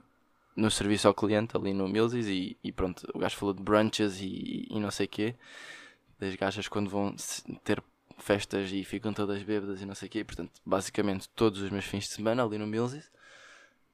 no 0.57 0.71
serviço 0.73 1.07
ao 1.07 1.15
cliente 1.15 1.57
ali 1.57 1.73
no 1.73 1.87
Millsies 1.87 2.27
e, 2.27 2.57
e 2.65 2.73
pronto, 2.73 3.09
o 3.15 3.21
gajo 3.21 3.37
falou 3.37 3.55
de 3.55 3.63
brunches 3.63 4.21
e, 4.21 4.67
e 4.69 4.81
não 4.81 4.91
sei 4.91 5.07
o 5.07 5.09
quê 5.09 5.37
das 6.19 6.35
gajas 6.35 6.67
quando 6.67 6.91
vão 6.91 7.15
ter 7.63 7.81
festas 8.19 8.71
e 8.73 8.85
ficam 8.85 9.13
todas 9.13 9.43
bêbadas 9.43 9.81
e 9.81 9.87
não 9.87 9.95
sei 9.95 10.09
o 10.09 10.11
quê. 10.11 10.25
Portanto, 10.25 10.53
basicamente 10.65 11.29
todos 11.31 11.61
os 11.63 11.71
meus 11.71 11.85
fins 11.85 12.05
de 12.05 12.11
semana 12.11 12.45
ali 12.45 12.59
no 12.59 12.67
Millsies. 12.67 13.11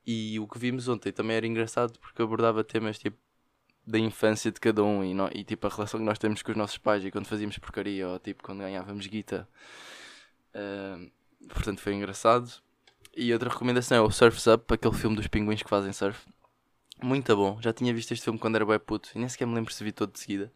E 0.06 0.38
o 0.38 0.46
que 0.46 0.58
vimos 0.58 0.88
ontem 0.88 1.12
também 1.12 1.36
era 1.36 1.46
engraçado 1.46 1.98
porque 1.98 2.20
abordava 2.22 2.62
temas 2.62 2.98
tipo 2.98 3.16
da 3.86 3.98
infância 3.98 4.50
de 4.50 4.60
cada 4.60 4.82
um 4.82 5.04
e, 5.04 5.14
não, 5.14 5.28
e 5.32 5.44
tipo 5.44 5.66
a 5.66 5.70
relação 5.70 6.00
que 6.00 6.06
nós 6.06 6.18
temos 6.18 6.42
com 6.42 6.50
os 6.52 6.56
nossos 6.56 6.78
pais 6.78 7.04
e 7.04 7.10
quando 7.10 7.26
fazíamos 7.26 7.58
porcaria 7.58 8.08
ou 8.08 8.18
tipo 8.18 8.42
quando 8.42 8.60
ganhávamos 8.60 9.06
guita. 9.06 9.48
Uh, 10.54 11.10
portanto, 11.48 11.80
foi 11.80 11.94
engraçado. 11.94 12.50
E 13.16 13.32
outra 13.32 13.48
recomendação 13.48 13.96
é 13.98 14.00
o 14.00 14.10
Surf's 14.10 14.46
Up, 14.46 14.72
aquele 14.72 14.94
filme 14.94 15.16
dos 15.16 15.26
pinguins 15.26 15.62
que 15.62 15.68
fazem 15.68 15.92
surf. 15.92 16.26
Muito 17.02 17.36
bom. 17.36 17.60
Já 17.60 17.72
tinha 17.72 17.92
visto 17.94 18.12
este 18.12 18.24
filme 18.24 18.38
quando 18.38 18.56
era 18.56 18.66
bem 18.66 18.78
puto 18.78 19.10
e 19.14 19.18
nem 19.18 19.28
sequer 19.28 19.46
me 19.46 19.54
lembro 19.54 19.72
se 19.72 19.84
vi 19.84 19.92
todo 19.92 20.12
de 20.12 20.18
seguida. 20.18 20.52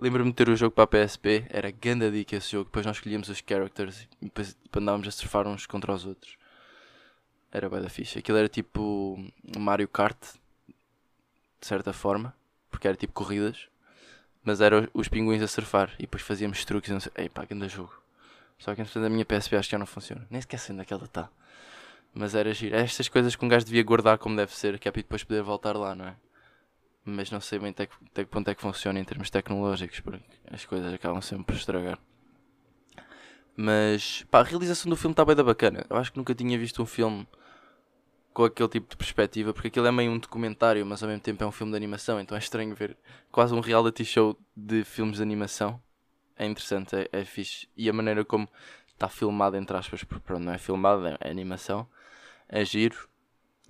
Lembro-me 0.00 0.30
de 0.30 0.36
ter 0.36 0.48
o 0.48 0.56
jogo 0.56 0.74
para 0.74 0.84
a 0.84 1.06
PSP, 1.06 1.46
era 1.48 1.70
ganda 1.70 2.10
dica 2.10 2.36
esse 2.36 2.52
jogo. 2.52 2.64
Depois 2.64 2.84
nós 2.84 2.96
escolhíamos 2.96 3.28
os 3.28 3.42
characters 3.46 4.08
e 4.20 4.26
depois 4.26 4.56
andávamos 4.76 5.06
a 5.06 5.10
surfar 5.10 5.46
uns 5.46 5.66
contra 5.66 5.92
os 5.92 6.04
outros. 6.04 6.36
Era 7.52 7.68
bem 7.68 7.80
da 7.80 7.88
ficha. 7.88 8.18
Aquilo 8.18 8.38
era 8.38 8.48
tipo 8.48 9.18
Mario 9.56 9.86
Kart 9.86 10.18
de 11.60 11.66
certa 11.66 11.92
forma, 11.92 12.34
porque 12.70 12.88
era 12.88 12.96
tipo 12.96 13.12
corridas, 13.12 13.68
mas 14.42 14.60
era 14.60 14.88
os 14.92 15.08
pinguins 15.08 15.42
a 15.42 15.46
surfar 15.46 15.94
e 15.98 16.02
depois 16.02 16.22
fazíamos 16.22 16.64
truques 16.64 16.90
e 16.90 16.92
não 16.92 17.00
sei. 17.00 17.12
Ei 17.14 17.28
pá, 17.28 17.46
que 17.46 17.54
anda 17.54 17.68
jogo. 17.68 17.92
Só 18.58 18.74
que 18.74 18.80
entretanto 18.80 19.06
a 19.06 19.10
minha 19.10 19.24
PSP 19.24 19.56
acho 19.56 19.68
que 19.68 19.72
já 19.72 19.78
não 19.78 19.86
funciona. 19.86 20.26
Nem 20.30 20.40
sequer 20.40 20.58
sei 20.58 20.72
onde 20.72 20.82
é 20.82 20.84
que 20.84 20.92
ela 20.92 21.04
está. 21.04 21.28
Mas 22.14 22.34
era 22.34 22.52
giro. 22.52 22.74
É 22.74 22.80
estas 22.80 23.08
coisas 23.08 23.36
que 23.36 23.44
um 23.44 23.48
gajo 23.48 23.64
devia 23.64 23.82
guardar 23.82 24.18
como 24.18 24.36
deve 24.36 24.54
ser, 24.54 24.78
que 24.78 24.88
é 24.88 24.90
para 24.90 25.02
depois 25.02 25.22
poder 25.22 25.42
voltar 25.42 25.76
lá, 25.76 25.94
não 25.94 26.06
é? 26.06 26.16
Mas 27.04 27.30
não 27.30 27.40
sei 27.40 27.58
bem 27.58 27.70
até 27.70 27.86
que, 27.86 27.94
até 28.06 28.24
que 28.24 28.30
ponto 28.30 28.48
é 28.48 28.54
que 28.54 28.62
funciona 28.62 28.98
em 29.00 29.04
termos 29.04 29.28
tecnológicos, 29.28 30.00
porque 30.00 30.22
as 30.50 30.64
coisas 30.64 30.92
acabam 30.92 31.20
sempre 31.20 31.46
por 31.46 31.54
estragar. 31.56 31.98
Mas 33.56 34.24
pá, 34.30 34.40
a 34.40 34.44
realização 34.44 34.88
do 34.88 34.96
filme 34.96 35.12
está 35.12 35.24
bem 35.24 35.36
da 35.36 35.42
bacana. 35.42 35.84
Eu 35.90 35.96
acho 35.96 36.12
que 36.12 36.18
nunca 36.18 36.34
tinha 36.34 36.58
visto 36.58 36.82
um 36.82 36.86
filme 36.86 37.26
com 38.32 38.44
aquele 38.44 38.68
tipo 38.68 38.88
de 38.88 38.96
perspectiva, 38.96 39.52
porque 39.52 39.68
aquilo 39.68 39.86
é 39.86 39.92
meio 39.92 40.10
um 40.10 40.18
documentário, 40.18 40.84
mas 40.86 41.02
ao 41.02 41.08
mesmo 41.08 41.22
tempo 41.22 41.44
é 41.44 41.46
um 41.46 41.52
filme 41.52 41.72
de 41.72 41.76
animação, 41.76 42.18
então 42.18 42.36
é 42.36 42.38
estranho 42.38 42.74
ver 42.74 42.96
quase 43.30 43.52
um 43.54 43.60
reality 43.60 44.04
show 44.04 44.38
de 44.56 44.84
filmes 44.84 45.16
de 45.16 45.22
animação. 45.22 45.80
É 46.36 46.46
interessante, 46.46 46.96
é, 46.96 47.08
é 47.12 47.24
fixe. 47.24 47.68
E 47.76 47.90
a 47.90 47.92
maneira 47.92 48.24
como 48.24 48.48
está 48.88 49.08
filmado, 49.08 49.56
entre 49.56 49.76
aspas, 49.76 50.02
porque 50.02 50.24
pronto, 50.24 50.44
não 50.44 50.52
é 50.52 50.58
filmado, 50.58 51.06
é, 51.06 51.16
é 51.20 51.30
animação, 51.30 51.86
é 52.48 52.64
giro. 52.64 53.08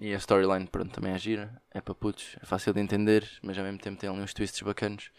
E 0.02 0.12
a 0.12 0.16
storyline, 0.18 0.66
pronto, 0.66 0.90
também 0.90 1.12
é 1.12 1.18
gira, 1.18 1.62
é 1.70 1.80
para 1.80 1.94
putos, 1.94 2.34
é 2.42 2.44
fácil 2.44 2.72
de 2.72 2.80
entender, 2.80 3.24
mas 3.40 3.56
ao 3.56 3.62
mesmo 3.62 3.78
tempo 3.78 4.00
tem 4.00 4.10
ali 4.10 4.18
uns 4.18 4.34
twists 4.34 4.60
bacanos. 4.60 5.12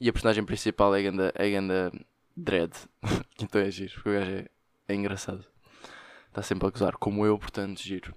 E 0.00 0.08
a 0.08 0.12
personagem 0.12 0.44
principal 0.44 0.94
é 0.94 1.02
ganda, 1.02 1.32
é 1.34 1.50
ganda 1.50 1.92
Dread, 2.36 2.72
então 3.42 3.60
é 3.60 3.68
giro, 3.68 3.92
porque 3.94 4.08
o 4.08 4.12
gajo 4.12 4.30
é, 4.30 4.46
é 4.86 4.94
engraçado. 4.94 5.44
Está 6.28 6.40
sempre 6.40 6.68
a 6.68 6.70
gozar, 6.70 6.96
como 6.98 7.26
eu, 7.26 7.36
portanto, 7.36 7.82
giro. 7.82 8.14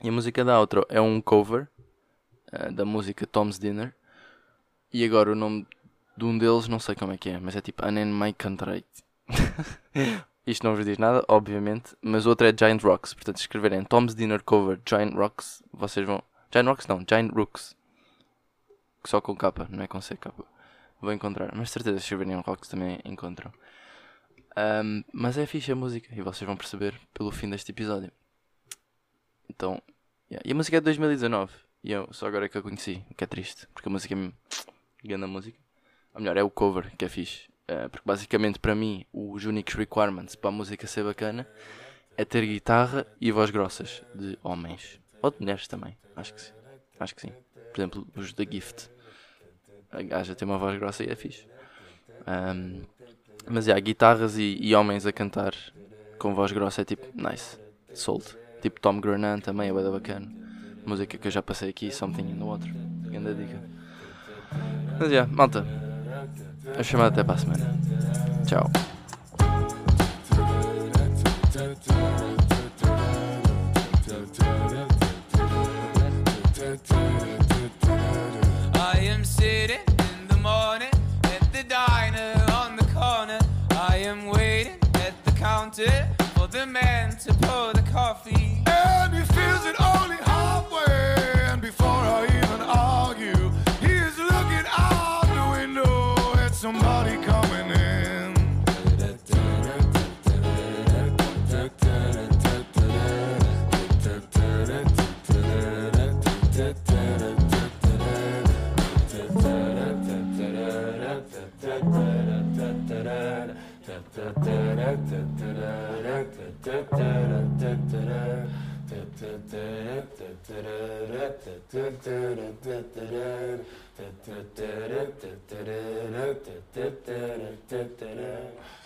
E 0.00 0.08
a 0.08 0.12
música 0.12 0.44
da 0.44 0.60
outro 0.60 0.86
é 0.88 1.00
um 1.00 1.20
cover 1.20 1.66
uh, 2.52 2.72
da 2.72 2.84
música 2.84 3.26
Tom's 3.26 3.58
Dinner. 3.58 3.92
E 4.92 5.04
agora 5.04 5.32
o 5.32 5.34
nome 5.34 5.66
de 6.16 6.24
um 6.24 6.38
deles 6.38 6.68
não 6.68 6.78
sei 6.78 6.94
como 6.94 7.10
é 7.10 7.18
que 7.18 7.30
é, 7.30 7.40
mas 7.40 7.56
é 7.56 7.60
tipo 7.60 7.84
Anen 7.84 8.06
My 8.06 8.32
Country. 8.32 8.84
Isto 10.48 10.66
não 10.66 10.74
vos 10.74 10.86
diz 10.86 10.96
nada, 10.96 11.22
obviamente, 11.28 11.94
mas 12.00 12.24
outro 12.24 12.46
é 12.46 12.54
Giant 12.58 12.82
Rocks. 12.82 13.12
Portanto, 13.12 13.36
se 13.36 13.42
escreverem 13.42 13.84
Tom's 13.84 14.14
Dinner 14.14 14.42
Cover 14.42 14.80
Giant 14.88 15.12
Rocks, 15.12 15.62
vocês 15.70 16.06
vão. 16.06 16.22
Giant 16.50 16.66
Rocks 16.66 16.86
não, 16.86 17.04
Giant 17.06 17.30
Rooks. 17.34 17.76
Só 19.04 19.20
com 19.20 19.36
capa, 19.36 19.68
não 19.70 19.84
é 19.84 19.86
com 19.86 20.00
C 20.00 20.16
capa. 20.16 20.46
Vou 21.02 21.12
encontrar, 21.12 21.54
mas 21.54 21.70
certeza 21.70 21.98
se 21.98 22.04
escreverem 22.04 22.40
Rocks 22.40 22.66
também 22.66 22.98
encontram. 23.04 23.52
Um, 24.56 25.04
mas 25.12 25.36
é 25.36 25.44
fixe 25.44 25.70
a 25.70 25.76
música 25.76 26.14
e 26.16 26.22
vocês 26.22 26.46
vão 26.46 26.56
perceber 26.56 26.98
pelo 27.12 27.30
fim 27.30 27.50
deste 27.50 27.70
episódio. 27.70 28.10
Então, 29.50 29.82
yeah. 30.30 30.42
e 30.48 30.52
a 30.52 30.54
música 30.54 30.78
é 30.78 30.80
de 30.80 30.84
2019 30.84 31.52
e 31.84 31.92
eu 31.92 32.08
só 32.10 32.26
agora 32.26 32.46
é 32.46 32.48
que 32.48 32.56
a 32.56 32.62
conheci, 32.62 33.04
o 33.10 33.14
que 33.14 33.22
é 33.22 33.26
triste, 33.26 33.66
porque 33.74 33.90
a 33.90 33.92
música 33.92 34.14
é 34.14 35.06
grande 35.06 35.24
a 35.24 35.28
música. 35.28 35.58
Ou 36.14 36.22
melhor, 36.22 36.38
é 36.38 36.42
o 36.42 36.48
cover 36.48 36.90
que 36.96 37.04
é 37.04 37.08
fixe. 37.10 37.50
Uh, 37.70 37.88
porque 37.90 38.04
basicamente 38.06 38.58
para 38.58 38.74
mim 38.74 39.04
os 39.12 39.44
únicos 39.44 39.74
requirements 39.74 40.34
para 40.34 40.48
a 40.48 40.52
música 40.52 40.86
ser 40.86 41.04
bacana 41.04 41.46
é 42.16 42.24
ter 42.24 42.46
guitarra 42.46 43.06
e 43.20 43.30
voz 43.30 43.50
grossas 43.50 44.02
de 44.14 44.38
homens. 44.42 44.98
Ou 45.22 45.30
de 45.30 45.36
mulheres 45.40 45.68
também, 45.68 45.96
acho 46.16 46.34
que 46.34 46.40
sim. 46.40 46.52
Acho 46.98 47.14
que 47.14 47.20
sim. 47.20 47.32
Por 47.72 47.80
exemplo, 47.80 48.08
os 48.16 48.32
da 48.32 48.44
Gift. 48.44 48.90
A 49.90 50.02
gaja 50.02 50.34
tem 50.34 50.46
uma 50.46 50.58
voz 50.58 50.78
grossa 50.78 51.04
e 51.04 51.08
é 51.08 51.14
fixe. 51.14 51.46
Um, 52.26 52.82
mas 53.48 53.66
é, 53.66 53.70
yeah, 53.70 53.80
guitarras 53.80 54.36
e, 54.36 54.58
e, 54.60 54.74
homens 54.74 55.06
a 55.06 55.12
cantar 55.12 55.54
com 56.18 56.34
voz 56.34 56.52
grossa 56.52 56.82
é 56.82 56.84
tipo 56.84 57.06
nice, 57.14 57.58
solto. 57.94 58.36
Tipo 58.60 58.80
Tom 58.80 59.00
Grennan 59.00 59.38
também 59.38 59.70
é 59.70 59.72
bem 59.72 59.90
bacana. 59.90 60.28
Música 60.84 61.16
que 61.16 61.28
eu 61.28 61.32
já 61.32 61.42
passei 61.42 61.70
aqui, 61.70 61.90
Something 61.90 62.30
in 62.32 62.38
the 62.38 62.44
Water. 62.44 62.70
Grande 63.04 63.34
dica. 63.34 63.62
Mas 64.98 65.08
já, 65.08 65.14
yeah, 65.14 65.32
malta. 65.32 65.87
A 66.76 66.82
chamada 66.82 67.08
até 67.08 67.24
para 67.24 67.34
a 67.34 67.38
semana. 67.38 67.66
Tchau. 68.46 68.70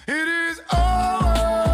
It 0.08 0.28
is 0.28 0.60
always 0.72 1.71